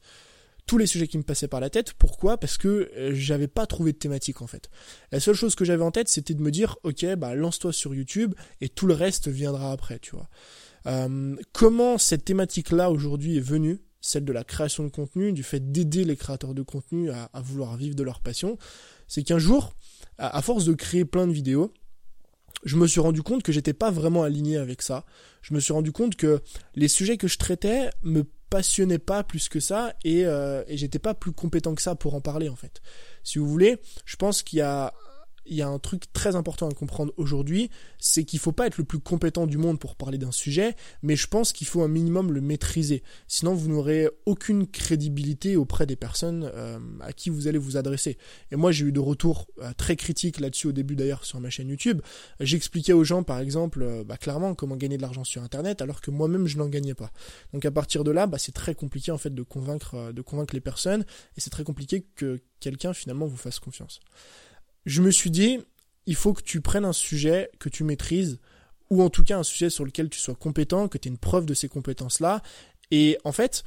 Tous 0.66 0.78
les 0.78 0.86
sujets 0.86 1.08
qui 1.08 1.18
me 1.18 1.24
passaient 1.24 1.48
par 1.48 1.60
la 1.60 1.70
tête. 1.70 1.94
Pourquoi? 1.94 2.38
Parce 2.38 2.58
que 2.58 2.92
euh, 2.96 3.12
j'avais 3.14 3.48
pas 3.48 3.66
trouvé 3.66 3.94
de 3.94 3.98
thématique 3.98 4.42
en 4.42 4.48
fait. 4.48 4.70
La 5.12 5.20
seule 5.20 5.36
chose 5.36 5.56
que 5.56 5.66
j'avais 5.66 5.84
en 5.84 5.92
tête, 5.92 6.08
c'était 6.08 6.34
de 6.34 6.42
me 6.42 6.52
dire, 6.52 6.78
ok, 6.84 7.06
bah 7.16 7.36
lance-toi 7.36 7.74
sur 7.74 7.94
YouTube 7.94 8.36
et 8.62 8.70
tout 8.70 8.86
le 8.86 8.94
reste 8.94 9.28
viendra 9.28 9.72
après, 9.72 10.00
tu 10.00 10.16
vois. 10.16 10.30
Euh, 10.88 11.36
comment 11.54 11.98
cette 11.98 12.26
thématique-là 12.26 12.92
aujourd'hui 12.92 13.38
est 13.38 13.42
venue? 13.42 13.80
Celle 14.02 14.26
de 14.26 14.34
la 14.34 14.44
création 14.44 14.84
de 14.84 14.90
contenu, 14.90 15.32
du 15.32 15.44
fait 15.44 15.72
d'aider 15.72 16.06
les 16.06 16.16
créateurs 16.16 16.56
de 16.56 16.64
contenu 16.64 17.12
à, 17.12 17.30
vouloir 17.42 17.78
vivre 17.78 17.96
de 17.96 18.02
leur 18.02 18.20
passion, 18.20 18.58
c'est 19.08 19.24
qu'un 19.24 19.38
jour, 19.38 19.74
à, 20.18 20.42
force 20.42 20.66
de 20.66 20.74
créer 20.74 21.06
plein 21.06 21.28
de 21.28 21.32
vidéos, 21.32 21.72
je 22.64 22.78
me 22.78 22.88
suis 22.88 23.00
rendu 23.00 23.22
compte 23.22 23.44
que 23.44 23.52
j'étais 23.52 23.74
pas 23.74 23.92
vraiment 23.92 24.24
aligné 24.24 24.58
avec 24.58 24.82
ça. 24.82 25.06
Je 25.42 25.54
me 25.54 25.60
suis 25.60 25.74
rendu 25.74 25.92
compte 25.92 26.16
que 26.16 26.42
les 26.76 26.88
sujets 26.88 27.18
que 27.18 27.28
je 27.28 27.38
traitais 27.38 27.90
me 28.04 28.24
passionnaient 28.50 29.00
pas 29.00 29.24
plus 29.24 29.50
que 29.50 29.60
ça 29.60 29.94
et, 30.04 30.26
euh, 30.26 30.64
et 30.68 30.78
j'étais 30.78 31.00
pas 31.00 31.14
plus 31.14 31.32
compétent 31.32 31.74
que 31.74 31.82
ça 31.82 31.96
pour 31.96 32.16
en 32.16 32.22
parler 32.22 32.50
en 32.50 32.56
fait. 32.56 32.82
Si 33.24 33.40
vous 33.40 33.48
voulez, 33.48 33.78
je 34.06 34.16
pense 34.18 34.44
qu'il 34.44 34.60
y 34.60 34.62
a 34.62 34.94
il 35.46 35.56
y 35.56 35.62
a 35.62 35.68
un 35.68 35.80
truc 35.80 36.12
très 36.14 36.36
important 36.36 36.70
à 36.70 36.74
comprendre 36.74 37.14
aujourd'hui, 37.18 37.70
c'est 37.98 38.24
qu'il 38.24 38.40
faut 38.40 38.52
pas 38.52 38.68
être 38.68 38.78
le 38.78 38.84
plus 38.84 39.00
compétent 39.00 39.48
du 39.48 39.58
monde 39.58 39.80
pour 39.80 39.96
parler 39.96 40.18
d'un 40.18 40.32
sujet, 40.32 40.76
mais 41.02 41.16
je 41.16 41.28
pense 41.28 41.52
qu'il 41.54 41.68
faut 41.68 41.82
un 41.82 41.88
minimum 41.88 42.32
le 42.32 42.42
maîtriser. 42.42 43.04
Sinon, 43.28 43.54
vous 43.54 43.70
n'aurez 43.70 44.10
aucune 44.26 44.68
crédibilité 44.68 45.56
auprès 45.56 45.86
des 45.86 45.96
personnes 45.96 46.50
euh, 46.54 46.80
à 47.02 47.14
qui 47.14 47.30
vous 47.30 47.48
allez 47.48 47.58
vous 47.58 47.78
adresser. 47.78 48.18
Et 48.52 48.56
moi, 48.56 48.72
j'ai 48.72 48.86
eu 48.86 48.92
de 48.92 49.00
retours 49.00 49.48
euh, 49.62 49.72
très 49.76 49.96
critiques 49.96 50.40
là-dessus 50.40 50.68
au 50.68 50.72
début 50.72 50.96
d'ailleurs 50.96 51.26
sur 51.26 51.40
ma 51.40 51.50
chaîne 51.50 51.70
YouTube. 51.70 52.02
J'expliquais 52.40 52.94
aux 52.94 53.04
gens, 53.04 53.24
par 53.24 53.40
exemple, 53.40 53.82
euh, 53.82 54.04
bah, 54.04 54.18
clairement 54.18 54.54
comment 54.56 54.76
gagner 54.76 54.98
de 54.98 55.02
l'argent 55.02 55.24
sur 55.24 55.44
Internet, 55.44 55.82
alors 55.82 56.02
que 56.02 56.12
moi-même 56.12 56.48
je 56.48 56.58
n'en 56.58 56.68
gagnais 56.68 56.94
pas. 56.94 57.12
Donc 57.54 57.66
à 57.66 57.72
partir 57.72 58.04
de 58.04 58.12
là, 58.12 58.28
bah, 58.28 58.38
c'est 58.38 58.54
très 58.54 58.76
compliqué 58.76 59.12
en 59.12 59.18
fait 59.18 59.34
de 59.34 59.44
convaincre, 59.44 60.12
de 60.12 60.22
convaincre 60.22 60.54
les 60.54 60.62
personnes, 60.62 61.02
et 61.38 61.42
c'est 61.42 61.50
très 61.50 61.64
compliqué 61.64 62.06
que 62.16 62.42
quelqu'un 62.60 62.94
finalement 62.94 63.26
vous 63.26 63.38
fasse 63.38 63.60
confiance 63.60 64.00
je 64.86 65.02
me 65.02 65.12
suis 65.12 65.32
dit, 65.32 65.60
il 66.06 66.16
faut 66.16 66.34
que 66.34 66.42
tu 66.42 66.62
prennes 66.62 66.86
un 66.86 66.94
sujet 66.94 67.50
que 67.60 67.70
tu 67.70 67.84
maîtrises, 67.84 68.40
ou 68.90 69.02
en 69.02 69.10
tout 69.10 69.24
cas 69.24 69.40
un 69.40 69.44
sujet 69.44 69.70
sur 69.70 69.86
lequel 69.86 70.10
tu 70.10 70.20
sois 70.20 70.36
compétent, 70.36 70.88
que 70.88 70.98
tu 70.98 71.08
aies 71.08 71.12
une 71.12 71.18
preuve 71.18 71.46
de 71.46 71.54
ces 71.54 71.70
compétences-là. 71.70 72.42
Et 72.92 73.18
en 73.24 73.32
fait, 73.32 73.64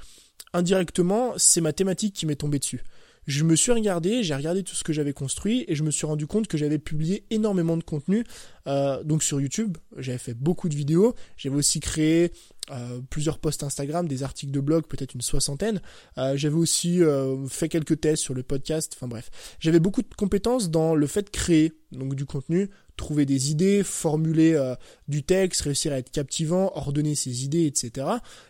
indirectement, 0.53 1.33
c'est 1.37 1.61
ma 1.61 1.73
thématique 1.73 2.15
qui 2.15 2.27
m'est 2.27 2.37
tombée 2.37 2.59
dessus. 2.59 2.83
Je 3.27 3.43
me 3.45 3.57
suis 3.57 3.73
regardé, 3.73 4.23
j'ai 4.23 4.35
regardé 4.35 4.63
tout 4.63 4.75
ce 4.75 4.85
que 4.85 4.93
j'avais 4.93 5.15
construit 5.15 5.65
et 5.67 5.75
je 5.75 5.83
me 5.83 5.91
suis 5.91 6.05
rendu 6.05 6.27
compte 6.27 6.47
que 6.47 6.59
j'avais 6.59 6.79
publié 6.79 7.25
énormément 7.31 7.79
de 7.79 7.83
contenu. 7.83 8.25
Euh, 8.67 9.03
donc 9.03 9.23
sur 9.23 9.41
YouTube, 9.41 9.79
j'avais 9.97 10.19
fait 10.19 10.35
beaucoup 10.35 10.69
de 10.69 10.75
vidéos. 10.75 11.15
J'avais 11.39 11.57
aussi 11.57 11.81
créé 11.81 12.33
euh, 12.71 13.01
plusieurs 13.11 13.39
posts 13.39 13.63
Instagram, 13.63 14.09
des 14.09 14.23
articles 14.23 14.53
de 14.53 14.61
blog, 14.61 14.87
peut-être 14.87 15.15
une 15.15 15.21
soixantaine. 15.21 15.83
Euh, 16.17 16.35
j'avais 16.37 16.57
aussi 16.57 17.03
euh, 17.03 17.47
fait 17.47 17.69
quelques 17.69 18.01
tests 18.01 18.23
sur 18.23 18.33
le 18.33 18.43
podcast. 18.43 18.93
Enfin 18.97 19.07
bref, 19.07 19.31
j'avais 19.61 19.81
beaucoup 19.81 20.01
de 20.01 20.15
compétences 20.17 20.71
dans 20.71 20.95
le 20.95 21.07
fait 21.07 21.23
de 21.23 21.31
créer 21.31 21.73
donc 21.93 22.15
du 22.15 22.25
contenu, 22.25 22.71
trouver 22.97 23.27
des 23.27 23.51
idées, 23.51 23.83
formuler 23.85 24.75
du 25.09 25.23
texte, 25.23 25.61
réussir 25.63 25.93
à 25.93 25.99
être 25.99 26.11
captivant, 26.11 26.73
ordonner 26.75 27.15
ses 27.15 27.45
idées, 27.45 27.67
etc. 27.67 28.07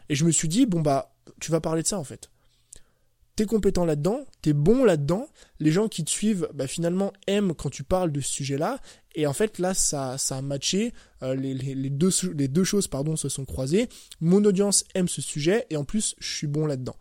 Et 0.08 0.14
je 0.14 0.24
me 0.24 0.30
suis 0.30 0.48
dit 0.48 0.66
bon 0.66 0.80
bah 0.80 1.14
tu 1.40 1.50
vas 1.50 1.60
parler 1.60 1.82
de 1.82 1.88
ça 1.88 1.98
en 1.98 2.04
fait 2.04 2.30
t'es 3.36 3.46
compétent 3.46 3.84
là-dedans, 3.84 4.24
t'es 4.42 4.52
bon 4.52 4.84
là-dedans, 4.84 5.28
les 5.58 5.70
gens 5.70 5.88
qui 5.88 6.04
te 6.04 6.10
suivent 6.10 6.48
bah, 6.54 6.66
finalement 6.66 7.12
aiment 7.26 7.54
quand 7.54 7.70
tu 7.70 7.82
parles 7.82 8.12
de 8.12 8.20
ce 8.20 8.32
sujet-là, 8.32 8.80
et 9.14 9.26
en 9.26 9.32
fait 9.32 9.58
là 9.58 9.74
ça, 9.74 10.18
ça 10.18 10.38
a 10.38 10.42
matché, 10.42 10.92
euh, 11.22 11.34
les, 11.34 11.90
deux, 11.90 12.10
les 12.36 12.48
deux 12.48 12.64
choses 12.64 12.88
pardon, 12.88 13.16
se 13.16 13.28
sont 13.28 13.44
croisées, 13.44 13.88
mon 14.20 14.44
audience 14.44 14.84
aime 14.94 15.08
ce 15.08 15.22
sujet, 15.22 15.66
et 15.70 15.76
en 15.76 15.84
plus 15.84 16.14
je 16.18 16.34
suis 16.34 16.46
bon 16.46 16.66
là-dedans. 16.66 16.96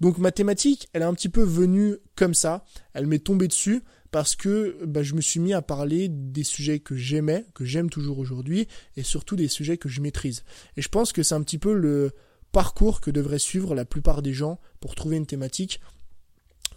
Donc 0.00 0.18
ma 0.18 0.30
thématique, 0.30 0.88
elle 0.92 1.02
est 1.02 1.06
un 1.06 1.14
petit 1.14 1.28
peu 1.28 1.42
venue 1.42 1.96
comme 2.14 2.34
ça, 2.34 2.64
elle 2.92 3.06
m'est 3.06 3.18
tombée 3.18 3.48
dessus, 3.48 3.82
parce 4.10 4.36
que 4.36 4.78
bah, 4.84 5.02
je 5.02 5.14
me 5.14 5.20
suis 5.20 5.40
mis 5.40 5.52
à 5.52 5.62
parler 5.62 6.08
des 6.08 6.44
sujets 6.44 6.78
que 6.78 6.96
j'aimais, 6.96 7.44
que 7.54 7.64
j'aime 7.64 7.90
toujours 7.90 8.18
aujourd'hui, 8.18 8.68
et 8.96 9.02
surtout 9.02 9.36
des 9.36 9.48
sujets 9.48 9.76
que 9.76 9.88
je 9.88 10.00
maîtrise. 10.00 10.44
Et 10.76 10.82
je 10.82 10.88
pense 10.88 11.12
que 11.12 11.22
c'est 11.22 11.34
un 11.34 11.42
petit 11.42 11.58
peu 11.58 11.74
le 11.74 12.12
parcours 12.52 13.00
que 13.00 13.10
devraient 13.10 13.38
suivre 13.38 13.74
la 13.74 13.84
plupart 13.84 14.22
des 14.22 14.32
gens 14.32 14.58
pour 14.80 14.94
trouver 14.94 15.16
une 15.16 15.26
thématique. 15.26 15.80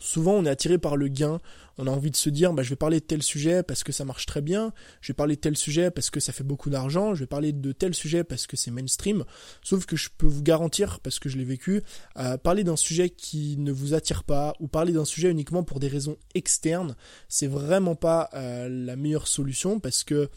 Souvent, 0.02 0.34
on 0.34 0.46
est 0.46 0.50
attiré 0.50 0.80
par 0.80 0.98
le 0.98 1.10
gain. 1.10 1.40
On 1.78 1.86
a 1.86 1.92
envie 1.92 2.10
de 2.10 2.16
se 2.16 2.32
dire, 2.32 2.54
bah, 2.54 2.64
je 2.64 2.72
vais 2.72 2.76
parler 2.76 3.00
de 3.00 3.06
tel 3.06 3.22
sujet 3.22 3.62
parce 3.62 3.84
que 3.84 3.92
ça 3.92 4.04
marche 4.04 4.26
très 4.26 4.42
bien. 4.42 4.74
Je 5.00 5.10
vais 5.10 5.16
parler 5.16 5.36
de 5.36 5.42
tel 5.42 5.56
sujet 5.56 5.92
parce 5.92 6.10
que 6.10 6.20
ça 6.20 6.34
fait 6.34 6.44
beaucoup 6.44 6.72
d'argent. 6.72 7.14
Je 7.14 7.20
vais 7.20 7.28
parler 7.28 7.54
de 7.54 7.72
tel 7.72 7.94
sujet 7.94 8.24
parce 8.24 8.48
que 8.48 8.58
c'est 8.58 8.72
mainstream. 8.72 9.26
Sauf 9.62 9.86
que 9.86 9.96
je 9.96 10.10
peux 10.18 10.26
vous 10.26 10.42
garantir, 10.42 11.00
parce 11.02 11.20
que 11.20 11.30
je 11.30 11.38
l'ai 11.38 11.44
vécu, 11.44 11.84
euh, 12.18 12.36
parler 12.38 12.64
d'un 12.64 12.76
sujet 12.76 13.12
qui 13.12 13.58
ne 13.58 13.72
vous 13.72 13.94
attire 13.94 14.24
pas 14.24 14.56
ou 14.60 14.68
parler 14.68 14.92
d'un 14.92 15.06
sujet 15.06 15.30
uniquement 15.30 15.64
pour 15.64 15.80
des 15.80 15.88
raisons 15.88 16.18
externes, 16.34 16.96
c'est 17.30 17.48
vraiment 17.48 17.96
pas 17.96 18.32
euh, 18.34 18.68
la 18.70 18.96
meilleure 18.96 19.28
solution 19.28 19.80
parce 19.80 20.04
que 20.04 20.32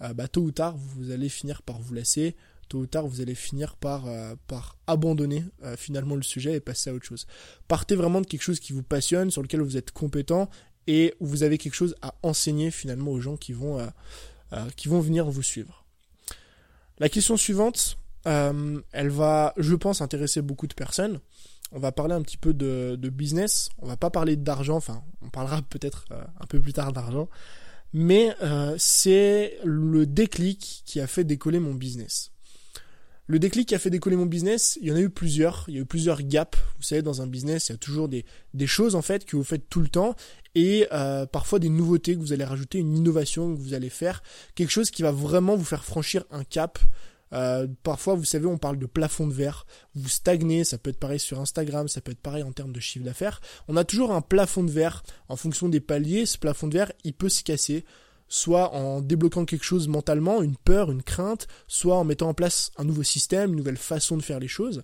euh, 0.00 0.14
bah, 0.14 0.26
tôt 0.26 0.40
ou 0.40 0.52
tard, 0.52 0.74
vous 0.78 1.10
allez 1.10 1.28
finir 1.28 1.60
par 1.60 1.78
vous 1.78 1.92
lasser 1.92 2.34
tôt 2.72 2.78
ou 2.78 2.86
tard, 2.86 3.06
vous 3.06 3.20
allez 3.20 3.34
finir 3.34 3.76
par, 3.76 4.06
euh, 4.06 4.34
abandonner 4.86 5.44
euh, 5.62 5.76
finalement 5.76 6.16
le 6.16 6.22
sujet 6.22 6.54
et 6.54 6.60
passer 6.60 6.88
à 6.88 6.94
autre 6.94 7.04
chose. 7.04 7.26
Partez 7.68 7.94
vraiment 7.94 8.22
de 8.22 8.26
quelque 8.26 8.42
chose 8.42 8.60
qui 8.60 8.72
vous 8.72 8.82
passionne, 8.82 9.30
sur 9.30 9.42
lequel 9.42 9.60
vous 9.60 9.76
êtes 9.76 9.90
compétent 9.90 10.48
et 10.86 11.14
où 11.20 11.26
vous 11.26 11.42
avez 11.42 11.58
quelque 11.58 11.74
chose 11.74 11.94
à 12.00 12.14
enseigner 12.22 12.70
finalement 12.70 13.10
aux 13.10 13.20
gens 13.20 13.36
qui 13.36 13.52
vont, 13.52 13.78
euh, 13.78 13.86
venir 14.86 15.30
vous 15.30 15.42
suivre. 15.42 15.84
La 16.98 17.10
question 17.10 17.36
suivante, 17.36 17.98
elle 18.24 19.10
va, 19.10 19.52
je 19.58 19.74
pense, 19.74 20.00
intéresser 20.00 20.40
beaucoup 20.40 20.66
de 20.66 20.74
personnes. 20.74 21.20
On 21.72 21.78
va 21.78 21.92
parler 21.92 22.14
un 22.14 22.22
petit 22.22 22.36
peu 22.38 22.54
de, 22.54 22.96
de 22.98 23.08
business. 23.10 23.68
On 23.78 23.86
va 23.86 23.96
pas 23.96 24.10
parler 24.10 24.36
d'argent, 24.36 24.76
enfin, 24.76 25.02
on 25.20 25.28
parlera 25.28 25.60
peut-être 25.62 26.06
un 26.40 26.46
peu 26.46 26.60
plus 26.60 26.72
tard 26.72 26.92
d'argent 26.92 27.28
mais 27.94 28.34
c'est 28.78 29.58
le 29.64 30.06
déclic 30.06 30.82
qui 30.86 31.00
a 31.00 31.06
fait 31.06 31.24
décoller 31.24 31.60
mon 31.60 31.74
business. 31.74 32.31
Le 33.28 33.38
déclic 33.38 33.68
qui 33.68 33.74
a 33.74 33.78
fait 33.78 33.90
décoller 33.90 34.16
mon 34.16 34.26
business, 34.26 34.78
il 34.82 34.88
y 34.88 34.92
en 34.92 34.96
a 34.96 35.00
eu 35.00 35.10
plusieurs. 35.10 35.64
Il 35.68 35.74
y 35.74 35.78
a 35.78 35.80
eu 35.80 35.86
plusieurs 35.86 36.22
gaps. 36.22 36.58
Vous 36.76 36.82
savez, 36.82 37.02
dans 37.02 37.22
un 37.22 37.26
business, 37.26 37.68
il 37.68 37.72
y 37.72 37.74
a 37.74 37.78
toujours 37.78 38.08
des, 38.08 38.24
choses 38.66 38.94
en 38.94 39.02
fait 39.02 39.24
que 39.24 39.36
vous 39.36 39.44
faites 39.44 39.68
tout 39.68 39.80
le 39.80 39.88
temps 39.88 40.16
et 40.54 40.86
euh, 40.92 41.24
parfois 41.24 41.58
des 41.58 41.68
nouveautés 41.68 42.14
que 42.14 42.20
vous 42.20 42.32
allez 42.32 42.44
rajouter, 42.44 42.78
une 42.78 42.96
innovation 42.96 43.54
que 43.54 43.60
vous 43.60 43.74
allez 43.74 43.90
faire, 43.90 44.22
quelque 44.54 44.70
chose 44.70 44.90
qui 44.90 45.02
va 45.02 45.12
vraiment 45.12 45.56
vous 45.56 45.64
faire 45.64 45.84
franchir 45.84 46.24
un 46.30 46.44
cap. 46.44 46.78
Euh, 47.32 47.66
parfois, 47.82 48.14
vous 48.14 48.24
savez, 48.24 48.46
on 48.46 48.58
parle 48.58 48.78
de 48.78 48.86
plafond 48.86 49.26
de 49.26 49.32
verre. 49.32 49.66
Vous 49.94 50.08
stagnez, 50.08 50.64
ça 50.64 50.76
peut 50.76 50.90
être 50.90 50.98
pareil 50.98 51.20
sur 51.20 51.40
Instagram, 51.40 51.88
ça 51.88 52.00
peut 52.00 52.12
être 52.12 52.20
pareil 52.20 52.42
en 52.42 52.52
termes 52.52 52.72
de 52.72 52.80
chiffre 52.80 53.04
d'affaires. 53.04 53.40
On 53.68 53.76
a 53.76 53.84
toujours 53.84 54.12
un 54.12 54.20
plafond 54.20 54.64
de 54.64 54.70
verre 54.70 55.02
en 55.28 55.36
fonction 55.36 55.68
des 55.68 55.80
paliers. 55.80 56.26
Ce 56.26 56.36
plafond 56.36 56.66
de 56.66 56.74
verre, 56.74 56.92
il 57.04 57.14
peut 57.14 57.30
se 57.30 57.42
casser 57.42 57.84
soit 58.32 58.74
en 58.74 59.02
débloquant 59.02 59.44
quelque 59.44 59.62
chose 59.62 59.88
mentalement, 59.88 60.40
une 60.40 60.56
peur, 60.56 60.90
une 60.90 61.02
crainte, 61.02 61.48
soit 61.68 61.98
en 61.98 62.04
mettant 62.04 62.30
en 62.30 62.34
place 62.34 62.70
un 62.78 62.84
nouveau 62.84 63.02
système, 63.02 63.50
une 63.50 63.58
nouvelle 63.58 63.76
façon 63.76 64.16
de 64.16 64.22
faire 64.22 64.40
les 64.40 64.48
choses. 64.48 64.82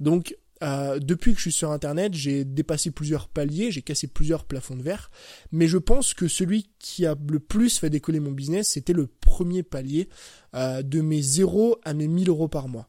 Donc 0.00 0.36
euh, 0.64 0.98
depuis 0.98 1.30
que 1.30 1.36
je 1.36 1.42
suis 1.42 1.52
sur 1.52 1.70
Internet, 1.70 2.14
j'ai 2.14 2.44
dépassé 2.44 2.90
plusieurs 2.90 3.28
paliers, 3.28 3.70
j'ai 3.70 3.82
cassé 3.82 4.08
plusieurs 4.08 4.44
plafonds 4.44 4.74
de 4.74 4.82
verre, 4.82 5.12
mais 5.52 5.68
je 5.68 5.78
pense 5.78 6.12
que 6.12 6.26
celui 6.26 6.70
qui 6.80 7.06
a 7.06 7.14
le 7.30 7.38
plus 7.38 7.78
fait 7.78 7.88
décoller 7.88 8.18
mon 8.18 8.32
business, 8.32 8.70
c'était 8.70 8.92
le 8.92 9.06
premier 9.06 9.62
palier 9.62 10.08
euh, 10.56 10.82
de 10.82 11.00
mes 11.00 11.22
0 11.22 11.78
à 11.84 11.94
mes 11.94 12.08
1000 12.08 12.28
euros 12.30 12.48
par 12.48 12.66
mois. 12.66 12.88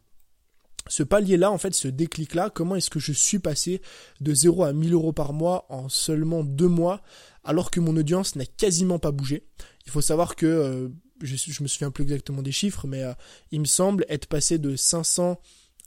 Ce 0.88 1.04
palier-là, 1.04 1.52
en 1.52 1.60
fait, 1.60 1.76
ce 1.76 1.88
déclic-là, 1.88 2.50
comment 2.50 2.76
est-ce 2.76 2.90
que 2.90 3.00
je 3.00 3.12
suis 3.12 3.38
passé 3.38 3.80
de 4.22 4.34
0 4.34 4.64
à 4.64 4.74
1000 4.74 4.94
euros 4.94 5.14
par 5.14 5.34
mois 5.34 5.68
en 5.70 5.88
seulement 5.88 6.44
deux 6.44 6.68
mois, 6.68 7.04
alors 7.50 7.72
que 7.72 7.80
mon 7.80 7.98
audience 7.98 8.36
n'a 8.36 8.46
quasiment 8.46 9.00
pas 9.00 9.12
bougé 9.12 9.44
il 9.90 9.92
faut 9.92 10.02
savoir 10.02 10.36
que, 10.36 10.46
euh, 10.46 10.90
je, 11.22 11.36
je 11.36 11.64
me 11.64 11.68
souviens 11.68 11.90
plus 11.90 12.04
exactement 12.04 12.44
des 12.44 12.52
chiffres, 12.52 12.86
mais 12.86 13.02
euh, 13.02 13.14
il 13.52 13.60
me 13.60 13.66
semble 13.66 14.06
être 14.08 14.28
passé 14.28 14.60
de 14.60 14.76
500 14.76 15.42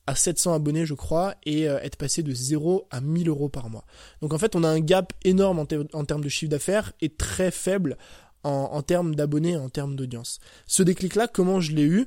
à 0.09 0.17
700 0.17 0.55
abonnés, 0.55 0.87
je 0.87 0.95
crois, 0.95 1.37
et 1.45 1.69
euh, 1.69 1.79
être 1.83 1.95
passé 1.95 2.25
de 2.25 2.35
0 2.35 2.89
à 2.91 3.01
1000 3.01 3.29
euros 3.29 3.49
par 3.49 3.71
mois. 3.71 3.85
Donc 4.21 4.33
en 4.33 4.39
fait, 4.39 4.57
on 4.57 4.65
a 4.65 4.69
un 4.69 4.81
gap 4.81 5.13
énorme 5.23 5.61
en, 5.61 5.67
termes 6.05 6.25
de 6.25 6.29
chiffre 6.29 6.51
d'affaires 6.51 6.93
et 7.01 7.11
très 7.11 7.53
faible 7.53 7.97
en, 8.43 8.51
en 8.51 8.83
termes 8.83 9.15
d'abonnés, 9.15 9.57
en 9.57 9.69
termes 9.69 9.95
d'audience. 9.95 10.41
Ce 10.67 10.83
déclic-là, 10.83 11.29
comment 11.29 11.61
je 11.61 11.71
l'ai 11.71 11.85
eu? 11.85 12.07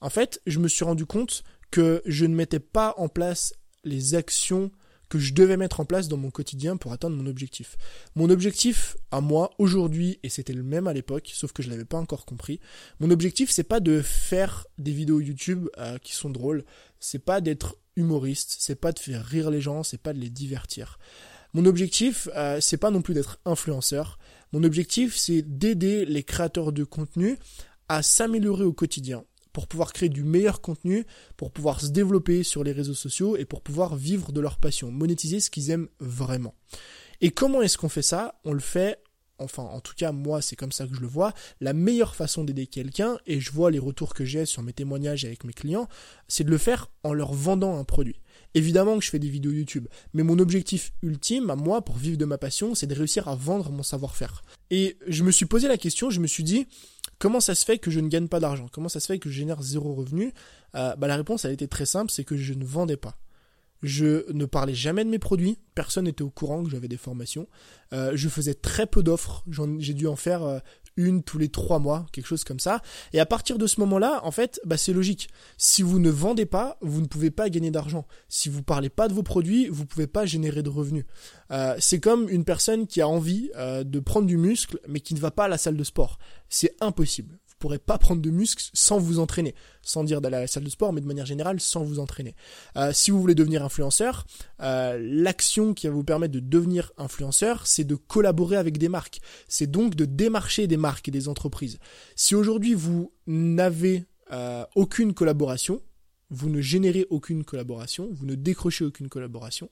En 0.00 0.10
fait, 0.10 0.42
je 0.46 0.58
me 0.58 0.66
suis 0.66 0.84
rendu 0.84 1.06
compte 1.06 1.44
que 1.70 2.02
je 2.06 2.26
ne 2.26 2.34
mettais 2.34 2.58
pas 2.58 2.92
en 2.96 3.08
place 3.08 3.54
les 3.84 4.16
actions 4.16 4.72
que 5.08 5.18
je 5.18 5.34
devais 5.34 5.56
mettre 5.56 5.80
en 5.80 5.84
place 5.84 6.08
dans 6.08 6.16
mon 6.16 6.30
quotidien 6.30 6.76
pour 6.76 6.92
atteindre 6.92 7.16
mon 7.16 7.26
objectif. 7.26 7.76
Mon 8.14 8.30
objectif 8.30 8.96
à 9.10 9.20
moi 9.20 9.50
aujourd'hui, 9.58 10.18
et 10.22 10.28
c'était 10.28 10.52
le 10.52 10.62
même 10.62 10.86
à 10.86 10.92
l'époque, 10.92 11.30
sauf 11.32 11.52
que 11.52 11.62
je 11.62 11.70
l'avais 11.70 11.84
pas 11.84 11.98
encore 11.98 12.26
compris, 12.26 12.60
mon 13.00 13.10
objectif 13.10 13.50
c'est 13.50 13.62
pas 13.62 13.80
de 13.80 14.02
faire 14.02 14.66
des 14.78 14.92
vidéos 14.92 15.20
YouTube 15.20 15.68
euh, 15.78 15.98
qui 15.98 16.14
sont 16.14 16.30
drôles, 16.30 16.64
c'est 17.00 17.24
pas 17.24 17.40
d'être 17.40 17.76
humoriste, 17.96 18.56
c'est 18.58 18.80
pas 18.80 18.92
de 18.92 18.98
faire 18.98 19.24
rire 19.24 19.50
les 19.50 19.60
gens, 19.60 19.82
c'est 19.82 20.00
pas 20.00 20.12
de 20.12 20.18
les 20.18 20.30
divertir. 20.30 20.98
Mon 21.54 21.64
objectif, 21.64 22.28
euh, 22.36 22.60
c'est 22.60 22.76
pas 22.76 22.90
non 22.90 23.00
plus 23.00 23.14
d'être 23.14 23.38
influenceur. 23.46 24.18
Mon 24.52 24.62
objectif, 24.62 25.16
c'est 25.16 25.42
d'aider 25.42 26.04
les 26.04 26.22
créateurs 26.22 26.72
de 26.72 26.84
contenu 26.84 27.38
à 27.88 28.02
s'améliorer 28.02 28.64
au 28.64 28.72
quotidien, 28.72 29.24
pour 29.56 29.68
pouvoir 29.68 29.94
créer 29.94 30.10
du 30.10 30.22
meilleur 30.22 30.60
contenu, 30.60 31.06
pour 31.38 31.50
pouvoir 31.50 31.80
se 31.80 31.86
développer 31.86 32.42
sur 32.42 32.62
les 32.62 32.72
réseaux 32.72 32.92
sociaux 32.92 33.38
et 33.38 33.46
pour 33.46 33.62
pouvoir 33.62 33.96
vivre 33.96 34.30
de 34.30 34.42
leur 34.42 34.58
passion, 34.58 34.90
monétiser 34.90 35.40
ce 35.40 35.48
qu'ils 35.48 35.70
aiment 35.70 35.88
vraiment. 35.98 36.54
Et 37.22 37.30
comment 37.30 37.62
est-ce 37.62 37.78
qu'on 37.78 37.88
fait 37.88 38.02
ça? 38.02 38.38
On 38.44 38.52
le 38.52 38.60
fait 38.60 38.98
enfin 39.38 39.62
en 39.62 39.80
tout 39.80 39.94
cas 39.96 40.12
moi 40.12 40.42
c'est 40.42 40.56
comme 40.56 40.72
ça 40.72 40.86
que 40.86 40.94
je 40.94 41.00
le 41.00 41.06
vois, 41.06 41.32
la 41.60 41.72
meilleure 41.72 42.14
façon 42.14 42.44
d'aider 42.44 42.66
quelqu'un, 42.66 43.18
et 43.26 43.40
je 43.40 43.50
vois 43.50 43.70
les 43.70 43.78
retours 43.78 44.12
que 44.12 44.26
j'ai 44.26 44.44
sur 44.44 44.62
mes 44.62 44.74
témoignages 44.74 45.24
avec 45.24 45.44
mes 45.44 45.52
clients, 45.52 45.88
c'est 46.28 46.44
de 46.44 46.50
le 46.50 46.58
faire 46.58 46.90
en 47.02 47.14
leur 47.14 47.32
vendant 47.32 47.78
un 47.78 47.84
produit. 47.84 48.20
Évidemment 48.54 48.98
que 48.98 49.04
je 49.04 49.10
fais 49.10 49.18
des 49.18 49.28
vidéos 49.28 49.52
YouTube, 49.52 49.86
mais 50.14 50.22
mon 50.22 50.38
objectif 50.38 50.92
ultime 51.02 51.50
à 51.50 51.56
moi 51.56 51.82
pour 51.82 51.96
vivre 51.96 52.16
de 52.16 52.24
ma 52.24 52.38
passion, 52.38 52.74
c'est 52.74 52.86
de 52.86 52.94
réussir 52.94 53.28
à 53.28 53.34
vendre 53.34 53.70
mon 53.70 53.82
savoir-faire. 53.82 54.42
Et 54.70 54.96
je 55.06 55.22
me 55.22 55.30
suis 55.30 55.46
posé 55.46 55.68
la 55.68 55.76
question, 55.76 56.10
je 56.10 56.20
me 56.20 56.26
suis 56.26 56.44
dit, 56.44 56.66
Comment 57.18 57.40
ça 57.40 57.54
se 57.54 57.64
fait 57.64 57.78
que 57.78 57.90
je 57.90 58.00
ne 58.00 58.08
gagne 58.08 58.28
pas 58.28 58.40
d'argent? 58.40 58.66
Comment 58.70 58.88
ça 58.88 59.00
se 59.00 59.06
fait 59.06 59.18
que 59.18 59.30
je 59.30 59.34
génère 59.34 59.62
zéro 59.62 59.94
revenu? 59.94 60.32
Euh, 60.74 60.94
bah, 60.96 61.06
La 61.06 61.16
réponse 61.16 61.44
a 61.44 61.50
été 61.50 61.66
très 61.66 61.86
simple, 61.86 62.10
c'est 62.10 62.24
que 62.24 62.36
je 62.36 62.52
ne 62.52 62.64
vendais 62.64 62.96
pas. 62.96 63.16
Je 63.86 64.28
ne 64.32 64.46
parlais 64.46 64.74
jamais 64.74 65.04
de 65.04 65.10
mes 65.10 65.20
produits, 65.20 65.58
personne 65.76 66.06
n'était 66.06 66.22
au 66.22 66.28
courant 66.28 66.64
que 66.64 66.70
j'avais 66.70 66.88
des 66.88 66.96
formations. 66.96 67.46
Euh, 67.92 68.10
je 68.16 68.28
faisais 68.28 68.54
très 68.54 68.84
peu 68.84 69.04
d'offres, 69.04 69.44
j'ai 69.78 69.94
dû 69.94 70.08
en 70.08 70.16
faire 70.16 70.42
euh, 70.42 70.58
une 70.96 71.22
tous 71.22 71.38
les 71.38 71.50
trois 71.50 71.78
mois, 71.78 72.04
quelque 72.10 72.26
chose 72.26 72.42
comme 72.42 72.58
ça. 72.58 72.82
Et 73.12 73.20
à 73.20 73.26
partir 73.26 73.58
de 73.58 73.66
ce 73.68 73.78
moment-là, 73.78 74.22
en 74.24 74.32
fait, 74.32 74.60
bah, 74.64 74.76
c'est 74.76 74.92
logique. 74.92 75.28
Si 75.56 75.82
vous 75.82 76.00
ne 76.00 76.10
vendez 76.10 76.46
pas, 76.46 76.78
vous 76.80 77.00
ne 77.00 77.06
pouvez 77.06 77.30
pas 77.30 77.48
gagner 77.48 77.70
d'argent. 77.70 78.08
Si 78.28 78.48
vous 78.48 78.64
parlez 78.64 78.88
pas 78.88 79.06
de 79.06 79.14
vos 79.14 79.22
produits, 79.22 79.68
vous 79.68 79.86
pouvez 79.86 80.08
pas 80.08 80.26
générer 80.26 80.64
de 80.64 80.68
revenus. 80.68 81.04
Euh, 81.52 81.76
c'est 81.78 82.00
comme 82.00 82.28
une 82.28 82.44
personne 82.44 82.88
qui 82.88 83.00
a 83.00 83.06
envie 83.06 83.52
de 83.56 84.00
prendre 84.00 84.26
du 84.26 84.36
muscle, 84.36 84.80
mais 84.88 84.98
qui 84.98 85.14
ne 85.14 85.20
va 85.20 85.30
pas 85.30 85.44
à 85.44 85.48
la 85.48 85.58
salle 85.58 85.76
de 85.76 85.84
sport. 85.84 86.18
C'est 86.48 86.74
impossible 86.80 87.38
pourrez 87.58 87.78
pas 87.78 87.98
prendre 87.98 88.22
de 88.22 88.30
muscles 88.30 88.64
sans 88.72 88.98
vous 88.98 89.18
entraîner, 89.18 89.54
sans 89.82 90.04
dire 90.04 90.20
d'aller 90.20 90.36
à 90.36 90.40
la 90.40 90.46
salle 90.46 90.64
de 90.64 90.70
sport, 90.70 90.92
mais 90.92 91.00
de 91.00 91.06
manière 91.06 91.26
générale 91.26 91.60
sans 91.60 91.82
vous 91.82 91.98
entraîner. 91.98 92.34
Euh, 92.76 92.92
si 92.92 93.10
vous 93.10 93.20
voulez 93.20 93.34
devenir 93.34 93.64
influenceur, 93.64 94.26
euh, 94.60 94.98
l'action 95.00 95.74
qui 95.74 95.86
va 95.86 95.92
vous 95.92 96.04
permettre 96.04 96.34
de 96.34 96.40
devenir 96.40 96.92
influenceur, 96.98 97.66
c'est 97.66 97.84
de 97.84 97.94
collaborer 97.94 98.56
avec 98.56 98.78
des 98.78 98.88
marques. 98.88 99.20
C'est 99.48 99.70
donc 99.70 99.94
de 99.94 100.04
démarcher 100.04 100.66
des 100.66 100.76
marques 100.76 101.08
et 101.08 101.12
des 101.12 101.28
entreprises. 101.28 101.78
Si 102.14 102.34
aujourd'hui 102.34 102.74
vous 102.74 103.12
n'avez 103.26 104.04
euh, 104.32 104.64
aucune 104.74 105.14
collaboration, 105.14 105.80
vous 106.30 106.50
ne 106.50 106.60
générez 106.60 107.06
aucune 107.10 107.44
collaboration, 107.44 108.08
vous 108.12 108.26
ne 108.26 108.34
décrochez 108.34 108.84
aucune 108.84 109.08
collaboration, 109.08 109.70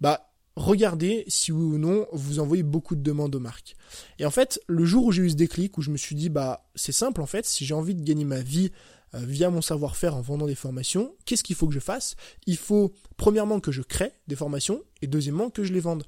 bah 0.00 0.29
regardez 0.60 1.24
si 1.26 1.52
oui 1.52 1.62
ou 1.62 1.78
non 1.78 2.06
vous 2.12 2.38
envoyez 2.38 2.62
beaucoup 2.62 2.94
de 2.94 3.02
demandes 3.02 3.34
aux 3.34 3.40
marques. 3.40 3.74
Et 4.18 4.26
en 4.26 4.30
fait, 4.30 4.60
le 4.68 4.84
jour 4.84 5.06
où 5.06 5.12
j'ai 5.12 5.22
eu 5.22 5.30
ce 5.30 5.34
déclic, 5.34 5.78
où 5.78 5.82
je 5.82 5.90
me 5.90 5.96
suis 5.96 6.14
dit, 6.14 6.28
bah 6.28 6.68
c'est 6.74 6.92
simple 6.92 7.22
en 7.22 7.26
fait, 7.26 7.46
si 7.46 7.64
j'ai 7.64 7.74
envie 7.74 7.94
de 7.94 8.02
gagner 8.02 8.24
ma 8.24 8.40
vie 8.40 8.70
euh, 9.14 9.18
via 9.20 9.50
mon 9.50 9.62
savoir-faire 9.62 10.14
en 10.14 10.20
vendant 10.20 10.46
des 10.46 10.54
formations, 10.54 11.14
qu'est-ce 11.24 11.42
qu'il 11.42 11.56
faut 11.56 11.66
que 11.66 11.74
je 11.74 11.80
fasse? 11.80 12.14
Il 12.46 12.58
faut 12.58 12.92
premièrement 13.16 13.58
que 13.58 13.72
je 13.72 13.82
crée 13.82 14.12
des 14.28 14.36
formations 14.36 14.82
et 15.02 15.06
deuxièmement 15.06 15.50
que 15.50 15.64
je 15.64 15.72
les 15.72 15.80
vende. 15.80 16.04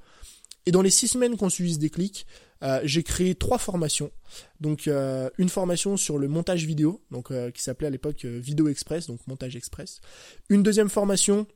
Et 0.67 0.71
dans 0.71 0.83
les 0.83 0.91
six 0.91 1.09
semaines 1.09 1.37
qu'on 1.37 1.49
suivi 1.49 1.75
ce 1.75 1.79
déclic, 1.79 2.27
euh, 2.63 2.81
j'ai 2.85 3.03
créé 3.03 3.35
trois 3.35 3.59
formations. 3.59 4.13
Donc 4.61 4.87
euh, 4.87 5.29
une 5.39 5.49
formation 5.49 5.97
sur 5.97 6.19
le 6.19 6.29
montage 6.29 6.67
vidéo, 6.67 7.03
donc 7.11 7.33
qui 7.53 7.63
s'appelait 7.63 7.89
à 7.89 7.91
l'époque 7.91 8.25
Vidéo 8.25 8.69
Express, 8.69 9.07
donc 9.07 9.27
montage 9.27 9.57
express. 9.57 10.01
Une 10.51 10.63
deuxième 10.63 10.91
formation 10.91 11.47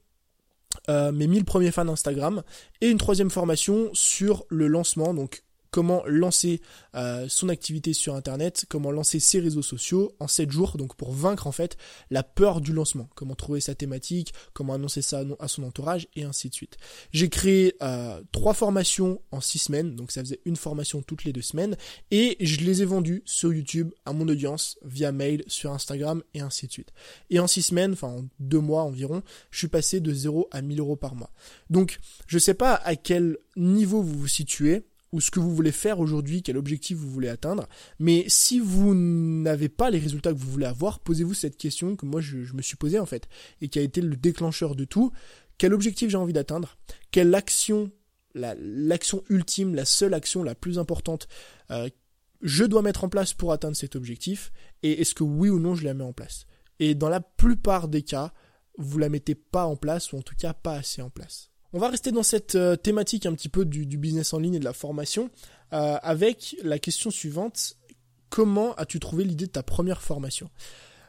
mes 0.89 1.27
1000 1.27 1.45
premiers 1.45 1.71
fans 1.71 1.89
Instagram 1.89 2.43
et 2.81 2.89
une 2.89 2.99
troisième 2.99 3.31
formation 3.31 3.91
sur 3.93 4.45
le 4.49 4.67
lancement, 4.67 5.15
donc 5.15 5.43
comment 5.77 6.03
lancer 6.07 6.63
euh, 6.95 7.27
son 7.29 7.51
activité 7.51 7.93
sur 7.93 8.15
internet, 8.15 8.65
comment 8.67 8.91
lancer 8.91 9.21
ses 9.21 9.41
réseaux 9.41 9.61
sociaux 9.61 10.17
en 10.21 10.27
7 10.27 10.51
jours, 10.51 10.79
donc 10.79 10.97
pour 10.97 11.13
vaincre 11.13 11.47
en 11.47 11.53
fait 11.53 11.77
la 12.11 12.23
peur 12.23 12.63
du 12.63 12.73
lancement, 12.73 13.11
comment 13.15 13.35
trouver 13.35 13.61
sa 13.61 13.75
thématique, 13.75 14.33
comment 14.55 14.73
annoncer 14.73 15.03
ça 15.03 15.23
à 15.39 15.49
son 15.49 15.65
entourage 15.65 16.09
et 16.17 16.25
ainsi 16.25 16.49
de 16.49 16.55
suite. 16.55 16.79
J'ai 17.13 17.29
créé 17.29 17.75
euh, 17.83 18.23
trois 18.33 18.55
formations 18.55 19.21
en 19.33 19.43
6 19.43 19.59
semaines, 19.59 19.97
donc 19.97 20.13
ça 20.13 20.23
faisait 20.23 20.41
une 20.47 20.57
formation 20.57 21.03
toutes 21.03 21.25
les 21.25 21.35
deux 21.35 21.43
semaines 21.43 21.77
et 22.11 22.39
je 22.41 22.61
les 22.61 22.81
ai 22.81 22.87
vendues 22.87 23.23
sur 23.27 23.53
YouTube 23.53 23.93
à 24.07 24.15
mon 24.15 24.27
audience 24.29 24.79
via 24.83 25.13
mail, 25.13 25.45
sur 25.47 25.73
Instagram 25.73 26.23
et 26.33 26.41
ainsi 26.41 26.69
de 26.69 26.73
suite. 26.73 26.95
Et 27.29 27.39
en 27.39 27.47
6 27.47 27.65
semaines, 27.65 27.93
enfin 27.93 28.09
en 28.09 28.25
2 28.41 28.61
mois 28.61 28.85
environ, 28.85 29.23
je 29.51 29.59
suis 29.59 29.69
passé 29.69 30.01
de 30.01 30.15
0 30.15 30.49
à 30.53 30.63
1000 30.63 30.81
euros 30.81 30.97
par 30.97 31.15
mois. 31.15 31.33
Donc 31.69 31.99
je 32.27 32.39
sais 32.39 32.55
pas 32.55 32.77
à 32.77 32.97
quel 32.97 33.37
niveau 33.57 34.01
vous 34.01 34.19
vous 34.19 34.27
situez, 34.27 34.83
ou 35.13 35.21
ce 35.21 35.31
que 35.31 35.41
vous 35.41 35.55
voulez 35.55 35.73
faire 35.73 36.01
aujourd'hui, 36.01 36.43
quel 36.43 36.57
objectif 36.57 36.97
vous 36.97 37.11
voulez 37.11 37.29
atteindre. 37.29 37.69
Mais 37.99 38.25
si 38.29 38.61
vous 38.61 38.95
n'avez 38.95 39.69
pas 39.69 39.91
les 39.91 39.99
résultats 39.99 40.33
que 40.33 40.39
vous 40.39 40.51
voulez 40.51 40.67
avoir, 40.67 41.01
posez-vous 41.01 41.35
cette 41.35 41.57
question 41.57 41.97
que 41.97 42.07
moi 42.07 42.21
je, 42.21 42.53
me 42.55 42.63
suis 42.63 42.77
posée 42.77 42.99
en 42.99 43.07
fait, 43.07 43.29
et 43.61 43.69
qui 43.69 43.79
a 43.79 43.83
été 43.83 44.01
le 44.01 44.17
déclencheur 44.17 44.75
de 44.75 44.85
tout. 44.85 45.13
Quel 45.59 45.73
objectif 45.73 46.11
j'ai 46.11 46.17
envie 46.17 46.33
d'atteindre? 46.33 46.77
Quelle 47.11 47.35
action, 47.35 47.91
l'action 48.35 49.23
ultime, 49.31 49.75
la 49.75 49.85
seule 49.85 50.15
action 50.15 50.43
la 50.43 50.55
plus 50.55 50.79
importante 50.79 51.29
euh, 51.71 51.89
je 52.43 52.65
dois 52.65 52.83
mettre 52.83 53.05
en 53.05 53.09
place 53.09 53.33
pour 53.33 53.53
atteindre 53.53 53.77
cet 53.77 53.97
objectif? 53.97 54.53
Et 54.83 55.01
est-ce 55.01 55.15
que 55.15 55.25
oui 55.25 55.49
ou 55.49 55.59
non 55.59 55.75
je 55.75 55.85
la 55.85 55.95
mets 55.95 56.05
en 56.05 56.13
place? 56.13 56.47
Et 56.79 56.95
dans 56.95 57.09
la 57.09 57.21
plupart 57.21 57.89
des 57.89 58.03
cas, 58.03 58.33
vous 58.79 58.99
la 58.99 59.09
mettez 59.09 59.35
pas 59.35 59.67
en 59.67 59.77
place, 59.77 60.13
ou 60.13 60.19
en 60.19 60.23
tout 60.23 60.35
cas 60.37 60.53
pas 60.53 60.75
assez 60.75 61.01
en 61.01 61.11
place. 61.11 61.51
On 61.77 61.79
va 61.79 61.91
rester 61.91 62.11
dans 62.11 62.23
cette 62.23 62.55
euh, 62.55 62.75
thématique 62.75 63.27
un 63.27 63.35
petit 63.35 63.51
peu 63.51 63.67
du, 63.67 63.85
business 63.99 64.33
en 64.33 64.39
ligne 64.39 64.55
et 64.55 64.59
de 64.59 64.65
la 64.65 64.73
formation 64.73 65.29
euh, 65.75 65.99
avec 66.03 66.57
la 66.63 66.79
question 66.79 67.11
suivante. 67.11 67.77
Comment 68.31 68.75
as-tu 68.77 68.99
trouvé 68.99 69.25
l'idée 69.25 69.45
de 69.45 69.51
ta 69.51 69.63
première 69.63 70.01
formation? 70.01 70.49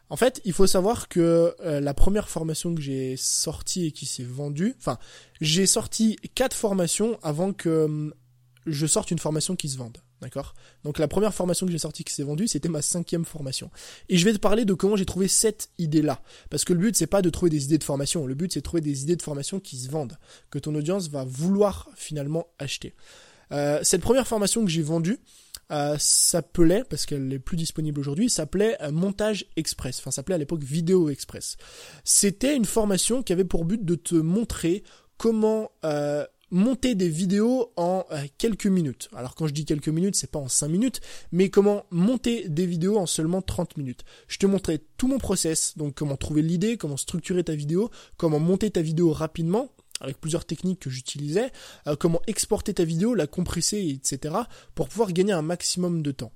En 0.10 0.18
fait, 0.18 0.42
il 0.44 0.52
faut 0.52 0.68
savoir 0.68 1.08
que 1.08 1.56
euh, 1.62 1.80
la 1.80 1.94
première 1.94 2.28
formation 2.28 2.76
que 2.76 2.82
j'ai 2.82 3.16
sortie 3.16 3.86
et 3.86 3.92
qui 3.94 4.06
s'est 4.06 4.26
vendue, 4.26 4.76
enfin, 4.78 4.98
j'ai 5.40 5.68
sorti 5.68 6.18
quatre 6.36 6.54
formations 6.54 7.18
avant 7.24 7.54
que 7.54 7.86
hum, 7.86 8.14
je 8.66 8.88
sorte 8.88 9.10
une 9.10 9.20
formation 9.20 9.56
qui 9.56 9.70
se 9.70 9.78
vende. 9.78 10.00
D'accord? 10.22 10.56
Donc 10.84 10.98
la 10.98 11.08
première 11.08 11.34
formation 11.34 11.66
que 11.66 11.72
j'ai 11.72 11.78
sortie 11.78 12.04
qui 12.04 12.14
s'est 12.14 12.24
vendue, 12.24 12.48
c'était 12.48 12.70
ma 12.70 12.82
cinquième 12.82 13.24
formation. 13.24 13.70
Et 14.10 14.18
je 14.18 14.26
vais 14.26 14.34
te 14.34 14.40
parler 14.40 14.66
de 14.66 14.74
comment 14.74 14.96
j'ai 14.96 15.06
trouvé 15.06 15.28
cette 15.28 15.70
idée-là. 15.78 16.22
Parce 16.50 16.66
que 16.66 16.74
le 16.74 16.80
but, 16.80 16.96
c'est 16.96 17.08
pas 17.08 17.22
de 17.22 17.30
trouver 17.30 17.52
des 17.52 17.66
idées 17.66 17.78
de 17.78 17.84
formation. 17.84 18.26
Le 18.26 18.34
but, 18.34 18.52
c'est 18.52 18.60
de 18.60 18.64
trouver 18.64 18.82
des 18.82 19.04
idées 19.04 19.16
de 19.16 19.22
formation 19.22 19.60
qui 19.60 19.78
se 19.78 19.90
vendent, 19.90 20.18
que 20.50 20.58
ton 20.58 20.74
audience 20.74 21.10
va 21.10 21.24
vouloir 21.24 21.90
finalement 21.96 22.48
acheter. 22.58 22.96
Euh, 23.52 23.80
cette 23.84 24.02
première 24.02 24.28
formation 24.28 24.66
que 24.66 24.72
j'ai 24.72 24.82
vendue 24.82 25.20
euh, 25.72 25.96
s'appelait, 26.00 26.84
parce 26.90 27.06
qu'elle 27.06 27.32
est 27.32 27.40
plus 27.40 27.58
disponible 27.58 28.00
aujourd'hui, 28.00 28.30
s'appelait 28.30 28.82
euh, 28.82 28.92
Montage 28.92 29.46
Express. 29.56 30.00
Enfin, 30.00 30.12
s'appelait 30.12 30.36
à 30.36 30.38
l'époque 30.38 30.64
Vidéo 30.64 31.10
Express. 31.10 31.58
C'était 32.04 32.56
une 32.56 32.66
formation 32.66 33.22
qui 33.22 33.34
avait 33.34 33.44
pour 33.44 33.66
but 33.66 33.84
de 33.84 33.96
te 33.96 34.16
montrer 34.16 34.84
comment 35.18 35.72
euh, 35.84 36.26
monter 36.52 36.96
des 36.96 37.10
vidéos 37.10 37.72
en 37.76 38.06
euh, 38.12 38.24
quelques 38.38 38.68
minutes. 38.68 39.10
Alors 39.16 39.36
quand 39.36 39.48
je 39.48 39.54
dis 39.54 39.66
quelques 39.66 39.90
minutes, 39.90 40.16
c'est 40.16 40.32
pas 40.32 40.40
en 40.40 40.48
5 40.48 40.68
minutes, 40.68 41.02
mais 41.32 41.50
comment 41.50 41.86
monter 41.92 42.48
des 42.48 42.66
vidéos 42.66 42.98
en 42.98 43.06
seulement 43.06 43.42
30 43.42 43.78
minutes. 43.78 44.04
Je 44.28 44.38
te 44.38 44.46
montrais 44.46 44.82
tout 44.98 45.08
mon 45.08 45.18
process, 45.18 45.78
donc 45.78 45.96
comment 45.96 46.16
trouver 46.16 46.42
l'idée, 46.42 46.78
comment 46.78 46.98
structurer 46.98 47.44
ta 47.44 47.56
vidéo, 47.56 47.90
comment 48.18 48.40
monter 48.40 48.72
ta 48.72 48.82
vidéo 48.82 49.12
rapidement 49.12 49.70
avec 50.00 50.20
plusieurs 50.20 50.46
techniques 50.46 50.80
que 50.80 50.90
j'utilisais, 50.90 51.52
euh, 51.88 51.96
comment 51.96 52.22
exporter 52.28 52.74
ta 52.74 52.84
vidéo, 52.84 53.16
la 53.16 53.28
compresser, 53.28 53.88
etc., 53.90 54.36
pour 54.76 54.90
pouvoir 54.90 55.12
gagner 55.12 55.34
un 55.34 55.42
maximum 55.42 56.02
de 56.02 56.12
temps. 56.12 56.32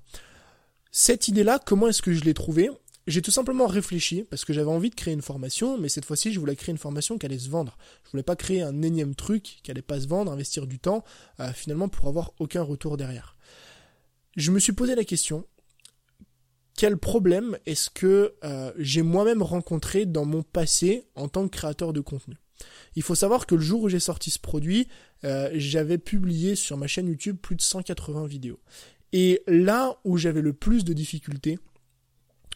Cette 0.90 1.28
idée-là, 1.28 1.58
comment 1.64 1.88
est-ce 1.88 2.02
que 2.02 2.12
je 2.12 2.24
l'ai 2.24 2.34
trouvée? 2.34 2.70
J'ai 3.06 3.22
tout 3.22 3.30
simplement 3.30 3.66
réfléchi 3.66 4.24
parce 4.24 4.44
que 4.44 4.52
j'avais 4.52 4.70
envie 4.70 4.90
de 4.90 4.94
créer 4.94 5.14
une 5.14 5.22
formation, 5.22 5.78
mais 5.78 5.88
cette 5.88 6.04
fois-ci, 6.04 6.32
je 6.32 6.38
voulais 6.38 6.56
créer 6.56 6.72
une 6.72 6.78
formation 6.78 7.18
qui 7.18 7.26
allait 7.26 7.38
se 7.38 7.48
vendre. 7.48 7.76
Je 8.04 8.10
voulais 8.10 8.22
pas 8.22 8.36
créer 8.36 8.62
un 8.62 8.82
énième 8.82 9.14
truc 9.14 9.58
qui 9.62 9.70
allait 9.70 9.82
pas 9.82 10.00
se 10.00 10.06
vendre, 10.06 10.30
investir 10.30 10.66
du 10.66 10.78
temps, 10.78 11.04
euh, 11.40 11.52
finalement 11.52 11.88
pour 11.88 12.08
avoir 12.08 12.32
aucun 12.38 12.62
retour 12.62 12.96
derrière. 12.96 13.36
Je 14.36 14.50
me 14.50 14.58
suis 14.58 14.72
posé 14.72 14.94
la 14.94 15.04
question 15.04 15.44
quel 16.76 16.96
problème 16.96 17.58
est-ce 17.66 17.90
que 17.90 18.34
euh, 18.44 18.72
j'ai 18.78 19.02
moi-même 19.02 19.42
rencontré 19.42 20.06
dans 20.06 20.24
mon 20.24 20.42
passé 20.42 21.06
en 21.14 21.28
tant 21.28 21.46
que 21.46 21.56
créateur 21.56 21.92
de 21.92 22.00
contenu? 22.00 22.36
Il 22.96 23.02
faut 23.02 23.14
savoir 23.14 23.46
que 23.46 23.54
le 23.54 23.60
jour 23.60 23.82
où 23.82 23.88
j'ai 23.88 24.00
sorti 24.00 24.30
ce 24.30 24.38
produit, 24.38 24.88
euh, 25.24 25.50
j'avais 25.54 25.98
publié 25.98 26.54
sur 26.54 26.76
ma 26.76 26.86
chaîne 26.86 27.08
YouTube 27.08 27.36
plus 27.40 27.56
de 27.56 27.62
180 27.62 28.26
vidéos. 28.26 28.60
Et 29.12 29.42
là 29.46 29.98
où 30.04 30.16
j'avais 30.16 30.40
le 30.40 30.52
plus 30.52 30.84
de 30.84 30.92
difficultés, 30.92 31.58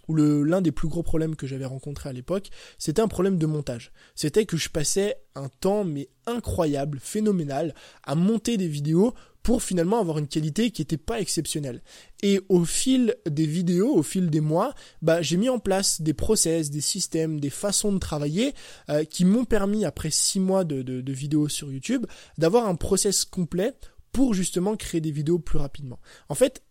où 0.08 0.14
l'un 0.14 0.60
des 0.60 0.72
plus 0.72 0.88
gros 0.88 1.02
problèmes 1.02 1.36
que 1.36 1.46
j'avais 1.46 1.64
rencontré 1.64 2.08
à 2.08 2.12
l'époque, 2.12 2.50
c'était 2.78 3.02
un 3.02 3.08
problème 3.08 3.38
de 3.38 3.46
montage. 3.46 3.92
C'était 4.14 4.46
que 4.46 4.56
je 4.56 4.68
passais 4.68 5.16
un 5.34 5.48
temps 5.48 5.84
mais 5.84 6.08
incroyable, 6.26 6.98
phénoménal, 7.00 7.74
à 8.04 8.14
monter 8.14 8.56
des 8.56 8.68
vidéos 8.68 9.14
pour 9.42 9.62
finalement 9.62 10.00
avoir 10.00 10.18
une 10.18 10.26
qualité 10.26 10.72
qui 10.72 10.82
n'était 10.82 10.96
pas 10.96 11.20
exceptionnelle. 11.20 11.80
Et 12.24 12.40
au 12.48 12.64
fil 12.64 13.14
des 13.30 13.46
vidéos, 13.46 13.94
au 13.94 14.02
fil 14.02 14.28
des 14.28 14.40
mois, 14.40 14.74
bah, 15.02 15.22
j'ai 15.22 15.36
mis 15.36 15.48
en 15.48 15.60
place 15.60 16.00
des 16.00 16.14
process, 16.14 16.68
des 16.68 16.80
systèmes, 16.80 17.38
des 17.38 17.50
façons 17.50 17.92
de 17.92 17.98
travailler 17.98 18.54
euh, 18.90 19.04
qui 19.04 19.24
m'ont 19.24 19.44
permis, 19.44 19.84
après 19.84 20.10
six 20.10 20.40
mois 20.40 20.64
de, 20.64 20.82
de 20.82 21.12
vidéos 21.12 21.48
sur 21.48 21.70
YouTube, 21.70 22.06
d'avoir 22.38 22.66
un 22.66 22.74
process 22.74 23.24
complet 23.24 23.72
pour 24.10 24.34
justement 24.34 24.76
créer 24.76 25.00
des 25.00 25.12
vidéos 25.12 25.38
plus 25.38 25.58
rapidement. 25.58 26.00
En 26.28 26.34
fait, 26.34 26.64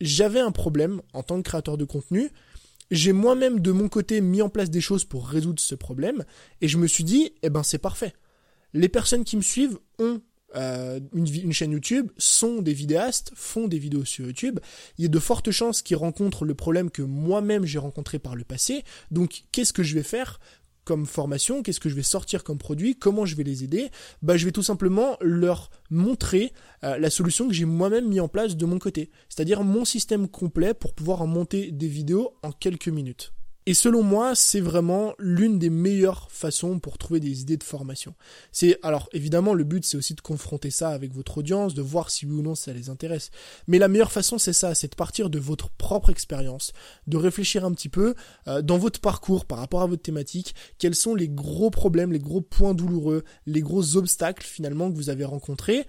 j'avais 0.00 0.40
un 0.40 0.52
problème 0.52 1.02
en 1.12 1.22
tant 1.22 1.36
que 1.36 1.48
créateur 1.48 1.76
de 1.76 1.84
contenu, 1.84 2.30
j'ai 2.90 3.12
moi-même 3.12 3.60
de 3.60 3.72
mon 3.72 3.88
côté 3.88 4.20
mis 4.20 4.42
en 4.42 4.48
place 4.48 4.70
des 4.70 4.80
choses 4.80 5.04
pour 5.04 5.26
résoudre 5.26 5.60
ce 5.60 5.74
problème 5.74 6.24
et 6.60 6.68
je 6.68 6.78
me 6.78 6.86
suis 6.86 7.04
dit, 7.04 7.32
eh 7.42 7.50
ben 7.50 7.62
c'est 7.62 7.78
parfait. 7.78 8.12
Les 8.72 8.88
personnes 8.88 9.24
qui 9.24 9.36
me 9.36 9.42
suivent 9.42 9.78
ont 9.98 10.20
euh, 10.56 11.00
une, 11.14 11.26
une, 11.26 11.52
chaîne 11.52 11.72
YouTube, 11.72 12.10
sont 12.16 12.62
des 12.62 12.74
vidéastes, 12.74 13.32
font 13.34 13.66
des 13.66 13.78
vidéos 13.78 14.04
sur 14.04 14.26
YouTube. 14.26 14.60
Il 14.98 15.02
y 15.02 15.06
a 15.06 15.08
de 15.08 15.18
fortes 15.18 15.50
chances 15.50 15.82
qu'ils 15.82 15.96
rencontrent 15.96 16.44
le 16.44 16.54
problème 16.54 16.90
que 16.90 17.02
moi-même 17.02 17.64
j'ai 17.64 17.78
rencontré 17.78 18.18
par 18.18 18.36
le 18.36 18.44
passé. 18.44 18.84
Donc 19.10 19.44
qu'est-ce 19.50 19.72
que 19.72 19.82
je 19.82 19.94
vais 19.94 20.04
faire? 20.04 20.38
Comme 20.84 21.06
formation, 21.06 21.62
qu'est-ce 21.62 21.80
que 21.80 21.88
je 21.88 21.94
vais 21.94 22.02
sortir 22.02 22.44
comme 22.44 22.58
produit, 22.58 22.96
comment 22.96 23.26
je 23.26 23.36
vais 23.36 23.42
les 23.42 23.64
aider, 23.64 23.90
bah 24.22 24.36
je 24.36 24.44
vais 24.44 24.52
tout 24.52 24.62
simplement 24.62 25.16
leur 25.20 25.70
montrer 25.90 26.52
euh, 26.84 26.98
la 26.98 27.10
solution 27.10 27.48
que 27.48 27.54
j'ai 27.54 27.64
moi-même 27.64 28.08
mis 28.08 28.20
en 28.20 28.28
place 28.28 28.56
de 28.56 28.66
mon 28.66 28.78
côté, 28.78 29.10
c'est-à-dire 29.28 29.64
mon 29.64 29.84
système 29.84 30.28
complet 30.28 30.74
pour 30.74 30.94
pouvoir 30.94 31.26
monter 31.26 31.70
des 31.70 31.88
vidéos 31.88 32.34
en 32.42 32.52
quelques 32.52 32.88
minutes. 32.88 33.32
Et 33.66 33.72
selon 33.72 34.02
moi, 34.02 34.34
c'est 34.34 34.60
vraiment 34.60 35.14
l'une 35.18 35.58
des 35.58 35.70
meilleures 35.70 36.30
façons 36.30 36.78
pour 36.78 36.98
trouver 36.98 37.18
des 37.18 37.40
idées 37.40 37.56
de 37.56 37.62
formation. 37.62 38.14
C'est 38.52 38.78
alors 38.82 39.08
évidemment 39.12 39.54
le 39.54 39.64
but 39.64 39.86
c'est 39.86 39.96
aussi 39.96 40.12
de 40.12 40.20
confronter 40.20 40.70
ça 40.70 40.90
avec 40.90 41.14
votre 41.14 41.38
audience, 41.38 41.72
de 41.72 41.80
voir 41.80 42.10
si 42.10 42.26
oui 42.26 42.32
ou 42.32 42.42
non 42.42 42.54
ça 42.54 42.74
les 42.74 42.90
intéresse. 42.90 43.30
Mais 43.66 43.78
la 43.78 43.88
meilleure 43.88 44.12
façon 44.12 44.36
c'est 44.36 44.52
ça, 44.52 44.74
c'est 44.74 44.90
de 44.90 44.96
partir 44.96 45.30
de 45.30 45.38
votre 45.38 45.70
propre 45.70 46.10
expérience, 46.10 46.72
de 47.06 47.16
réfléchir 47.16 47.64
un 47.64 47.72
petit 47.72 47.88
peu 47.88 48.14
euh, 48.48 48.60
dans 48.60 48.76
votre 48.76 49.00
parcours 49.00 49.46
par 49.46 49.58
rapport 49.58 49.80
à 49.80 49.86
votre 49.86 50.02
thématique, 50.02 50.54
quels 50.76 50.94
sont 50.94 51.14
les 51.14 51.30
gros 51.30 51.70
problèmes, 51.70 52.12
les 52.12 52.18
gros 52.18 52.42
points 52.42 52.74
douloureux, 52.74 53.24
les 53.46 53.62
gros 53.62 53.96
obstacles 53.96 54.46
finalement 54.46 54.90
que 54.90 54.96
vous 54.96 55.08
avez 55.08 55.24
rencontrés. 55.24 55.86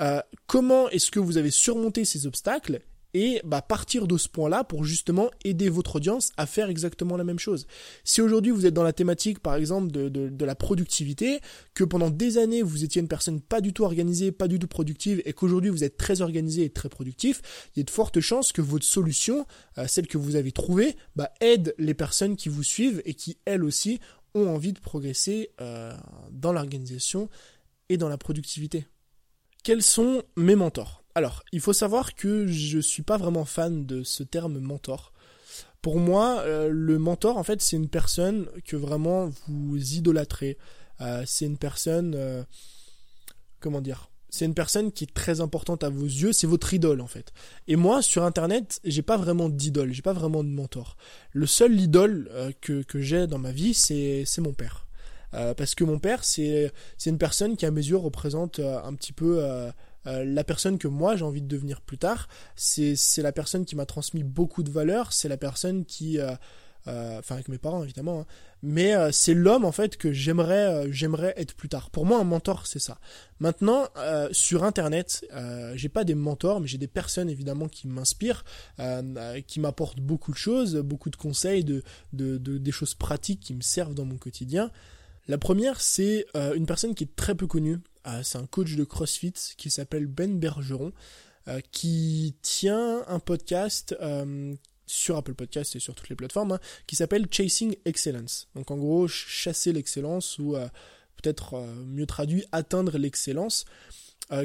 Euh, 0.00 0.22
comment 0.46 0.88
est-ce 0.88 1.10
que 1.10 1.20
vous 1.20 1.36
avez 1.36 1.50
surmonté 1.50 2.06
ces 2.06 2.26
obstacles 2.26 2.80
et 3.18 3.40
bah, 3.44 3.62
partir 3.62 4.06
de 4.06 4.16
ce 4.16 4.28
point-là 4.28 4.62
pour 4.62 4.84
justement 4.84 5.28
aider 5.44 5.68
votre 5.68 5.96
audience 5.96 6.30
à 6.36 6.46
faire 6.46 6.68
exactement 6.68 7.16
la 7.16 7.24
même 7.24 7.40
chose. 7.40 7.66
Si 8.04 8.20
aujourd'hui 8.20 8.52
vous 8.52 8.64
êtes 8.64 8.74
dans 8.74 8.84
la 8.84 8.92
thématique 8.92 9.40
par 9.40 9.56
exemple 9.56 9.90
de, 9.90 10.44
la 10.44 10.54
productivité, 10.54 11.40
que 11.74 11.82
pendant 11.82 12.10
des 12.10 12.38
années 12.38 12.62
vous 12.62 12.84
étiez 12.84 13.02
une 13.02 13.08
personne 13.08 13.40
pas 13.40 13.60
du 13.60 13.72
tout 13.72 13.82
organisée, 13.82 14.30
pas 14.30 14.46
du 14.46 14.60
tout 14.60 14.68
productive 14.68 15.20
et 15.24 15.32
qu'aujourd'hui 15.32 15.68
vous 15.68 15.82
êtes 15.82 15.96
très 15.96 16.20
organisé 16.20 16.62
et 16.62 16.70
très 16.70 16.88
productif, 16.88 17.42
il 17.74 17.80
y 17.80 17.82
a 17.82 17.84
de 17.84 17.90
fortes 17.90 18.20
chances 18.20 18.52
que 18.52 18.62
votre 18.62 18.84
solution, 18.84 19.46
euh, 19.78 19.88
celle 19.88 20.06
que 20.06 20.16
vous 20.16 20.36
avez 20.36 20.52
trouvée, 20.52 20.94
bah, 21.16 21.32
aide 21.40 21.74
les 21.76 21.94
personnes 21.94 22.36
qui 22.36 22.48
vous 22.48 22.62
suivent 22.62 23.02
et 23.04 23.14
qui 23.14 23.38
elles 23.46 23.64
aussi 23.64 23.98
ont 24.34 24.46
envie 24.46 24.72
de 24.72 24.78
progresser 24.78 25.50
euh, 25.60 25.92
dans 26.30 26.52
l'organisation 26.52 27.28
et 27.88 27.96
dans 27.96 28.08
la 28.08 28.18
productivité. 28.18 28.86
Quels 29.64 29.82
sont 29.82 30.22
mes 30.36 30.54
mentors? 30.54 31.02
Alors, 31.18 31.42
il 31.50 31.58
faut 31.58 31.72
savoir 31.72 32.14
que 32.14 32.46
je 32.46 32.78
suis 32.78 33.02
pas 33.02 33.16
vraiment 33.16 33.44
fan 33.44 33.84
de 33.86 34.04
ce 34.04 34.22
terme 34.22 34.60
mentor. 34.60 35.12
Pour 35.82 35.98
moi, 35.98 36.42
euh, 36.42 36.68
le 36.72 36.96
mentor, 37.00 37.38
en 37.38 37.42
fait, 37.42 37.60
c'est 37.60 37.74
une 37.74 37.88
personne 37.88 38.46
que 38.64 38.76
vraiment 38.76 39.28
vous 39.48 39.94
idolâtrez. 39.94 40.58
Euh, 41.00 41.24
c'est 41.26 41.46
une 41.46 41.58
personne, 41.58 42.14
euh, 42.14 42.44
comment 43.58 43.80
dire, 43.80 44.10
c'est 44.30 44.44
une 44.44 44.54
personne 44.54 44.92
qui 44.92 45.04
est 45.04 45.12
très 45.12 45.40
importante 45.40 45.82
à 45.82 45.88
vos 45.88 46.04
yeux. 46.04 46.32
C'est 46.32 46.46
votre 46.46 46.72
idole, 46.72 47.00
en 47.00 47.08
fait. 47.08 47.32
Et 47.66 47.74
moi, 47.74 48.00
sur 48.00 48.22
Internet, 48.22 48.78
j'ai 48.84 49.02
pas 49.02 49.16
vraiment 49.16 49.48
d'idole, 49.48 49.92
j'ai 49.92 50.02
pas 50.02 50.12
vraiment 50.12 50.44
de 50.44 50.50
mentor. 50.50 50.96
Le 51.32 51.46
seul 51.46 51.80
idole 51.80 52.30
que, 52.60 52.82
que 52.82 53.00
j'ai 53.00 53.26
dans 53.26 53.38
ma 53.38 53.50
vie, 53.50 53.74
c'est 53.74 54.24
mon 54.38 54.52
père. 54.52 54.86
parce 55.32 55.74
que 55.74 55.82
mon 55.82 55.98
père, 55.98 56.22
c'est 56.22 56.72
c'est 56.96 57.10
une 57.10 57.18
personne 57.18 57.56
qui 57.56 57.66
à 57.66 57.72
mes 57.72 57.84
yeux 57.84 57.96
représente 57.96 58.60
un 58.60 58.94
petit 58.94 59.12
peu 59.12 59.42
euh, 60.08 60.24
la 60.24 60.44
personne 60.44 60.78
que 60.78 60.88
moi 60.88 61.16
j'ai 61.16 61.24
envie 61.24 61.42
de 61.42 61.48
devenir 61.48 61.80
plus 61.80 61.98
tard, 61.98 62.28
c'est 62.56 62.96
la 63.18 63.32
personne 63.32 63.64
qui 63.64 63.76
m'a 63.76 63.86
transmis 63.86 64.24
beaucoup 64.24 64.62
de 64.62 64.70
valeurs, 64.70 65.12
c'est 65.12 65.28
la 65.28 65.36
personne 65.36 65.84
qui... 65.84 66.18
Euh, 66.18 66.34
euh, 66.86 67.18
enfin 67.18 67.34
avec 67.34 67.48
mes 67.48 67.58
parents 67.58 67.82
évidemment, 67.82 68.20
hein, 68.20 68.26
mais 68.62 68.94
c'est 69.12 69.34
l'homme 69.34 69.66
en 69.66 69.72
fait 69.72 69.98
que 69.98 70.10
j'aimerais 70.10 70.90
j'aimerais 70.90 71.34
être 71.36 71.54
plus 71.54 71.68
tard. 71.68 71.90
Pour 71.90 72.06
moi 72.06 72.18
un 72.18 72.24
mentor 72.24 72.66
c'est 72.66 72.78
ça. 72.78 72.98
Maintenant 73.40 73.88
sur 74.32 74.64
internet, 74.64 75.26
j'ai 75.74 75.90
pas 75.90 76.04
des 76.04 76.14
mentors, 76.14 76.60
mais 76.60 76.66
j'ai 76.66 76.78
des 76.78 76.86
personnes 76.86 77.28
évidemment 77.28 77.68
qui 77.68 77.88
m'inspirent, 77.88 78.44
qui 79.46 79.60
m'apportent 79.60 80.00
beaucoup 80.00 80.32
de 80.32 80.38
choses, 80.38 80.76
beaucoup 80.76 81.10
de 81.10 81.16
conseils, 81.16 81.62
de, 81.62 81.82
de, 82.14 82.38
des 82.38 82.72
choses 82.72 82.94
pratiques 82.94 83.40
qui 83.40 83.54
me 83.54 83.60
servent 83.60 83.94
dans 83.94 84.06
mon 84.06 84.16
quotidien. 84.16 84.70
La 85.26 85.36
première, 85.36 85.82
c'est 85.82 86.24
une 86.34 86.64
personne 86.64 86.94
qui 86.94 87.04
est 87.04 87.16
très 87.16 87.34
peu 87.34 87.46
connue, 87.46 87.80
c'est 88.22 88.38
un 88.38 88.46
coach 88.46 88.74
de 88.74 88.84
CrossFit 88.84 89.34
qui 89.56 89.70
s'appelle 89.70 90.06
Ben 90.06 90.38
Bergeron, 90.38 90.92
euh, 91.48 91.60
qui 91.72 92.36
tient 92.42 93.04
un 93.06 93.18
podcast 93.18 93.96
euh, 94.00 94.54
sur 94.86 95.16
Apple 95.16 95.34
Podcast 95.34 95.76
et 95.76 95.80
sur 95.80 95.94
toutes 95.94 96.08
les 96.08 96.16
plateformes, 96.16 96.52
hein, 96.52 96.60
qui 96.86 96.96
s'appelle 96.96 97.26
Chasing 97.30 97.76
Excellence. 97.84 98.48
Donc 98.54 98.70
en 98.70 98.76
gros, 98.76 99.08
chasser 99.08 99.72
l'excellence 99.72 100.38
ou 100.38 100.56
peut-être 101.16 101.58
mieux 101.86 102.06
traduit, 102.06 102.44
atteindre 102.52 102.96
l'excellence. 102.96 103.64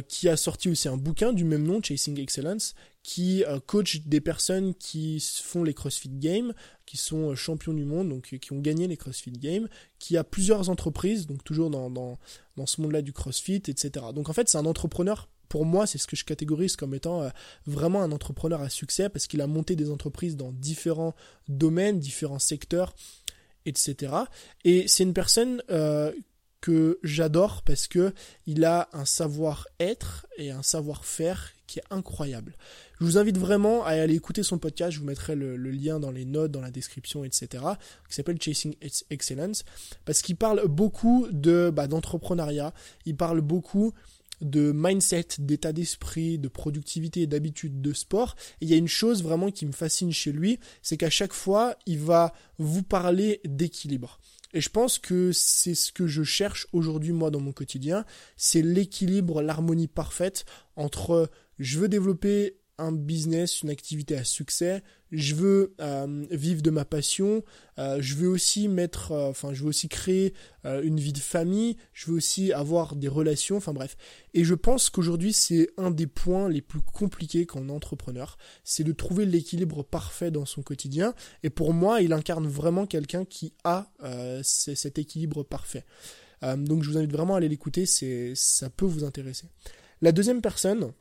Qui 0.07 0.29
a 0.29 0.37
sorti 0.37 0.69
aussi 0.69 0.87
un 0.87 0.97
bouquin 0.97 1.33
du 1.33 1.43
même 1.43 1.63
nom, 1.63 1.81
Chasing 1.81 2.19
Excellence, 2.19 2.73
qui 3.03 3.43
coach 3.65 4.01
des 4.05 4.21
personnes 4.21 4.73
qui 4.75 5.19
font 5.43 5.63
les 5.63 5.73
CrossFit 5.73 6.09
Games, 6.09 6.53
qui 6.85 6.97
sont 6.97 7.35
champions 7.35 7.73
du 7.73 7.83
monde, 7.83 8.09
donc 8.09 8.37
qui 8.39 8.53
ont 8.53 8.59
gagné 8.59 8.87
les 8.87 8.97
CrossFit 8.97 9.31
Games, 9.31 9.67
qui 9.99 10.15
a 10.17 10.23
plusieurs 10.23 10.69
entreprises, 10.69 11.27
donc 11.27 11.43
toujours 11.43 11.69
dans, 11.69 11.89
dans, 11.89 12.17
dans 12.55 12.65
ce 12.65 12.81
monde-là 12.81 13.01
du 13.01 13.13
CrossFit, 13.13 13.55
etc. 13.67 14.05
Donc 14.13 14.29
en 14.29 14.33
fait, 14.33 14.49
c'est 14.49 14.57
un 14.57 14.65
entrepreneur. 14.65 15.29
Pour 15.49 15.65
moi, 15.65 15.85
c'est 15.85 15.97
ce 15.97 16.07
que 16.07 16.15
je 16.15 16.25
catégorise 16.25 16.75
comme 16.75 16.95
étant 16.95 17.21
euh, 17.21 17.29
vraiment 17.67 18.01
un 18.01 18.11
entrepreneur 18.11 18.61
à 18.61 18.69
succès 18.69 19.09
parce 19.09 19.27
qu'il 19.27 19.41
a 19.41 19.47
monté 19.47 19.75
des 19.75 19.91
entreprises 19.91 20.35
dans 20.35 20.51
différents 20.51 21.13
domaines, 21.47 21.99
différents 21.99 22.39
secteurs, 22.39 22.95
etc. 23.65 24.13
Et 24.63 24.87
c'est 24.87 25.03
une 25.03 25.13
personne 25.13 25.61
euh, 25.69 26.11
que 26.63 26.97
j'adore 27.03 27.61
parce 27.61 27.89
que 27.89 28.13
il 28.47 28.63
a 28.63 28.87
un 28.93 29.03
savoir-être 29.03 30.25
et 30.37 30.49
un 30.49 30.63
savoir-faire 30.63 31.51
qui 31.67 31.79
est 31.79 31.83
incroyable. 31.89 32.55
Je 33.01 33.05
vous 33.05 33.17
invite 33.17 33.37
vraiment 33.37 33.83
à 33.83 33.89
aller 33.89 34.15
écouter 34.15 34.43
son 34.43 34.59
podcast, 34.59 34.91
je 34.91 34.99
vous 34.99 35.05
mettrai 35.05 35.35
le, 35.35 35.57
lien 35.57 35.99
dans 35.99 36.09
les 36.09 36.23
notes, 36.23 36.51
dans 36.51 36.61
la 36.61 36.71
description, 36.71 37.25
etc. 37.25 37.65
qui 38.07 38.15
s'appelle 38.15 38.41
Chasing 38.41 38.75
Excellence, 39.09 39.65
parce 40.05 40.21
qu'il 40.21 40.37
parle 40.37 40.65
beaucoup 40.69 41.27
de 41.31 41.69
bah, 41.69 41.87
d'entrepreneuriat, 41.87 42.73
il 43.05 43.17
parle 43.17 43.41
beaucoup 43.41 43.93
de 44.39 44.71
mindset, 44.73 45.27
d'état 45.39 45.73
d'esprit, 45.73 46.39
de 46.39 46.47
productivité 46.47 47.27
d'habitude 47.27 47.81
de 47.81 47.91
sport. 47.91 48.37
Et 48.61 48.65
il 48.65 48.71
y 48.71 48.73
a 48.73 48.77
une 48.77 48.87
chose 48.87 49.21
vraiment 49.21 49.51
qui 49.51 49.65
me 49.65 49.73
fascine 49.73 50.13
chez 50.13 50.31
lui, 50.31 50.59
c'est 50.81 50.95
qu'à 50.95 51.09
chaque 51.09 51.33
fois, 51.33 51.75
il 51.85 51.99
va 51.99 52.33
vous 52.57 52.83
parler 52.83 53.41
d'équilibre. 53.43 54.21
Et 54.53 54.61
je 54.61 54.69
pense 54.69 54.99
que 54.99 55.31
c'est 55.31 55.75
ce 55.75 55.91
que 55.91 56.07
je 56.07 56.23
cherche 56.23 56.67
aujourd'hui 56.73 57.11
moi 57.11 57.31
dans 57.31 57.39
mon 57.39 57.51
quotidien, 57.51 58.05
c'est 58.37 58.61
l'équilibre, 58.61 59.41
l'harmonie 59.41 59.87
parfaite 59.87 60.45
entre 60.75 61.29
je 61.59 61.79
veux 61.79 61.89
développer 61.89 62.57
un 62.83 62.91
business, 62.91 63.61
une 63.61 63.69
activité 63.69 64.15
à 64.17 64.23
succès, 64.23 64.83
je 65.11 65.35
veux 65.35 65.75
euh, 65.79 66.25
vivre 66.31 66.61
de 66.61 66.71
ma 66.71 66.85
passion, 66.85 67.43
euh, 67.77 68.01
je 68.01 68.15
veux 68.15 68.27
aussi 68.27 68.67
mettre, 68.67 69.11
euh, 69.11 69.29
enfin 69.29 69.53
je 69.53 69.61
veux 69.61 69.69
aussi 69.69 69.87
créer 69.87 70.33
une 70.65 70.97
vie 70.97 71.11
de 71.11 71.19
famille, 71.19 71.75
je 71.91 72.09
veux 72.09 72.15
aussi 72.15 72.53
avoir 72.53 72.95
des 72.95 73.09
relations, 73.09 73.57
enfin 73.57 73.73
bref. 73.73 73.97
Et 74.33 74.45
je 74.45 74.55
pense 74.55 74.89
qu'aujourd'hui 74.89 75.33
c'est 75.33 75.69
un 75.77 75.91
des 75.91 76.07
points 76.07 76.47
les 76.47 76.61
plus 76.61 76.79
compliqués 76.81 77.45
quand 77.45 77.59
on 77.59 77.67
est 77.67 77.71
entrepreneur, 77.73 78.37
c'est 78.63 78.85
de 78.85 78.93
trouver 78.93 79.25
l'équilibre 79.25 79.83
parfait 79.83 80.31
dans 80.31 80.45
son 80.45 80.61
quotidien. 80.61 81.13
Et 81.43 81.49
pour 81.49 81.73
moi, 81.73 82.01
il 82.01 82.13
incarne 82.13 82.47
vraiment 82.47 82.85
quelqu'un 82.85 83.25
qui 83.25 83.53
a 83.65 83.91
cet 84.41 84.97
équilibre 84.97 85.43
parfait. 85.43 85.83
donc 86.41 86.83
je 86.83 86.89
vous 86.89 86.97
invite 86.97 87.11
vraiment 87.11 87.35
à 87.35 87.37
aller 87.37 87.49
l'écouter, 87.49 87.85
c'est 87.85 88.31
ça 88.35 88.69
peut 88.69 88.85
vous 88.85 89.03
intéresser. 89.03 89.47
La 90.01 90.13
deuxième 90.13 90.41
personne, 90.41 90.93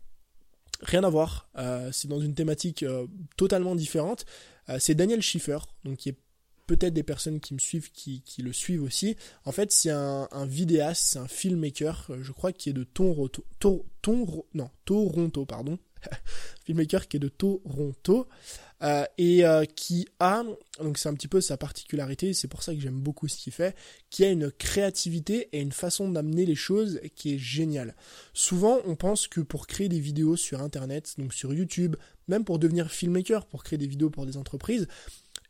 rien 0.82 1.04
à 1.04 1.08
voir. 1.08 1.48
Euh, 1.56 1.90
c'est 1.92 2.08
dans 2.08 2.20
une 2.20 2.34
thématique 2.34 2.82
euh, 2.82 3.06
totalement 3.36 3.74
différente. 3.74 4.26
Euh, 4.68 4.76
c'est 4.78 4.94
Daniel 4.94 5.22
Schiffer, 5.22 5.58
donc 5.84 5.98
qui 5.98 6.10
est 6.10 6.16
peut-être 6.76 6.94
des 6.94 7.02
personnes 7.02 7.38
qui 7.38 7.52
me 7.52 7.58
suivent, 7.58 7.90
qui, 7.92 8.22
le 8.38 8.52
suivent 8.52 8.82
aussi. 8.82 9.16
En 9.44 9.52
fait, 9.52 9.70
c'est 9.72 9.90
un, 9.90 10.46
vidéaste, 10.46 11.04
c'est 11.04 11.18
un 11.18 11.28
filmmaker, 11.28 12.10
je 12.22 12.32
crois, 12.32 12.52
qui 12.52 12.70
est 12.70 12.72
de 12.72 12.84
Toronto, 12.84 13.44
non, 14.54 14.70
Toronto, 14.84 15.44
pardon. 15.44 15.78
filmmaker 16.64 17.08
qui 17.08 17.18
est 17.18 17.20
de 17.20 17.28
Toronto. 17.28 18.26
Euh, 18.82 19.04
et 19.16 19.44
euh, 19.44 19.64
qui 19.64 20.08
a, 20.18 20.42
donc 20.80 20.98
c'est 20.98 21.08
un 21.08 21.14
petit 21.14 21.28
peu 21.28 21.40
sa 21.40 21.56
particularité, 21.56 22.34
c'est 22.34 22.48
pour 22.48 22.64
ça 22.64 22.74
que 22.74 22.80
j'aime 22.80 22.98
beaucoup 22.98 23.28
ce 23.28 23.36
qu'il 23.36 23.52
fait, 23.52 23.76
qui 24.10 24.24
a 24.24 24.30
une 24.30 24.50
créativité 24.50 25.48
et 25.52 25.60
une 25.60 25.70
façon 25.70 26.08
d'amener 26.10 26.46
les 26.46 26.56
choses 26.56 27.00
qui 27.14 27.34
est 27.34 27.38
géniale. 27.38 27.94
Souvent, 28.34 28.80
on 28.84 28.96
pense 28.96 29.28
que 29.28 29.40
pour 29.40 29.68
créer 29.68 29.88
des 29.88 30.00
vidéos 30.00 30.34
sur 30.34 30.60
Internet, 30.60 31.14
donc 31.16 31.32
sur 31.32 31.54
YouTube, 31.54 31.94
même 32.26 32.44
pour 32.44 32.58
devenir 32.58 32.90
filmmaker, 32.90 33.46
pour 33.46 33.62
créer 33.62 33.78
des 33.78 33.86
vidéos 33.86 34.10
pour 34.10 34.26
des 34.26 34.36
entreprises, 34.36 34.88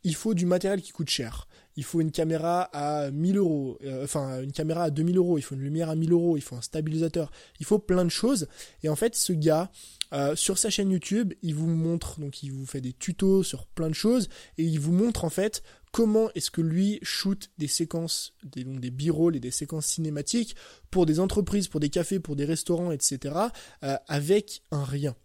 il 0.03 0.15
faut 0.15 0.33
du 0.33 0.45
matériel 0.45 0.81
qui 0.81 0.91
coûte 0.91 1.09
cher. 1.09 1.47
Il 1.75 1.83
faut 1.83 2.01
une 2.01 2.11
caméra 2.11 2.63
à 2.73 3.09
1000 3.09 3.37
euros, 3.37 3.79
euh, 3.83 4.03
enfin 4.03 4.41
une 4.41 4.51
caméra 4.51 4.83
à 4.83 4.89
2000 4.91 5.17
euros, 5.17 5.37
il 5.37 5.41
faut 5.41 5.55
une 5.55 5.61
lumière 5.61 5.89
à 5.89 5.95
1000 5.95 6.11
euros, 6.11 6.37
il 6.37 6.41
faut 6.41 6.55
un 6.55 6.61
stabilisateur, 6.61 7.31
il 7.59 7.65
faut 7.65 7.79
plein 7.79 8.05
de 8.05 8.09
choses. 8.09 8.47
Et 8.83 8.89
en 8.89 8.95
fait, 8.95 9.15
ce 9.15 9.33
gars, 9.33 9.71
euh, 10.13 10.35
sur 10.35 10.59
sa 10.59 10.69
chaîne 10.69 10.91
YouTube, 10.91 11.33
il 11.41 11.55
vous 11.55 11.67
montre, 11.67 12.19
donc 12.19 12.43
il 12.43 12.51
vous 12.51 12.67
fait 12.67 12.81
des 12.81 12.93
tutos 12.93 13.41
sur 13.41 13.65
plein 13.65 13.89
de 13.89 13.95
choses, 13.95 14.29
et 14.59 14.63
il 14.63 14.79
vous 14.79 14.91
montre 14.91 15.25
en 15.25 15.29
fait 15.29 15.63
comment 15.91 16.29
est-ce 16.35 16.51
que 16.51 16.61
lui 16.61 16.99
shoot 17.01 17.49
des 17.57 17.67
séquences, 17.67 18.33
des, 18.43 18.63
donc 18.63 18.79
des 18.79 18.91
b-rolls 18.91 19.35
et 19.35 19.39
des 19.39 19.51
séquences 19.51 19.87
cinématiques 19.87 20.55
pour 20.91 21.05
des 21.07 21.19
entreprises, 21.19 21.67
pour 21.67 21.79
des 21.79 21.89
cafés, 21.89 22.19
pour 22.19 22.35
des 22.35 22.45
restaurants, 22.45 22.91
etc., 22.91 23.35
euh, 23.83 23.95
avec 24.07 24.61
un 24.71 24.83
rien. 24.83 25.15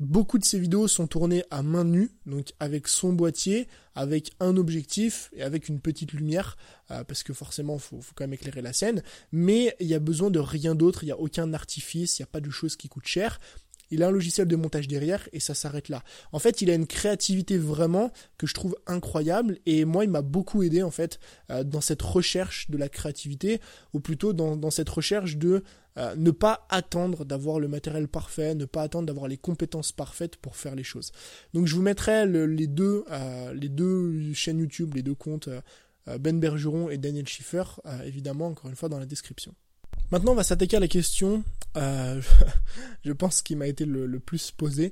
Beaucoup 0.00 0.38
de 0.38 0.44
ces 0.44 0.58
vidéos 0.58 0.88
sont 0.88 1.06
tournées 1.06 1.44
à 1.50 1.62
main 1.62 1.84
nue, 1.84 2.10
donc 2.26 2.52
avec 2.58 2.88
son 2.88 3.12
boîtier, 3.12 3.68
avec 3.94 4.32
un 4.40 4.56
objectif 4.56 5.30
et 5.32 5.42
avec 5.42 5.68
une 5.68 5.80
petite 5.80 6.12
lumière, 6.12 6.56
euh, 6.90 7.04
parce 7.04 7.22
que 7.22 7.32
forcément, 7.32 7.78
faut, 7.78 8.00
quand 8.14 8.24
même 8.24 8.32
éclairer 8.32 8.62
la 8.62 8.72
scène. 8.72 9.02
Mais 9.30 9.76
il 9.80 9.86
y 9.86 9.94
a 9.94 10.00
besoin 10.00 10.30
de 10.30 10.40
rien 10.40 10.74
d'autre, 10.74 11.04
il 11.04 11.06
n'y 11.06 11.12
a 11.12 11.18
aucun 11.18 11.52
artifice, 11.52 12.18
il 12.18 12.22
n'y 12.22 12.24
a 12.24 12.32
pas 12.32 12.40
de 12.40 12.50
choses 12.50 12.76
qui 12.76 12.88
coûtent 12.88 13.06
cher. 13.06 13.38
Il 13.92 14.02
a 14.02 14.08
un 14.08 14.10
logiciel 14.10 14.48
de 14.48 14.56
montage 14.56 14.88
derrière 14.88 15.28
et 15.32 15.38
ça 15.38 15.54
s'arrête 15.54 15.88
là. 15.90 16.02
En 16.32 16.38
fait, 16.38 16.62
il 16.62 16.70
a 16.70 16.74
une 16.74 16.86
créativité 16.86 17.58
vraiment 17.58 18.10
que 18.38 18.46
je 18.46 18.54
trouve 18.54 18.74
incroyable 18.86 19.58
et 19.66 19.84
moi, 19.84 20.04
il 20.04 20.10
m'a 20.10 20.22
beaucoup 20.22 20.62
aidé 20.62 20.82
en 20.82 20.90
fait 20.90 21.20
euh, 21.50 21.62
dans 21.62 21.82
cette 21.82 22.02
recherche 22.02 22.70
de 22.70 22.78
la 22.78 22.88
créativité 22.88 23.60
ou 23.92 24.00
plutôt 24.00 24.32
dans, 24.32 24.70
cette 24.70 24.88
recherche 24.88 25.36
de 25.36 25.62
euh, 25.98 26.16
ne 26.16 26.30
pas 26.30 26.66
attendre 26.70 27.26
d'avoir 27.26 27.60
le 27.60 27.68
matériel 27.68 28.08
parfait, 28.08 28.54
ne 28.54 28.64
pas 28.64 28.82
attendre 28.82 29.06
d'avoir 29.06 29.28
les 29.28 29.36
compétences 29.36 29.92
parfaites 29.92 30.36
pour 30.36 30.56
faire 30.56 30.74
les 30.74 30.84
choses. 30.84 31.12
Donc 31.52 31.66
je 31.66 31.74
vous 31.74 31.82
mettrai 31.82 32.26
les, 32.26 32.66
deux, 32.66 33.04
euh, 33.10 33.52
les 33.52 33.68
deux 33.68 34.32
chaînes 34.32 34.58
YouTube, 34.58 34.94
les 34.94 35.02
deux 35.02 35.14
comptes, 35.14 35.50
Ben 36.18 36.40
Bergeron 36.40 36.88
et 36.88 36.96
Daniel 36.96 37.28
Schiffer, 37.28 37.64
évidemment, 38.04 38.46
encore 38.48 38.70
une 38.70 38.76
fois, 38.76 38.88
dans 38.88 38.98
la 38.98 39.06
description. 39.06 39.54
Maintenant, 40.12 40.32
on 40.32 40.34
va 40.34 40.44
s'attaquer 40.44 40.76
à 40.76 40.80
la 40.80 40.88
question, 40.88 41.42
je 41.74 43.12
pense, 43.12 43.40
qui 43.40 43.56
m'a 43.56 43.66
été 43.66 43.86
le, 43.86 44.20
plus 44.20 44.50
posée 44.50 44.90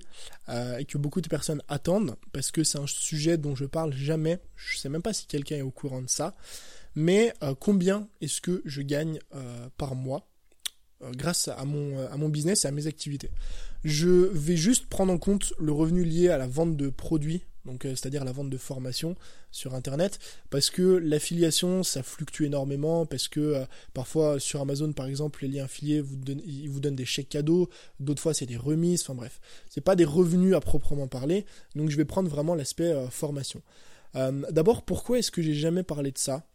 et 0.48 0.86
que 0.86 0.96
beaucoup 0.96 1.20
de 1.20 1.28
personnes 1.28 1.60
attendent, 1.68 2.16
parce 2.32 2.50
que 2.50 2.64
c'est 2.64 2.78
un 2.78 2.86
sujet 2.86 3.36
dont 3.36 3.54
je 3.54 3.66
parle 3.66 3.92
jamais. 3.92 4.40
Je 4.56 4.78
sais 4.78 4.88
même 4.88 5.02
pas 5.02 5.12
si 5.12 5.26
quelqu'un 5.26 5.56
est 5.56 5.62
au 5.62 5.70
courant 5.70 6.00
de 6.00 6.08
ça. 6.08 6.34
Mais 6.94 7.34
combien 7.60 8.08
est-ce 8.22 8.40
que 8.40 8.62
je 8.64 8.80
gagne 8.80 9.18
par 9.76 9.94
mois 9.94 10.26
euh, 11.02 11.12
grâce 11.12 11.48
à 11.48 11.64
mon, 11.64 11.98
euh, 11.98 12.08
à 12.10 12.16
mon 12.16 12.28
business 12.30 12.64
et 12.64 12.68
à 12.68 12.72
mes 12.72 12.86
activités? 12.86 13.30
Je 13.84 14.08
vais 14.08 14.56
juste 14.56 14.86
prendre 14.86 15.12
en 15.12 15.18
compte 15.18 15.52
le 15.58 15.72
revenu 15.72 16.02
lié 16.02 16.30
à 16.30 16.38
la 16.38 16.46
vente 16.46 16.76
de 16.78 16.88
produits, 16.88 17.42
donc 17.64 17.84
euh, 17.84 17.90
c'est-à-dire 17.90 18.24
la 18.24 18.32
vente 18.32 18.50
de 18.50 18.56
formation 18.56 19.16
sur 19.50 19.74
internet, 19.74 20.18
parce 20.50 20.70
que 20.70 20.82
l'affiliation 20.82 21.82
ça 21.82 22.02
fluctue 22.02 22.44
énormément, 22.44 23.06
parce 23.06 23.28
que 23.28 23.64
parfois 23.94 24.40
sur 24.40 24.60
Amazon 24.60 24.92
par 24.92 25.06
exemple 25.06 25.42
les 25.42 25.48
liens 25.48 25.64
affiliés 25.64 26.00
vous 26.00 26.16
donnent, 26.16 26.42
ils 26.44 26.68
vous 26.68 26.80
donnent 26.80 26.96
des 26.96 27.04
chèques 27.04 27.28
cadeaux, 27.28 27.68
d'autres 27.98 28.22
fois 28.22 28.34
c'est 28.34 28.46
des 28.46 28.56
remises, 28.56 29.02
enfin 29.02 29.14
bref, 29.14 29.40
c'est 29.68 29.80
pas 29.80 29.96
des 29.96 30.04
revenus 30.04 30.54
à 30.54 30.60
proprement 30.60 31.08
parler, 31.08 31.46
donc 31.74 31.90
je 31.90 31.96
vais 31.96 32.04
prendre 32.04 32.28
vraiment 32.28 32.54
l'aspect 32.54 32.94
formation. 33.10 33.62
D'abord 34.14 34.82
pourquoi 34.82 35.18
est-ce 35.18 35.30
que 35.30 35.42
j'ai 35.42 35.54
jamais 35.54 35.82
parlé 35.82 36.10
de 36.10 36.18
ça 36.18 36.46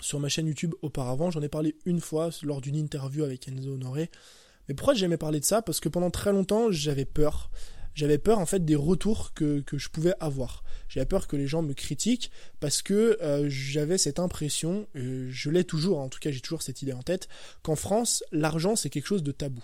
sur 0.00 0.20
ma 0.20 0.28
chaîne 0.28 0.46
YouTube 0.46 0.74
auparavant? 0.82 1.30
J'en 1.30 1.42
ai 1.42 1.48
parlé 1.48 1.76
une 1.86 2.00
fois 2.00 2.30
lors 2.42 2.60
d'une 2.60 2.76
interview 2.76 3.24
avec 3.24 3.48
Enzo 3.48 3.74
Honoré. 3.74 4.10
Mais 4.68 4.74
pourquoi 4.74 4.94
j'ai 4.94 5.00
jamais 5.00 5.16
parlé 5.16 5.40
de 5.40 5.44
ça? 5.44 5.62
Parce 5.62 5.80
que 5.80 5.88
pendant 5.88 6.10
très 6.10 6.32
longtemps, 6.32 6.70
j'avais 6.70 7.04
peur. 7.04 7.50
J'avais 8.00 8.16
peur 8.16 8.38
en 8.38 8.46
fait 8.46 8.64
des 8.64 8.76
retours 8.76 9.34
que, 9.34 9.62
je 9.70 9.88
pouvais 9.90 10.14
avoir. 10.20 10.64
J'avais 10.88 11.04
peur 11.04 11.28
que 11.28 11.36
les 11.36 11.46
gens 11.46 11.60
me 11.60 11.74
critiquent 11.74 12.30
parce 12.58 12.80
que 12.80 13.18
euh, 13.20 13.44
j'avais 13.50 13.98
cette 13.98 14.18
impression, 14.18 14.86
je 14.94 15.50
l'ai 15.50 15.64
toujours, 15.64 15.98
en 15.98 16.08
tout 16.08 16.18
cas 16.18 16.30
j'ai 16.30 16.40
toujours 16.40 16.62
cette 16.62 16.80
idée 16.80 16.94
en 16.94 17.02
tête, 17.02 17.28
qu'en 17.62 17.76
France, 17.76 18.24
l'argent 18.32 18.74
c'est 18.74 18.88
quelque 18.88 19.06
chose 19.06 19.22
de 19.22 19.32
tabou. 19.32 19.62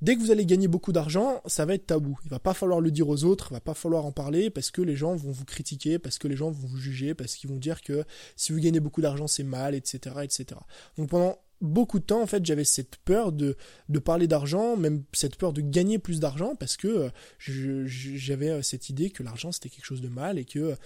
Dès 0.00 0.16
que 0.16 0.20
vous 0.20 0.32
allez 0.32 0.44
gagner 0.44 0.66
beaucoup 0.66 0.90
d'argent, 0.90 1.40
ça 1.46 1.64
va 1.64 1.74
être 1.74 1.86
tabou. 1.86 2.18
Il 2.24 2.30
va 2.30 2.40
pas 2.40 2.52
falloir 2.52 2.80
le 2.80 2.90
dire 2.90 3.08
aux 3.08 3.22
autres, 3.22 3.50
il 3.52 3.54
va 3.54 3.60
pas 3.60 3.74
falloir 3.74 4.06
en 4.06 4.10
parler 4.10 4.50
parce 4.50 4.72
que 4.72 4.82
les 4.82 4.96
gens 4.96 5.14
vont 5.14 5.30
vous 5.30 5.44
critiquer, 5.44 6.00
parce 6.00 6.18
que 6.18 6.26
les 6.26 6.34
gens 6.34 6.50
vont 6.50 6.66
vous 6.66 6.78
juger, 6.78 7.14
parce 7.14 7.36
qu'ils 7.36 7.48
vont 7.48 7.58
dire 7.58 7.80
que 7.80 8.02
si 8.34 8.50
vous 8.50 8.58
gagnez 8.58 8.80
beaucoup 8.80 9.02
d'argent, 9.02 9.28
c'est 9.28 9.44
mal, 9.44 9.76
etc., 9.76 10.16
etc. 10.24 10.60
Donc 10.98 11.10
pendant 11.10 11.38
beaucoup 11.62 12.00
de 12.00 12.04
temps, 12.04 12.20
en 12.20 12.26
fait, 12.26 12.44
j'avais 12.44 12.64
cette 12.64 12.96
peur 12.96 13.32
de, 13.32 13.56
parler 14.04 14.26
d'argent, 14.26 14.76
même 14.76 15.04
cette 15.12 15.36
peur 15.36 15.52
de 15.52 15.60
gagner 15.60 15.98
plus 15.98 16.20
d'argent, 16.20 16.54
parce 16.56 16.76
que 16.76 17.10
j'avais 17.38 18.50
euh, 18.50 18.62
cette 18.62 18.90
idée 18.90 19.10
que 19.10 19.22
l'argent 19.22 19.52
c'était 19.52 19.68
quelque 19.68 19.84
chose 19.84 20.00
de 20.00 20.08
mal 20.08 20.38
et 20.38 20.44
que 20.44 20.76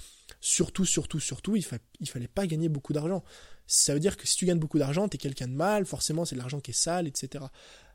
surtout, 0.41 0.85
surtout, 0.85 1.19
surtout, 1.19 1.57
il, 1.57 1.65
fa 1.65 1.79
fallait 2.07 2.29
pas 2.29 2.47
gagner 2.47 2.69
beaucoup 2.69 2.93
d'argent. 2.93 3.25
Ça 3.67 3.95
veut 3.95 4.01
dire 4.01 4.17
que 4.17 4.27
si 4.29 4.37
tu 4.37 4.45
gagnes 4.45 4.59
beaucoup 4.59 4.79
d'argent, 4.79 5.09
tu 5.09 5.17
es 5.17 5.19
quelqu'un 5.19 5.49
de 5.49 5.55
mal, 5.55 5.87
forcément 5.87 6.25
c'est 6.25 6.37
de 6.37 6.41
l'argent 6.41 6.61
qui 6.61 6.71
est 6.71 6.75
sale, 6.75 7.09
etc. 7.09 7.47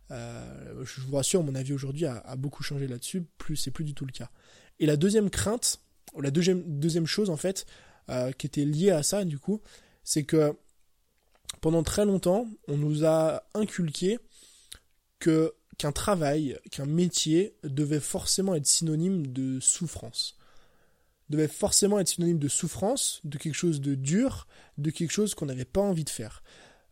Euh, 0.09 0.83
je 0.83 1.01
vous 1.01 1.15
rassure, 1.15 1.43
mon 1.43 1.55
avis 1.55 1.73
aujourd'hui 1.73 2.05
a, 2.05 2.35
beaucoup 2.35 2.63
changé 2.63 2.87
là-dessus, 2.87 3.23
plus 3.37 3.55
c'est 3.55 3.71
plus 3.71 3.85
du 3.85 3.93
tout 3.93 4.05
le 4.05 4.11
cas. 4.11 4.29
Et 4.79 4.85
la 4.85 4.97
deuxième 4.97 5.29
crainte, 5.29 5.79
la 6.19 6.31
deuxième, 6.31 6.63
deuxième 6.79 7.05
chose 7.05 7.29
en 7.29 7.37
fait, 7.37 7.65
euh, 8.09 8.31
qui 8.31 8.47
était 8.47 8.65
liée 8.65 8.89
à 8.89 9.03
ça 9.03 9.23
du 9.23 9.37
coup, 9.37 9.61
c'est 10.03 10.23
que 10.23 10.55
pendant 11.59 11.83
très 11.83 12.05
longtemps, 12.05 12.47
on 12.67 12.77
nous 12.77 13.05
a 13.05 13.43
inculqué 13.53 14.19
qu'un 15.19 15.91
travail, 15.91 16.57
qu'un 16.71 16.85
métier 16.85 17.55
devait 17.63 17.99
forcément 17.99 18.55
être 18.55 18.65
synonyme 18.65 19.27
de 19.27 19.59
souffrance. 19.59 20.37
Devait 21.29 21.47
forcément 21.47 21.99
être 21.99 22.07
synonyme 22.07 22.39
de 22.39 22.47
souffrance, 22.47 23.21
de 23.23 23.37
quelque 23.37 23.55
chose 23.55 23.81
de 23.81 23.95
dur, 23.95 24.47
de 24.77 24.89
quelque 24.89 25.11
chose 25.11 25.35
qu'on 25.35 25.45
n'avait 25.45 25.65
pas 25.65 25.81
envie 25.81 26.03
de 26.03 26.09
faire. 26.09 26.43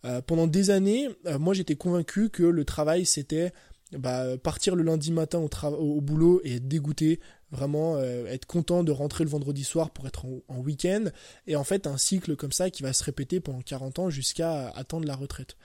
Euh, 0.05 0.21
pendant 0.21 0.47
des 0.47 0.69
années, 0.69 1.09
euh, 1.25 1.39
moi 1.39 1.53
j'étais 1.53 1.75
convaincu 1.75 2.29
que 2.29 2.43
le 2.43 2.63
travail 2.63 3.05
c'était 3.05 3.51
bah, 3.91 4.37
partir 4.37 4.75
le 4.75 4.83
lundi 4.83 5.11
matin 5.11 5.39
au, 5.39 6.01
boulot 6.01 6.41
et 6.43 6.55
être 6.55 6.67
dégoûté, 6.67 7.19
vraiment 7.51 7.95
euh, 7.95 8.25
être 8.27 8.45
content 8.45 8.83
de 8.83 8.91
rentrer 8.91 9.23
le 9.23 9.29
vendredi 9.29 9.63
soir 9.63 9.91
pour 9.91 10.07
être 10.07 10.25
en, 10.25 10.41
en 10.47 10.59
week-end, 10.59 11.05
et 11.47 11.55
en 11.55 11.63
fait 11.63 11.87
un 11.87 11.97
cycle 11.97 12.35
comme 12.35 12.51
ça 12.51 12.69
qui 12.69 12.83
va 12.83 12.93
se 12.93 13.03
répéter 13.03 13.39
pendant 13.39 13.61
40 13.61 13.99
ans 13.99 14.09
jusqu'à 14.09 14.69
attendre 14.69 15.07
la 15.07 15.15
retraite. 15.15 15.57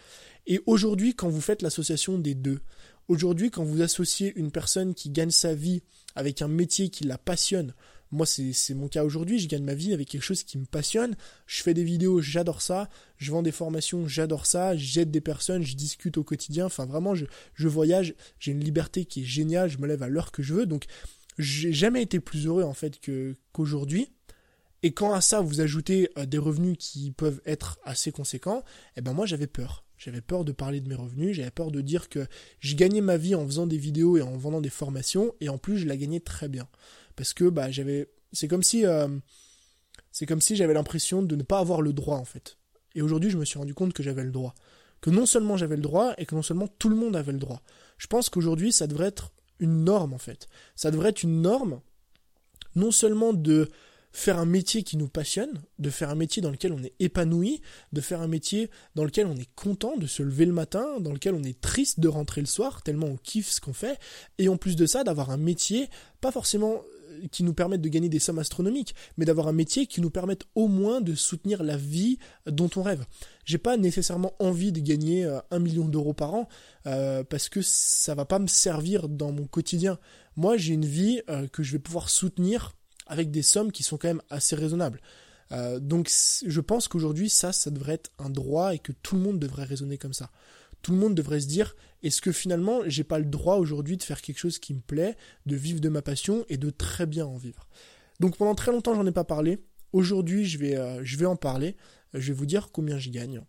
Et 0.47 0.61
aujourd'hui, 0.67 1.15
quand 1.15 1.29
vous 1.29 1.41
faites 1.41 1.63
l'association 1.63 2.19
des 2.19 2.35
deux, 2.35 2.61
aujourd'hui 3.09 3.51
quand 3.51 3.65
vous 3.65 3.83
associez 3.83 4.33
une 4.37 4.51
personne 4.51 4.95
qui 4.95 5.11
gagne 5.11 5.31
sa 5.31 5.55
vie 5.55 5.83
avec 6.15 6.43
un 6.43 6.49
métier 6.49 6.91
qui 6.91 7.05
la 7.05 7.19
passionne, 7.19 7.75
moi, 8.15 8.27
c'est 8.27 8.75
mon 8.75 8.87
cas 8.87 9.03
aujourd'hui. 9.03 9.41
Je 9.41 9.49
gagne 9.49 9.65
ma 9.65 9.75
vie 9.75 9.93
avec 9.93 10.09
quelque 10.09 10.23
chose 10.23 10.45
qui 10.45 10.57
me 10.57 10.67
passionne. 10.67 11.17
Je 11.47 11.63
fais 11.65 11.75
des 11.75 11.83
vidéos, 11.83 12.21
j'adore 12.21 12.63
ça. 12.63 12.89
Je 13.17 13.33
vends 13.33 13.43
des 13.43 13.51
formations, 13.51 14.07
j'adore 14.07 14.47
ça. 14.47 14.77
J'aide 14.77 15.11
des 15.11 15.21
personnes, 15.21 15.65
je 15.65 15.75
discute 15.75 16.17
au 16.17 16.23
quotidien. 16.23 16.67
Enfin, 16.67 16.87
vraiment, 16.87 17.17
je, 17.17 17.27
voyage. 17.67 18.15
J'ai 18.39 18.53
une 18.53 18.63
liberté 18.63 19.05
qui 19.05 19.23
est 19.23 19.25
géniale. 19.25 19.69
Je 19.69 19.79
me 19.79 19.89
lève 19.89 20.05
à 20.05 20.09
l'heure 20.09 20.31
que 20.31 20.45
je 20.45 20.55
veux. 20.55 20.65
Donc, 20.65 20.85
j'ai 21.39 21.73
jamais 21.73 22.03
été 22.03 22.21
plus 22.21 22.47
heureux, 22.47 22.65
en 22.65 22.75
fait, 22.75 23.01
qu'aujourd'hui. 23.53 24.13
et 24.83 24.93
quand 24.93 25.13
à 25.13 25.21
ça, 25.21 25.41
vous 25.41 25.61
ajoutez 25.61 26.11
euh, 26.19 26.27
des 26.27 26.39
revenus 26.39 26.77
qui 26.79 27.11
peuvent 27.11 27.41
être 27.47 27.79
assez 27.85 28.13
conséquents, 28.13 28.63
eh 28.97 29.01
ben 29.01 29.13
moi, 29.13 29.27
j'avais 29.27 29.47
peur. 29.47 29.85
J'avais 29.97 30.21
peur 30.21 30.45
de 30.45 30.53
parler 30.53 30.81
de 30.81 30.89
mes 30.89 30.97
revenus, 30.97 31.37
j'avais 31.37 31.51
peur 31.51 31.71
de 31.71 31.81
dire 31.81 32.09
que 32.09 32.27
je 32.59 32.75
gagnais 32.75 33.01
ma 33.01 33.17
vie 33.17 33.35
en 33.35 33.47
faisant 33.47 33.67
des 33.67 33.79
vidéos 33.79 34.17
et 34.17 34.23
en 34.23 34.37
vendant 34.37 34.61
des 34.61 34.69
formations, 34.69 35.35
et 35.41 35.49
en 35.49 35.57
plus 35.57 35.79
je 35.79 35.87
la 35.87 35.97
gagnais 35.97 36.21
très 36.21 36.49
bien 36.49 36.69
parce 37.17 37.33
que 37.33 37.49
bah 37.49 37.71
j'avais 37.71 38.09
c'est 38.33 38.49
comme 38.49 38.63
si 38.63 38.85
euh, 38.85 39.09
c'est 40.11 40.27
comme 40.27 40.41
si 40.41 40.57
j'avais 40.57 40.75
l'impression 40.75 41.23
de 41.23 41.37
ne 41.37 41.43
pas 41.43 41.59
avoir 41.59 41.81
le 41.81 41.93
droit 41.93 42.19
en 42.19 42.25
fait. 42.25 42.59
Et 42.95 43.03
aujourd'hui, 43.03 43.31
je 43.31 43.39
me 43.39 43.45
suis 43.45 43.59
rendu 43.59 43.75
compte 43.75 43.93
que 43.93 44.03
j'avais 44.03 44.23
le 44.23 44.31
droit. 44.31 44.55
Que 45.01 45.11
non 45.11 45.27
seulement 45.27 45.57
j'avais 45.57 45.77
le 45.77 45.83
droit 45.83 46.15
et 46.19 46.27
que 46.27 46.35
non 46.35 46.43
seulement 46.43 46.69
tout 46.69 46.89
le 46.89 46.97
monde 46.97 47.17
avait 47.17 47.33
le 47.33 47.39
droit. 47.39 47.63
Je 47.99 48.07
pense 48.07 48.31
qu'aujourd'hui, 48.31 48.73
ça 48.73 48.87
devrait 48.87 49.09
être 49.09 49.33
une 49.61 49.85
norme 49.85 50.13
en 50.15 50.19
fait. 50.19 50.49
Ça 50.77 50.91
devrait 50.91 51.11
être 51.11 51.23
une 51.23 51.43
norme 51.43 51.81
non 52.77 52.91
seulement 52.91 53.33
de 53.33 53.71
faire 54.15 54.39
un 54.39 54.47
métier 54.47 54.85
qui 54.85 54.97
nous 54.97 55.09
passionne, 55.09 55.61
de 55.81 55.91
faire 55.91 56.09
un 56.09 56.15
métier 56.15 56.41
dans 56.41 56.53
lequel 56.53 56.73
on 56.73 56.83
est 56.85 56.95
épanoui, 57.01 57.61
de 57.93 58.01
faire 58.01 58.21
un 58.21 58.29
métier 58.29 58.71
dans 58.95 59.05
lequel 59.05 59.27
on 59.27 59.35
est 59.35 59.53
content 59.57 59.97
de 59.97 60.07
se 60.07 60.23
lever 60.23 60.47
le 60.47 60.53
matin, 60.53 61.01
dans 61.01 61.13
lequel 61.13 61.35
on 61.35 61.43
est 61.43 61.61
triste 61.61 61.99
de 61.99 62.07
rentrer 62.07 62.41
le 62.41 62.47
soir, 62.47 62.83
tellement 62.83 63.09
on 63.09 63.17
kiffe 63.17 63.51
ce 63.51 63.61
qu'on 63.61 63.73
fait, 63.73 63.99
et 64.39 64.49
en 64.49 64.57
plus 64.57 64.77
de 64.77 64.87
ça, 64.87 65.03
d'avoir 65.03 65.31
un 65.31 65.37
métier, 65.37 65.89
pas 66.21 66.31
forcément 66.31 66.83
qui 67.31 67.43
nous 67.45 67.55
permettent 67.55 67.81
de 67.81 67.89
gagner 67.89 68.09
des 68.09 68.19
sommes 68.19 68.39
astronomiques, 68.39 68.95
mais 69.17 69.25
d'avoir 69.25 69.49
un 69.49 69.53
métier 69.53 69.87
qui 69.87 70.01
nous 70.01 70.11
permette 70.11 70.45
au 70.55 70.69
moins 70.69 71.01
de 71.01 71.15
soutenir 71.15 71.63
la 71.63 71.77
vie 71.77 72.19
dont 72.47 72.71
on 72.77 72.83
rêve. 72.83 73.05
J'ai 73.45 73.59
pas 73.59 73.77
nécessairement 73.77 74.35
envie 74.39 74.73
de 74.73 74.81
gagner 74.81 75.25
euh, 75.25 75.39
un 75.51 75.59
million 75.59 75.87
d'euros 75.87 76.15
par 76.15 76.35
an 76.35 76.49
euh, 76.87 77.25
parce 77.25 77.49
que 77.49 77.61
ça 77.63 78.15
va 78.15 78.25
pas 78.25 78.39
me 78.39 78.47
servir 78.47 79.09
dans 79.09 79.33
mon 79.33 79.47
quotidien. 79.47 79.99
Moi, 80.37 80.57
j'ai 80.57 80.75
une 80.75 80.87
vie 80.87 81.23
euh, 81.29 81.47
que 81.49 81.63
je 81.63 81.73
vais 81.73 81.79
pouvoir 81.79 82.09
soutenir 82.09 82.73
avec 83.07 83.31
des 83.31 83.43
sommes 83.43 83.71
qui 83.71 83.83
sont 83.83 83.99
quand 83.99 84.09
même 84.09 84.23
assez 84.31 84.57
raisonnables. 84.57 85.01
donc, 85.79 86.11
je 86.47 86.61
pense 86.61 86.89
qu'aujourd'hui, 86.89 87.29
ça, 87.29 87.53
ça 87.53 87.71
devrait 87.71 87.95
être 87.95 88.11
un 88.19 88.31
droit 88.31 88.75
et 88.75 88.79
que 88.79 88.93
tout 88.93 89.15
le 89.15 89.21
monde 89.21 89.39
devrait 89.39 89.65
raisonner 89.65 89.99
comme 89.99 90.15
ça 90.15 90.31
tout 90.85 90.93
le 90.93 90.99
monde 90.99 91.15
devrait 91.15 91.41
se 91.41 91.49
dire 91.49 91.75
est-ce 92.03 92.21
que 92.21 92.31
finalement 92.31 92.83
j'ai 92.87 93.05
pas 93.05 93.19
le 93.19 93.25
droit 93.25 93.57
aujourd'hui 93.57 93.97
de 93.97 94.03
faire 94.03 94.21
quelque 94.21 94.39
chose 94.39 94.59
qui 94.59 94.75
me 94.75 94.81
plaît, 94.81 95.17
de 95.47 95.57
vivre 95.57 95.81
de 95.81 95.89
ma 95.89 96.03
passion 96.03 96.45
et 96.51 96.59
de 96.59 96.71
très 96.71 97.07
bien 97.07 97.27
en 97.27 97.39
vivre? 97.39 97.67
Donc 98.21 98.37
pendant 98.37 98.55
très 98.55 98.71
longtemps 98.71 98.95
j'en 98.95 99.07
ai 99.07 99.13
pas 99.13 99.25
parlé. 99.25 99.65
Aujourd'hui 99.93 100.45
je 100.45 100.59
vais 100.59 100.77
euh, 100.77 101.03
je 101.03 101.17
vais 101.17 101.27
en 101.27 101.37
parler. 101.37 101.75
Je 102.13 102.29
vais 102.29 102.39
vous 102.39 102.47
dire 102.47 102.69
combien 102.71 102.99
je 102.99 103.09
gagne 103.09 103.41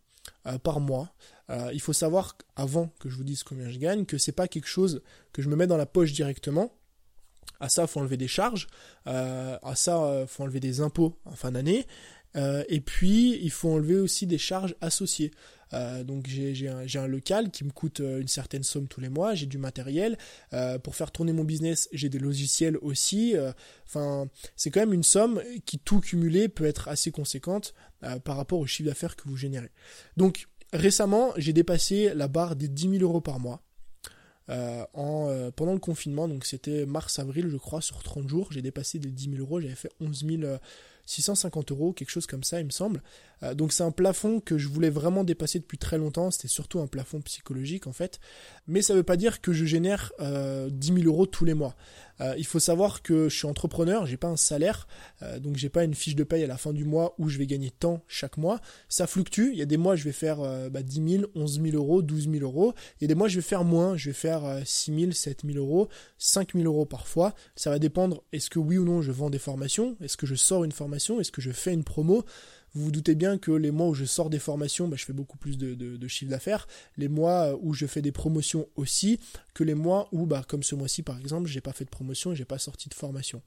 euh, 0.48 0.58
par 0.58 0.80
mois. 0.80 1.14
Euh, 1.50 1.70
il 1.74 1.82
faut 1.82 1.94
savoir 1.94 2.38
avant 2.56 2.88
que 3.00 3.10
je 3.10 3.18
vous 3.18 3.26
dise 3.26 3.44
combien 3.44 3.70
je 3.70 3.78
gagne 3.78 4.06
que 4.06 4.18
c'est 4.18 4.32
pas 4.32 4.48
quelque 4.48 4.68
chose 4.68 5.04
que 5.34 5.42
je 5.42 5.50
me 5.50 5.58
mets 5.58 5.68
dans 5.68 5.78
la 5.78 5.86
poche 5.86 6.14
directement. 6.14 6.74
À 7.60 7.70
ça, 7.70 7.86
faut 7.86 8.00
enlever 8.00 8.18
des 8.18 8.28
charges. 8.28 8.68
à 9.06 9.76
ça, 9.76 10.26
faut 10.28 10.44
enlever 10.44 10.60
des 10.60 10.82
impôts 10.82 11.18
en 11.24 11.36
fin 11.36 11.52
d'année. 11.52 11.86
Et 12.36 12.82
puis, 12.82 13.40
il 13.42 13.52
faut 13.52 13.72
enlever 13.72 13.96
aussi 13.96 14.28
des 14.28 14.38
charges 14.38 14.76
associées. 14.82 15.32
Euh, 15.74 16.04
donc 16.04 16.28
j'ai 16.28 16.70
un, 16.70 17.08
local 17.08 17.52
qui 17.52 17.64
me 17.64 17.72
coûte 17.72 18.00
euh, 18.00 18.22
une 18.22 18.28
certaine 18.28 18.64
somme 18.64 18.88
tous 18.88 19.02
les 19.02 19.10
mois, 19.10 19.34
j'ai 19.34 19.46
du 19.46 19.58
matériel. 19.58 20.18
Euh, 20.54 20.78
pour 20.80 20.96
faire 20.96 21.12
tourner 21.12 21.34
mon 21.34 21.44
business, 21.44 21.90
j'ai 21.92 22.10
des 22.10 22.20
logiciels 22.20 22.78
aussi. 22.78 23.36
Enfin, 23.86 24.28
c'est 24.56 24.72
quand 24.72 24.80
même 24.80 24.94
une 24.94 25.04
somme 25.04 25.42
qui 25.66 25.80
tout 25.80 26.00
cumulé 26.00 26.48
peut 26.50 26.66
être 26.66 26.88
assez 26.88 27.12
conséquente 27.12 27.74
par 28.24 28.38
rapport 28.38 28.60
au 28.60 28.68
chiffre 28.68 28.90
d'affaires 28.90 29.16
que 29.16 29.28
vous 29.28 29.38
générez. 29.38 29.72
Donc 30.18 30.48
récemment, 30.74 31.34
j'ai 31.38 31.54
dépassé 31.54 32.14
la 32.14 32.28
barre 32.28 32.56
des 32.56 32.68
10 32.68 33.00
000 33.00 33.04
euros 33.04 33.22
par 33.22 33.40
mois. 33.40 33.62
en, 34.50 35.52
pendant 35.56 35.74
le 35.74 35.80
confinement, 35.80 36.28
donc 36.28 36.46
c'était 36.46 36.86
mars-avril 36.86 37.50
je 37.50 37.58
crois, 37.58 37.82
sur 37.82 38.04
30 38.04 38.30
jours, 38.30 38.52
j'ai 38.52 38.62
dépassé 38.62 39.00
les 39.00 39.12
10 39.12 39.32
000 39.32 39.38
euros, 39.38 39.60
j'avais 39.60 39.76
fait 39.76 39.92
11 40.00 40.26
650 41.06 41.72
euros, 41.72 41.94
quelque 41.94 42.10
chose 42.10 42.28
comme 42.28 42.44
ça 42.44 42.60
il 42.60 42.66
me 42.66 42.72
semble. 42.72 43.02
donc 43.54 43.74
c'est 43.74 43.84
un 43.84 43.92
plafond 43.92 44.40
que 44.40 44.58
je 44.58 44.68
voulais 44.68 44.90
vraiment 44.90 45.24
dépasser 45.24 45.60
depuis 45.60 45.78
très 45.78 45.98
longtemps, 45.98 46.32
c'était 46.32 46.48
surtout 46.48 46.80
un 46.80 46.88
plafond 46.88 47.22
psychologique 47.22 47.88
en 47.88 47.94
fait, 47.94 48.20
mais 48.68 48.82
ça 48.82 48.94
ne 48.94 49.00
veut 49.00 49.04
pas 49.04 49.18
dire 49.18 49.42
que 49.42 49.54
je 49.54 49.66
génère 49.66 50.14
10 50.20 50.94
000 50.94 51.00
euros 51.06 51.26
tous 51.26 51.46
les 51.46 51.54
mois. 51.54 51.76
Euh, 52.22 52.36
il 52.38 52.46
faut 52.46 52.60
savoir 52.60 53.02
que 53.02 53.30
je 53.30 53.36
suis 53.36 53.48
entrepreneur, 53.48 54.06
j'ai 54.06 54.18
pas 54.18 54.28
un 54.28 54.38
salaire, 54.38 54.88
euh, 55.22 55.40
donc 55.40 55.58
j'ai 55.58 55.70
pas 55.70 55.84
une 55.84 55.94
fiche 55.94 56.16
de 56.16 56.24
paye 56.24 56.44
à 56.44 56.48
la 56.48 56.58
fin 56.58 56.74
du 56.74 56.86
mois 56.86 57.16
où 57.18 57.30
je 57.30 57.38
vais 57.38 57.48
gagner 57.48 57.72
tant 57.72 58.02
chaque 58.08 58.38
mois. 58.38 58.60
Ça 58.90 59.08
fluctue. 59.08 59.50
Il 59.52 59.58
y 59.58 59.62
a 59.62 59.66
des 59.66 59.78
mois 59.78 59.96
je 59.96 60.04
vais 60.04 60.12
faire 60.12 60.40
euh, 60.40 60.70
bah, 60.70 60.82
10 60.82 61.20
000, 61.20 61.32
11 61.36 61.62
000 61.62 61.76
euros, 61.76 62.02
12 62.02 62.30
000 62.32 62.44
euros. 62.44 62.74
Il 63.00 63.04
y 63.04 63.06
a 63.06 63.08
des 63.08 63.16
mois 63.16 63.28
je 63.28 63.36
vais 63.36 63.42
faire 63.42 63.64
moins, 63.64 63.98
je 63.98 64.10
vais 64.10 64.14
faire 64.14 64.62
6 64.66 65.00
000, 65.00 65.12
7 65.12 65.42
000 65.46 65.58
euros, 65.58 65.90
5 66.18 66.54
000 66.54 66.66
euros 66.66 66.86
parfois. 66.86 67.34
Ça 67.56 67.70
va 67.70 67.80
dépendre. 67.80 68.24
Est-ce 68.32 68.50
que 68.50 68.60
oui 68.60 68.78
ou 68.78 68.86
non 68.86 69.02
je 69.02 69.12
vends 69.12 69.30
des 69.30 69.40
formations? 69.40 69.98
Est-ce 70.02 70.18
que 70.18 70.26
je 70.26 70.36
sors 70.36 70.64
une 70.64 70.72
formation? 70.72 71.20
Est-ce 71.20 71.32
que 71.32 71.42
je 71.42 71.52
fais 71.52 71.74
une 71.74 71.84
promo? 71.84 72.26
Vous 72.76 72.86
vous 72.86 72.92
doutez 72.92 73.16
bien 73.16 73.38
que 73.38 73.52
les 73.52 73.72
mois 73.72 73.88
où 73.88 73.94
je 73.94 74.06
sors 74.06 74.30
des 74.30 74.40
formations, 74.40 74.88
bah, 74.88 74.98
je 75.00 75.06
fais 75.06 75.14
beaucoup 75.14 75.38
plus 75.38 75.58
de, 75.58 76.08
chiffre 76.08 76.30
d'affaires. 76.30 76.68
Les 76.98 77.08
mois 77.08 77.54
euh, 77.54 77.58
où 77.62 77.74
je 77.74 77.86
fais 77.86 78.02
des 78.02 78.12
promotions 78.12 78.68
aussi, 78.76 79.20
que 79.54 79.64
les 79.64 79.74
mois 79.74 80.10
où, 80.12 80.26
bah, 80.26 80.44
comme 80.48 80.62
ce 80.62 80.76
mois-ci 80.76 81.02
par 81.02 81.18
exemple, 81.18 81.48
j'ai 81.48 81.62
pas 81.62 81.74
fait 81.74 81.86
de 81.86 81.90
promotion 81.90 82.34
et 82.34 82.36
j'ai 82.36 82.46
pas 82.46 82.60
sorti 82.60 82.90
de 82.90 82.94
formation. 82.94 83.42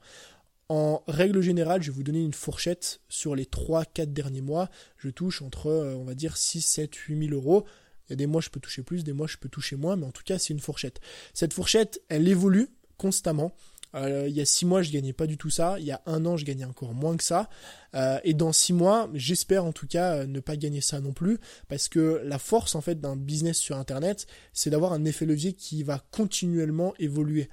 En 0.71 1.03
règle 1.07 1.41
générale, 1.41 1.83
je 1.83 1.91
vais 1.91 1.97
vous 1.97 2.03
donner 2.03 2.23
une 2.23 2.35
fourchette 2.35 3.01
sur 3.09 3.35
les 3.35 3.45
3-4 3.45 4.13
derniers 4.13 4.43
mois. 4.43 4.71
Je 4.97 5.09
touche 5.09 5.43
entre, 5.43 5.69
euh, 5.69 5.95
on 5.95 6.05
va 6.05 6.15
dire, 6.15 6.37
6, 6.37 6.63
7, 6.63 6.95
8 6.95 7.29
000 7.29 7.35
euros. 7.35 7.65
Il 8.09 8.13
y 8.13 8.15
a 8.15 8.17
des 8.17 8.27
mois 8.27 8.41
je 8.41 8.49
peux 8.49 8.61
toucher 8.61 8.83
plus, 8.83 9.05
des 9.05 9.13
mois 9.13 9.27
je 9.27 9.37
peux 9.37 9.51
toucher 9.51 9.77
moins, 9.77 9.97
mais 9.97 10.07
en 10.07 10.11
tout 10.11 10.23
cas 10.25 10.39
c'est 10.39 10.55
une 10.55 10.61
fourchette. 10.61 11.01
Cette 11.35 11.53
fourchette, 11.53 12.01
elle 12.09 12.27
évolue 12.27 12.69
constamment. 12.97 13.55
Euh, 13.95 14.27
il 14.29 14.35
y 14.35 14.41
a 14.41 14.45
six 14.45 14.67
mois, 14.67 14.83
je 14.83 14.91
gagnais 14.91 15.13
pas 15.13 15.27
du 15.27 15.37
tout 15.37 15.51
ça. 15.51 15.77
Il 15.79 15.87
y 15.87 15.93
a 15.93 16.03
un 16.07 16.25
an, 16.27 16.37
je 16.37 16.45
gagnais 16.45 16.65
encore 16.65 16.95
moins 16.95 17.17
que 17.17 17.25
ça. 17.25 17.49
Euh, 17.95 18.19
et 18.25 18.35
dans 18.35 18.53
six 18.53 18.73
mois, 18.73 19.09
j'espère 19.15 19.65
en 19.65 19.73
tout 19.73 19.87
cas 19.87 20.17
euh, 20.17 20.27
ne 20.27 20.41
pas 20.41 20.57
gagner 20.57 20.81
ça 20.81 21.01
non 21.01 21.13
plus, 21.13 21.39
parce 21.69 21.89
que 21.89 22.21
la 22.25 22.39
force 22.39 22.75
en 22.75 22.81
fait 22.81 23.01
d'un 23.01 23.17
business 23.17 23.59
sur 23.59 23.77
Internet, 23.77 24.27
c'est 24.53 24.71
d'avoir 24.71 24.93
un 24.93 25.05
effet 25.05 25.25
levier 25.25 25.55
qui 25.55 25.83
va 25.83 26.05
continuellement 26.11 26.95
évoluer. 26.99 27.49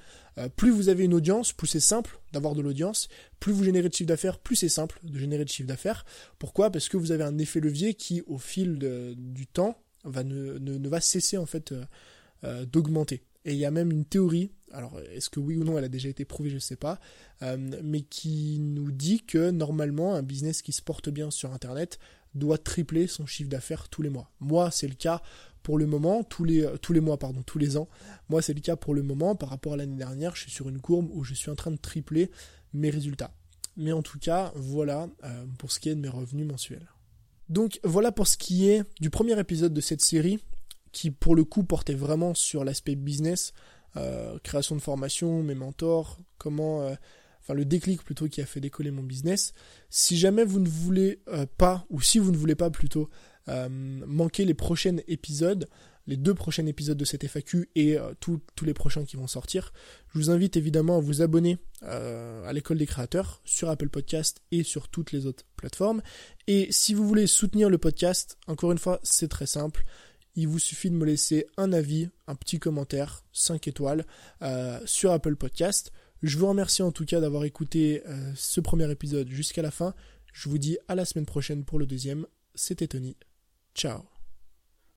plus 0.58 0.72
vous 0.72 0.90
avez 0.90 1.06
une 1.06 1.14
audience, 1.14 1.54
plus 1.54 1.68
c'est 1.68 1.80
simple 1.80 2.20
d'avoir 2.34 2.56
de 2.56 2.62
l'audience. 2.62 3.08
Plus 3.40 3.54
vous 3.54 3.64
générez 3.64 3.88
de 3.88 3.94
chiffre 3.94 4.10
d'affaires, 4.10 4.40
plus 4.40 4.58
c'est 4.58 4.70
simple 4.70 5.00
de 5.04 5.18
générer 5.18 5.46
de 5.46 5.50
chiffre 5.50 5.68
d'affaires. 5.68 6.06
Pourquoi? 6.40 6.70
Parce 6.72 6.90
que 6.90 6.98
vous 6.98 7.14
avez 7.14 7.24
un 7.24 7.38
effet 7.38 7.62
levier 7.62 7.94
qui, 7.94 8.22
au 8.28 8.38
fil 8.38 8.78
du 9.18 9.48
temps, 9.48 9.78
ne, 10.06 10.58
ne, 10.60 10.90
va 10.90 11.00
cesser 11.00 11.38
en 11.38 11.46
fait 11.46 11.74
d'augmenter. 12.44 13.24
Et 13.46 13.54
il 13.54 13.60
y 13.60 13.66
a 13.66 13.72
même 13.72 13.92
une 13.92 14.06
théorie, 14.06 14.52
alors 14.72 15.00
est-ce 15.14 15.30
que 15.30 15.40
oui 15.40 15.56
ou 15.56 15.64
non 15.64 15.78
elle 15.78 15.84
a 15.84 15.90
déjà 15.90 16.10
été 16.10 16.26
prouvée, 16.26 16.50
je 16.50 16.56
ne 16.56 16.60
sais 16.60 16.76
pas, 16.76 17.00
euh, 17.44 17.58
mais 17.84 18.02
qui 18.02 18.60
nous 18.60 18.92
dit 18.92 19.22
que 19.22 19.52
normalement 19.52 20.16
un 20.16 20.24
business 20.24 20.64
qui 20.64 20.72
se 20.72 20.82
porte 20.82 21.10
bien 21.10 21.30
sur 21.30 21.54
Internet 21.54 22.00
doit 22.34 22.58
tripler 22.58 23.08
son 23.08 23.26
chiffre 23.26 23.50
d'affaires 23.50 23.88
tous 23.88 24.02
les 24.02 24.10
mois. 24.10 24.32
Moi, 24.40 24.72
c'est 24.72 24.88
le 24.88 24.96
cas 24.96 25.22
pour 25.64 25.78
le 25.78 25.86
moment, 25.86 26.24
tous 26.24 26.44
les, 26.44 26.68
tous 26.82 26.92
les 26.92 27.00
mois, 27.00 27.18
pardon, 27.18 27.42
tous 27.44 27.58
les 27.58 27.78
ans. 27.78 27.88
Moi, 28.30 28.42
c'est 28.42 28.54
le 28.54 28.60
cas 28.60 28.76
pour 28.76 28.94
le 28.94 29.02
moment. 29.02 29.36
Par 29.36 29.50
rapport 29.50 29.74
à 29.74 29.78
l'année 29.78 29.96
dernière, 29.96 30.36
je 30.36 30.42
suis 30.42 30.52
sur 30.52 30.68
une 30.68 30.80
courbe 30.80 31.10
où 31.12 31.24
je 31.24 31.34
suis 31.34 31.50
en 31.50 31.56
train 31.56 31.72
de 31.72 31.78
tripler 31.78 32.30
mes 32.74 32.90
résultats. 32.90 33.34
Mais 33.78 33.92
en 33.92 34.02
tout 34.02 34.20
cas, 34.20 34.52
voilà 34.56 35.08
euh, 35.24 35.46
pour 35.58 35.72
ce 35.72 35.80
qui 35.80 35.90
est 35.90 35.96
de 35.96 36.00
mes 36.02 36.10
revenus 36.10 36.46
mensuels. 36.46 36.88
Donc 37.50 37.80
voilà 37.84 38.12
pour 38.12 38.28
ce 38.28 38.38
qui 38.38 38.70
est 38.70 38.84
du 39.00 39.10
premier 39.10 39.40
épisode 39.40 39.74
de 39.74 39.82
cette 39.82 40.02
série 40.02 40.40
qui 40.96 41.12
pour 41.12 41.36
le 41.36 41.44
coup 41.44 41.66
portait 41.66 41.94
vraiment 41.94 42.34
sur 42.34 42.64
l'aspect 42.64 42.96
business, 42.96 43.52
euh, 43.98 44.40
création 44.44 44.78
de 44.78 44.82
formation, 44.82 45.44
mes 45.44 45.54
mentors, 45.54 46.20
comment, 46.38 46.84
euh, 46.84 46.96
enfin 47.42 47.54
le 47.54 47.66
déclic 47.66 48.02
plutôt 48.02 48.30
qui 48.30 48.40
a 48.40 48.46
fait 48.46 48.62
décoller 48.62 48.92
mon 48.92 49.04
business. 49.04 49.54
Si 49.90 50.16
jamais 50.18 50.46
vous 50.46 50.62
ne 50.62 50.70
voulez 50.70 51.20
euh, 51.28 51.46
pas, 51.58 51.86
ou 51.90 52.00
si 52.00 52.18
vous 52.18 52.32
ne 52.32 52.38
voulez 52.38 52.56
pas 52.56 52.72
plutôt 52.72 53.10
manquer 54.08 54.44
les 54.44 54.56
prochains 54.56 54.98
épisodes, 55.08 55.68
les 56.08 56.18
deux 56.18 56.34
prochains 56.34 56.66
épisodes 56.66 56.98
de 56.98 57.06
cette 57.06 57.24
FAQ 57.28 57.70
et 57.76 57.96
tous 58.20 58.42
les 58.64 58.74
prochains 58.74 59.06
qui 59.06 59.18
vont 59.18 59.28
sortir, 59.28 59.72
je 60.08 60.18
vous 60.18 60.32
invite 60.32 60.58
évidemment 60.58 60.98
à 60.98 61.00
vous 61.00 61.22
abonner 61.22 61.60
à 61.84 62.52
l'école 62.54 62.80
des 62.80 62.88
créateurs 62.88 63.44
sur 63.46 63.70
Apple 63.70 63.90
Podcast 63.90 64.42
et 64.52 64.64
sur 64.64 64.88
toutes 64.88 65.12
les 65.12 65.28
autres 65.28 65.44
plateformes. 65.58 66.02
Et 66.48 66.70
si 66.72 66.96
vous 66.96 67.08
voulez 67.08 67.28
soutenir 67.28 67.70
le 67.70 67.78
podcast, 67.78 68.40
encore 68.48 68.72
une 68.72 68.80
fois, 68.80 69.00
c'est 69.04 69.28
très 69.28 69.46
simple 69.46 69.86
il 70.36 70.48
vous 70.48 70.60
suffit 70.60 70.90
de 70.90 70.96
me 70.96 71.06
laisser 71.06 71.48
un 71.58 71.74
avis, 71.74 72.10
un 72.28 72.36
petit 72.36 72.60
commentaire, 72.60 73.24
5 73.34 73.68
étoiles, 73.68 74.06
euh, 74.42 74.80
sur 74.86 75.12
Apple 75.12 75.36
Podcast. 75.36 75.92
Je 76.24 76.38
vous 76.38 76.48
remercie 76.48 76.82
en 76.82 76.92
tout 76.92 77.06
cas 77.06 77.20
d'avoir 77.20 77.44
écouté 77.46 78.04
euh, 78.08 78.32
ce 78.36 78.62
premier 78.62 78.90
épisode 78.90 79.30
jusqu'à 79.30 79.62
la 79.62 79.72
fin. 79.72 79.94
Je 80.34 80.50
vous 80.50 80.58
dis 80.58 80.78
à 80.88 80.96
la 80.96 81.06
semaine 81.06 81.26
prochaine 81.26 81.64
pour 81.64 81.80
le 81.80 81.86
deuxième. 81.86 82.26
C'était 82.56 82.88
Tony. 82.88 83.16
Ciao 83.74 84.15